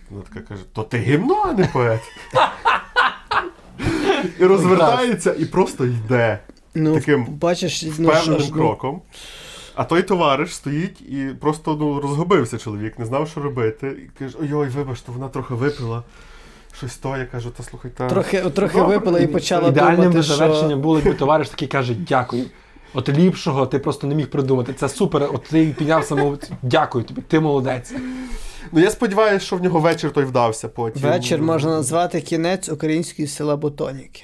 Вона 0.10 0.24
така 0.34 0.46
каже, 0.46 0.62
то 0.74 0.84
ти 0.84 0.98
гімно, 0.98 1.44
а 1.46 1.54
не 1.54 1.66
поет. 1.66 2.02
І 4.40 4.46
розвертається 4.46 5.36
і 5.40 5.46
просто 5.46 5.86
йде. 5.86 6.40
Ну, 6.76 6.94
таким 6.94 7.26
бачиш, 7.26 7.84
ну, 7.84 7.90
впевненим 7.90 8.22
що 8.22 8.40
ж, 8.40 8.50
ну, 8.50 8.56
кроком. 8.56 9.02
А 9.76 9.84
той 9.84 10.04
товариш 10.04 10.56
стоїть 10.56 11.02
і 11.02 11.36
просто 11.42 11.78
ну, 11.80 12.02
розгубився 12.02 12.58
чоловік, 12.58 13.00
не 13.00 13.06
знав, 13.06 13.28
що 13.28 13.42
робити. 13.42 13.88
І 13.88 14.20
каже, 14.20 14.38
ой-ой, 14.42 14.68
вибачте, 14.68 15.12
вона 15.12 15.30
трохи 15.30 15.54
випила. 15.54 16.04
Щось 16.78 16.98
то, 16.98 17.18
я 17.18 17.26
кажу, 17.26 17.50
та 17.50 17.64
слухай, 17.64 17.92
та. 17.98 18.08
Трохи, 18.08 18.42
трохи 18.42 18.78
Добре, 18.78 18.98
випила 18.98 19.20
і 19.20 19.28
почала 19.28 19.70
Ідеальним 19.70 19.96
думати, 19.96 20.18
би 20.18 20.24
завершенням 20.24 20.82
було, 20.82 20.96
якби 20.98 21.14
товариш 21.14 21.50
такий 21.50 21.68
каже 21.68 21.96
дякую. 22.08 22.46
От 22.94 23.10
ліпшого 23.10 23.66
ти 23.66 23.80
просто 23.80 24.08
не 24.08 24.16
міг 24.16 24.30
придумати. 24.30 24.74
Це 24.74 24.90
супер. 24.90 25.24
От 25.24 25.44
ти 25.44 25.76
підняв 25.78 26.04
саму. 26.04 26.38
Дякую 26.62 27.04
тобі, 27.04 27.22
ти 27.22 27.40
молодець. 27.40 27.94
Ну 28.72 28.80
я 28.82 28.92
сподіваюся, 28.92 29.46
що 29.46 29.56
в 29.56 29.64
нього 29.64 29.80
вечір 29.80 30.12
той 30.12 30.26
вдався 30.26 30.70
потім. 30.70 31.02
Вечір 31.02 31.42
можна 31.42 31.72
назвати 31.72 32.22
кінець 32.22 32.70
української 32.70 33.28
села 33.28 33.56
Ботоніки. 33.56 34.24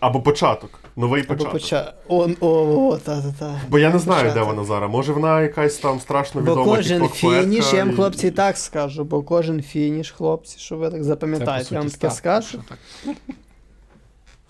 Або 0.00 0.20
початок. 0.20 0.80
Новий 0.96 1.22
Або 1.22 1.28
початок. 1.28 1.52
поча... 1.52 1.94
О, 2.08 2.28
о, 2.40 2.48
о, 2.90 2.98
та, 2.98 3.22
та, 3.22 3.32
та. 3.38 3.60
Бо 3.68 3.78
я 3.78 3.90
не 3.90 3.98
знаю, 3.98 4.32
де 4.34 4.40
вона 4.42 4.64
зараз. 4.64 4.90
Може 4.90 5.12
вона 5.12 5.42
якась 5.42 5.76
там 5.76 6.00
страшно 6.00 6.40
Бо 6.40 6.52
відома 6.52 6.76
кожен 6.76 7.02
тікток-поетка 7.02 7.42
фініш, 7.42 7.72
я 7.72 7.78
вам, 7.78 7.90
і- 7.92 7.94
хлопці, 7.94 8.26
і 8.26 8.30
так 8.30 8.56
скажу, 8.56 9.04
бо 9.04 9.22
кожен 9.22 9.62
фініш, 9.62 10.10
хлопці, 10.10 10.58
що 10.58 10.76
ви 10.76 10.90
так 10.90 11.04
запам'ятаєте, 11.04 11.74
я 11.74 11.80
вам 11.80 11.90
таке 11.90 12.10
скажу. 12.10 12.62
Так? 12.68 12.78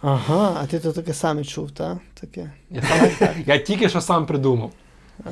Ага, 0.00 0.60
а 0.62 0.66
ти 0.66 0.78
то 0.78 0.92
таке 0.92 1.14
саме 1.14 1.44
чув, 1.44 1.70
так? 1.70 1.96
Таке. 2.20 2.52
Я, 2.70 2.82
сам, 2.82 3.28
я 3.46 3.58
тільки 3.58 3.88
що 3.88 4.00
сам 4.00 4.26
придумав. 4.26 4.70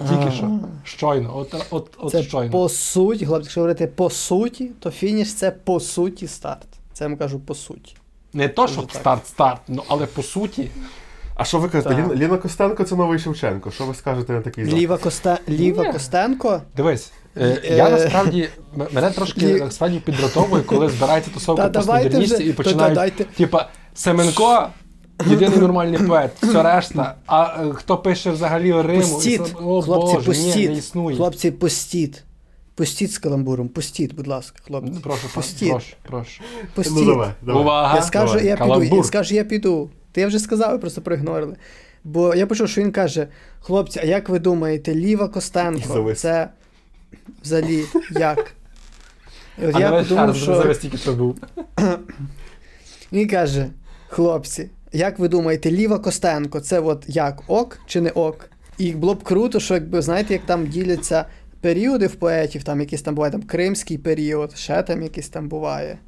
Тільки 0.08 0.30
що. 0.36 0.50
Щойно. 0.84 1.36
От, 1.36 1.54
от, 1.70 1.90
от 1.98 2.10
Це 2.12 2.22
щойно. 2.22 2.52
по 2.52 2.68
суті, 2.68 3.26
хлопці, 3.26 3.44
якщо 3.44 3.60
говорити 3.60 3.86
по 3.86 4.10
суті, 4.10 4.70
то 4.80 4.90
фініш 4.90 5.34
це 5.34 5.50
по 5.50 5.80
суті 5.80 6.26
старт. 6.28 6.66
Це 6.92 7.04
я 7.04 7.08
вам 7.08 7.18
кажу 7.18 7.40
по 7.40 7.54
суті. 7.54 7.96
Не 8.32 8.48
то, 8.48 8.68
щоб 8.68 8.92
старт-старт, 8.92 9.60
ну 9.68 9.82
але 9.88 10.06
по 10.06 10.22
суті. 10.22 10.70
А 11.34 11.44
що 11.44 11.58
ви 11.58 11.68
кажете? 11.68 11.94
Ліна, 11.94 12.14
Ліна 12.14 12.38
Костенко 12.38 12.84
це 12.84 12.96
новий 12.96 13.18
Шевченко. 13.18 13.70
Що 13.70 13.84
ви 13.86 13.94
скажете 13.94 14.32
на 14.32 14.40
такий 14.40 14.64
запит? 14.64 14.80
Ліва, 14.80 14.98
Коста... 14.98 15.38
Ліва 15.48 15.84
Ні. 15.84 15.92
Костенко. 15.92 16.62
Дивись, 16.76 17.12
е, 17.36 17.60
Е, 17.64 17.76
я 17.76 17.90
насправді 17.90 18.48
м- 18.78 18.86
мене 18.92 19.10
трошки 19.10 19.46
насправді 19.60 19.98
підратовує, 19.98 20.62
коли 20.62 20.88
збирається 20.88 21.30
тусовка 21.30 21.62
Та 21.62 21.68
давайте 21.68 22.04
постмодерністів 22.08 22.46
і 22.46 22.50
та- 22.52 22.56
починають, 22.56 22.94
дайте. 22.94 23.24
типа, 23.24 23.68
Семенко. 23.94 24.66
Єдиний 25.26 25.58
нормальний 25.58 25.98
поет, 25.98 26.30
все 26.42 26.62
решта. 26.62 27.14
А 27.26 27.64
е, 27.64 27.72
хто 27.72 27.98
пише 27.98 28.30
взагалі 28.30 28.72
Риму? 28.82 29.20
і 29.24 29.38
О, 29.38 29.82
хлопці, 29.82 30.16
Боже, 30.26 30.40
ні, 30.40 30.68
не 30.68 30.74
існує. 30.74 31.16
Хлопці, 31.16 31.50
пустіть. 31.50 32.24
Пустіть 32.74 33.12
з 33.12 33.18
каламбуром, 33.18 33.68
пустіть, 33.68 34.14
будь 34.14 34.26
ласка, 34.26 34.58
хлопці. 34.66 34.92
Ну, 34.94 35.00
Прошу, 35.00 35.28
пустіть. 35.34 35.70
прошу, 35.70 35.94
прошу. 36.02 36.42
Пустіть. 36.74 36.96
Ну 36.96 37.04
давай, 37.06 37.30
давай. 37.42 37.62
Увага! 37.62 37.96
Я 37.96 38.02
скажу, 38.02 38.32
давай, 38.32 38.46
я 38.46 38.56
піду. 38.56 38.64
каламбур. 38.68 38.98
Я 38.98 39.04
скажу, 39.04 39.34
я 39.34 39.44
піду. 39.44 39.90
Ти 40.12 40.20
я 40.20 40.26
вже 40.26 40.38
сказав, 40.38 40.72
ви 40.72 40.78
просто 40.78 41.00
проігнорили. 41.00 41.56
Бо 42.04 42.34
я 42.34 42.46
почув, 42.46 42.68
що 42.68 42.80
він 42.80 42.92
каже: 42.92 43.28
хлопці, 43.60 44.00
а 44.02 44.04
як 44.04 44.28
ви 44.28 44.38
думаєте, 44.38 44.94
Ліва 44.94 45.28
Костенко 45.28 46.14
це 46.14 46.48
взагалі 47.42 47.84
як? 48.10 48.52
І 49.62 49.66
от 49.66 49.74
А 49.76 49.80
я 49.80 49.90
подумав, 49.90 50.36
що 50.36 50.54
зараз 50.54 50.78
тільки 50.78 50.96
що 50.96 51.12
був. 51.12 51.38
він 53.12 53.28
каже: 53.28 53.66
хлопці, 54.08 54.70
як 54.92 55.18
ви 55.18 55.28
думаєте, 55.28 55.70
Ліва 55.70 55.98
Костенко 55.98 56.60
це 56.60 56.80
от 56.80 57.04
як 57.08 57.42
ок 57.46 57.78
чи 57.86 58.00
не 58.00 58.10
ок? 58.10 58.50
І 58.78 58.92
було 58.92 59.14
б 59.14 59.22
круто, 59.22 59.60
що 59.60 59.74
якби 59.74 60.02
знаєте, 60.02 60.32
як 60.32 60.42
там 60.46 60.66
діляться 60.66 61.24
періоди 61.60 62.06
в 62.06 62.14
поетів, 62.14 62.62
там 62.62 62.80
якийсь 62.80 63.02
там 63.02 63.14
буває 63.14 63.32
там 63.32 63.42
кримський 63.42 63.98
період, 63.98 64.56
ще 64.56 64.82
там 64.82 65.02
якийсь 65.02 65.28
там 65.28 65.48
буває. 65.48 65.98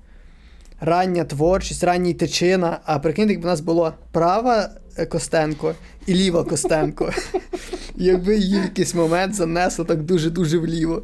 Рання 0.81 1.24
творчість, 1.24 1.85
ранній 1.85 2.15
тичина. 2.15 2.81
А 2.85 2.98
прикиньте, 2.98 3.32
якби 3.32 3.48
в 3.48 3.51
нас 3.51 3.61
було 3.61 3.94
права 4.12 4.70
е, 4.97 5.06
Костенко 5.06 5.74
і 6.06 6.15
ліва 6.15 6.44
Костенко. 6.44 7.12
Якби 7.97 8.36
її 8.36 8.61
в 8.61 8.62
якийсь 8.62 8.94
момент 8.94 9.35
занесло 9.35 9.85
так 9.85 10.02
дуже-дуже 10.02 10.59
вліво. 10.59 11.02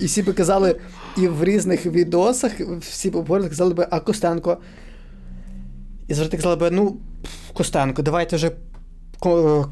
І 0.00 0.06
всі 0.06 0.22
би 0.22 0.32
казали, 0.32 0.76
і 1.16 1.28
в 1.28 1.44
різних 1.44 1.86
відосах 1.86 2.52
всі 2.80 3.10
б 3.10 3.48
казали 3.48 3.74
би, 3.74 3.86
а 3.90 4.00
Костенко. 4.00 4.58
І 6.12 6.14
завжди 6.14 6.36
казали 6.36 6.56
би, 6.56 6.70
ну, 6.70 6.96
Костенко, 7.52 8.02
давайте 8.02 8.36
вже 8.36 8.50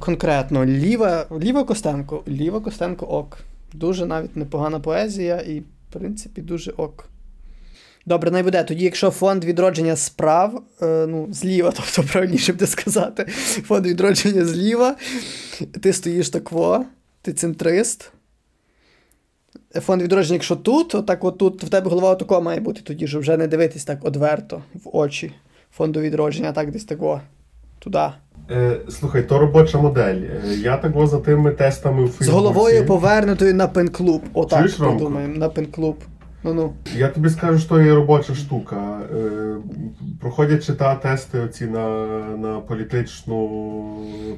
конкретно. 0.01 0.65
Ліва, 0.65 1.27
ліва 1.41 1.65
Костенко, 1.65 2.23
ліва 2.29 2.61
Костенко 2.61 3.07
ок. 3.07 3.39
Дуже 3.73 4.07
навіть 4.07 4.37
непогана 4.37 4.81
поезія, 4.81 5.37
і, 5.37 5.61
в 5.61 5.65
принципі, 5.93 6.41
дуже 6.43 6.71
ок. 6.71 7.09
Добре, 8.07 8.31
не 8.31 8.43
буде. 8.43 8.65
Тоді, 8.65 8.85
якщо 8.85 9.11
фонд 9.11 9.45
відродження 9.45 9.97
справ, 9.97 10.63
е, 10.83 11.07
ну, 11.07 11.29
зліва, 11.31 11.73
тобто 11.77 12.13
правильніше 12.13 12.53
буде 12.53 12.67
сказати, 12.67 13.25
фонд 13.67 13.87
відродження 13.87 14.45
зліва, 14.45 14.97
ти 15.81 15.93
стоїш 15.93 16.31
такво, 16.31 16.85
ти 17.23 17.33
центрист. 17.33 18.13
Фонд 19.75 20.03
відродження, 20.03 20.35
якщо 20.35 20.57
тут, 20.57 20.95
отак 20.95 21.25
отут, 21.25 21.65
в 21.65 21.69
тебе 21.69 21.91
голова 21.91 22.11
отако 22.11 22.43
має 22.43 22.61
бути 22.61 22.81
тоді, 22.85 23.07
щоб 23.07 23.21
вже 23.21 23.37
не 23.37 23.47
дивитись 23.47 23.85
так 23.85 24.05
одверто 24.05 24.63
в 24.75 24.97
очі 24.97 25.33
фонду 25.73 26.01
відродження, 26.01 26.53
так 26.53 26.71
десь 26.71 26.85
тако. 26.85 27.21
Туди. 27.79 28.07
Е, 28.51 28.77
слухай, 28.89 29.23
то 29.23 29.39
робоча 29.39 29.79
модель. 29.79 30.15
Е, 30.15 30.55
Я 30.57 30.77
так 30.77 31.07
за 31.07 31.19
тими 31.19 31.51
тестами 31.51 32.05
в 32.05 32.17
З 32.21 32.29
головою 32.29 32.87
повернутою 32.87 33.55
на 33.55 33.67
пен-клуб. 33.67 34.23
Отак 34.35 34.59
Чуєш, 34.59 34.81
Ромко? 34.81 34.99
подумаємо, 34.99 35.37
на 35.37 35.49
пен-клуб. 35.49 35.97
Ну-ну. 36.45 36.73
Я 36.97 37.09
тобі 37.09 37.29
скажу, 37.31 37.59
що 37.59 37.81
є 37.81 37.95
робоча 37.95 38.35
штука. 38.35 38.99
Е, 39.17 39.57
проходячи 40.21 40.73
та 40.73 40.95
тести 40.95 41.41
оці 41.41 41.67
на, 41.67 41.89
на 42.37 42.61
політичну, 42.61 43.67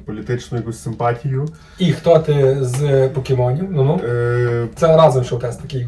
політичну 0.05 0.57
якусь 0.57 0.83
симпатію. 0.83 1.45
І 1.79 1.91
хто 1.93 2.19
ти 2.19 2.57
з 2.61 3.07
покемонів? 3.07 3.67
Ну 3.71 3.83
ну. 3.83 3.99
Е, 4.09 4.67
Це 4.75 4.87
разом 4.87 5.23
йшов 5.23 5.39
тест 5.39 5.61
такий. 5.61 5.87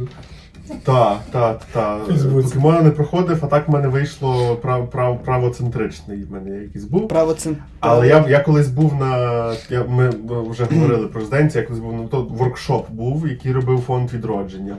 Та, 0.84 1.20
та, 1.32 1.54
та. 1.74 2.00
Фейсбуці. 2.08 2.48
Покемона 2.48 2.82
не 2.82 2.92
проходив, 2.92 3.40
а 3.42 3.48
так 3.48 3.68
в 3.68 3.72
мене 3.72 3.88
вийшло 3.88 4.56
прав, 4.56 4.90
прав, 4.90 5.24
правоцентричний. 5.24 6.24
В 6.24 6.32
мене 6.32 6.62
якийсь 6.62 6.86
був. 6.86 7.08
Право. 7.08 7.36
Але 7.80 8.08
я, 8.08 8.26
я 8.30 8.40
колись 8.40 8.70
був 8.70 8.96
на. 8.96 9.54
Я, 9.70 9.84
ми 9.84 10.10
вже 10.50 10.66
говорили 10.66 11.08
про 11.08 11.22
резиденцію, 11.22 11.62
я 11.62 11.68
колись 11.68 11.82
був 11.84 11.94
на 11.94 12.08
то 12.08 12.22
воркшоп 12.22 12.92
був, 12.92 13.28
який 13.28 13.52
робив 13.52 13.80
фонд 13.80 14.14
відродження. 14.14 14.78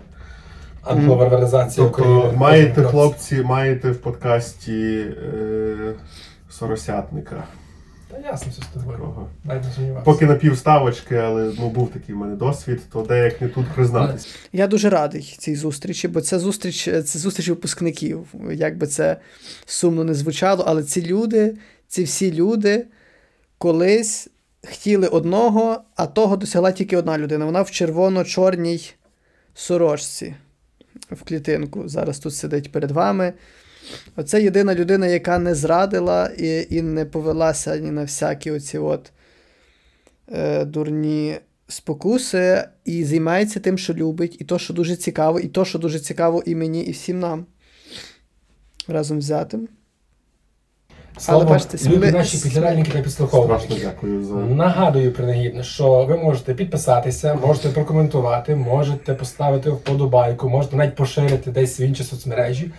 Антиглобалізація 0.84 1.86
Тобто 1.86 2.34
маєте, 2.36 2.82
хлопці, 2.82 3.42
маєте 3.42 3.90
в 3.90 3.96
подкасті 3.96 5.04
е, 5.34 5.92
соросятника. 6.50 7.44
Та 8.08 8.18
ясно 8.18 8.52
все 8.52 8.62
з 8.62 8.66
тобою. 8.66 8.98
Такого. 8.98 9.28
Навіть 9.44 9.64
не 9.64 9.72
сумнівався. 9.72 10.04
Поки 10.04 10.26
на 10.26 10.34
півставочки, 10.34 11.16
але 11.16 11.52
ну, 11.58 11.70
був 11.70 11.92
такий 11.92 12.14
в 12.14 12.18
мене 12.18 12.36
досвід, 12.36 12.80
то 12.92 13.02
деяк 13.02 13.40
не 13.40 13.48
тут 13.48 13.66
признатись. 13.74 14.28
Я 14.52 14.66
дуже 14.66 14.90
радий 14.90 15.36
цій 15.38 15.56
зустрічі, 15.56 16.08
бо 16.08 16.20
це 16.20 16.38
зустріч, 16.38 16.84
це 16.84 17.18
зустріч 17.18 17.48
випускників. 17.48 18.34
Як 18.52 18.78
би 18.78 18.86
це 18.86 19.16
сумно 19.66 20.04
не 20.04 20.14
звучало, 20.14 20.64
але 20.66 20.82
ці 20.82 21.06
люди, 21.06 21.56
ці 21.88 22.04
всі 22.04 22.32
люди 22.32 22.86
колись 23.58 24.28
хотіли 24.68 25.08
одного, 25.08 25.80
а 25.96 26.06
того 26.06 26.36
досягла 26.36 26.72
тільки 26.72 26.96
одна 26.96 27.18
людина. 27.18 27.44
Вона 27.44 27.62
в 27.62 27.70
червоно-чорній 27.70 28.90
сорочці 29.54 30.34
в 31.10 31.22
клітинку. 31.22 31.88
Зараз 31.88 32.18
тут 32.18 32.34
сидить 32.34 32.72
перед 32.72 32.90
вами. 32.90 33.32
Оце 34.16 34.42
єдина 34.42 34.74
людина, 34.74 35.06
яка 35.06 35.38
не 35.38 35.54
зрадила 35.54 36.30
і, 36.38 36.66
і 36.70 36.82
не 36.82 37.04
повелася 37.04 37.76
ні 37.76 37.90
на 37.90 38.02
всякі 38.02 38.50
оці 38.50 38.78
от 38.78 39.12
е, 40.32 40.64
дурні 40.64 41.36
спокуси, 41.68 42.64
і 42.84 43.04
займається 43.04 43.60
тим, 43.60 43.78
що 43.78 43.94
любить, 43.94 44.36
і 44.40 44.44
то, 44.44 44.58
що 44.58 44.74
дуже 44.74 44.96
цікаво, 44.96 45.40
і 45.40 45.48
то, 45.48 45.64
що 45.64 45.78
дуже 45.78 45.98
цікаво 46.00 46.42
і 46.46 46.54
мені, 46.54 46.82
і 46.82 46.90
всім 46.90 47.20
нам. 47.20 47.46
Разом 48.88 49.18
взятим. 49.18 49.68
Словом, 51.18 51.46
Але 51.46 51.54
бачите, 51.54 51.88
любі 51.88 52.06
сміли- 52.06 52.12
наші 52.12 52.38
підглядальники 52.38 52.90
та 52.90 53.02
підслуховувачі. 53.02 53.68
Дякую 53.82 54.24
за. 54.24 54.34
Нагадую 54.34 55.12
принагідно, 55.12 55.62
що 55.62 56.04
ви 56.04 56.16
можете 56.16 56.54
підписатися, 56.54 57.34
можете 57.34 57.68
прокоментувати, 57.68 58.56
можете 58.56 59.14
поставити 59.14 59.70
вподобайку, 59.70 60.48
можете 60.48 60.76
навіть 60.76 60.94
поширити 60.94 61.50
десь 61.50 61.80
в 61.80 61.82
інші 61.82 62.04
соцмережі. 62.04 62.70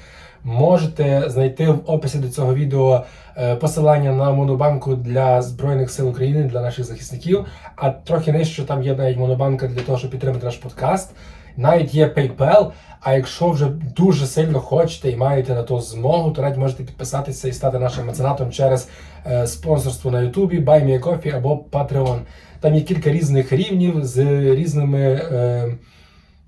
Можете 0.43 1.29
знайти 1.29 1.67
в 1.67 1.79
описі 1.85 2.17
до 2.17 2.29
цього 2.29 2.53
відео 2.53 3.03
е, 3.37 3.55
посилання 3.55 4.11
на 4.11 4.31
монобанку 4.31 4.95
для 4.95 5.41
Збройних 5.41 5.91
сил 5.91 6.09
України 6.09 6.43
для 6.43 6.61
наших 6.61 6.85
захисників. 6.85 7.45
А 7.75 7.89
трохи 7.89 8.31
нижче 8.31 8.63
там 8.63 8.83
є 8.83 8.95
навіть 8.95 9.17
монобанка 9.17 9.67
для 9.67 9.81
того, 9.81 9.97
щоб 9.97 10.11
підтримати 10.11 10.45
наш 10.45 10.55
подкаст. 10.55 11.11
Навіть 11.57 11.93
є 11.93 12.07
PayPal. 12.07 12.71
А 13.01 13.13
якщо 13.13 13.49
вже 13.49 13.65
дуже 13.97 14.25
сильно 14.25 14.59
хочете 14.59 15.11
і 15.11 15.15
маєте 15.15 15.53
на 15.53 15.63
то 15.63 15.81
змогу, 15.81 16.31
то 16.31 16.41
навіть 16.41 16.57
можете 16.57 16.83
підписатися 16.83 17.47
і 17.47 17.53
стати 17.53 17.79
нашим 17.79 18.05
меценатом 18.05 18.51
через 18.51 18.89
е, 19.25 19.47
спонсорство 19.47 20.11
на 20.11 20.21
Ютубі, 20.21 20.59
Buy 20.59 21.35
або 21.35 21.65
Patreon. 21.71 22.19
Там 22.59 22.75
є 22.75 22.81
кілька 22.81 23.11
різних 23.11 23.51
рівнів 23.53 24.05
з 24.05 24.17
різними 24.55 24.99
е, 25.01 25.67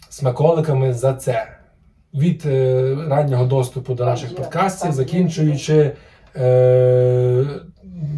смаколиками 0.09 0.93
за 0.93 1.13
це. 1.13 1.58
Від 2.13 2.43
е, 2.45 2.95
раннього 3.09 3.45
доступу 3.45 3.93
до 3.93 4.05
наших 4.05 4.35
подкастів, 4.35 4.91
закінчуючи 4.91 5.91
е, 6.35 7.45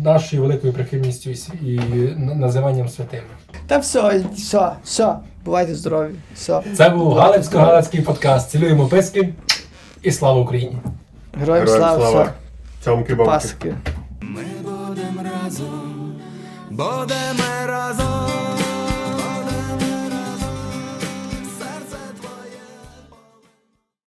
нашою 0.04 0.42
великою 0.42 0.74
прихильністю 0.74 1.30
і, 1.30 1.74
і 1.76 2.16
називанням 2.18 2.90
святими. 2.90 3.24
Та 3.68 3.78
все, 3.78 4.24
все, 4.36 4.72
все. 4.84 5.16
Бувайте 5.46 5.76
здорові. 5.76 6.12
Все. 6.36 6.62
Це 6.76 6.90
був 6.90 7.14
Галицько-Галицький 7.14 8.02
подкаст. 8.02 8.50
Цілуємо 8.50 8.88
писки 8.88 9.34
і 10.02 10.12
слава 10.12 10.40
Україні! 10.42 10.78
Героям 11.40 11.66
Героям 11.66 11.80
слава, 11.80 12.12
слава. 12.12 12.34
Цьомки 12.84 13.16
Пасики. 13.16 13.76
Ми 14.22 14.42
будемо 14.64 15.30
разом, 15.44 16.16
будемо 16.70 17.44
разом. 17.68 18.51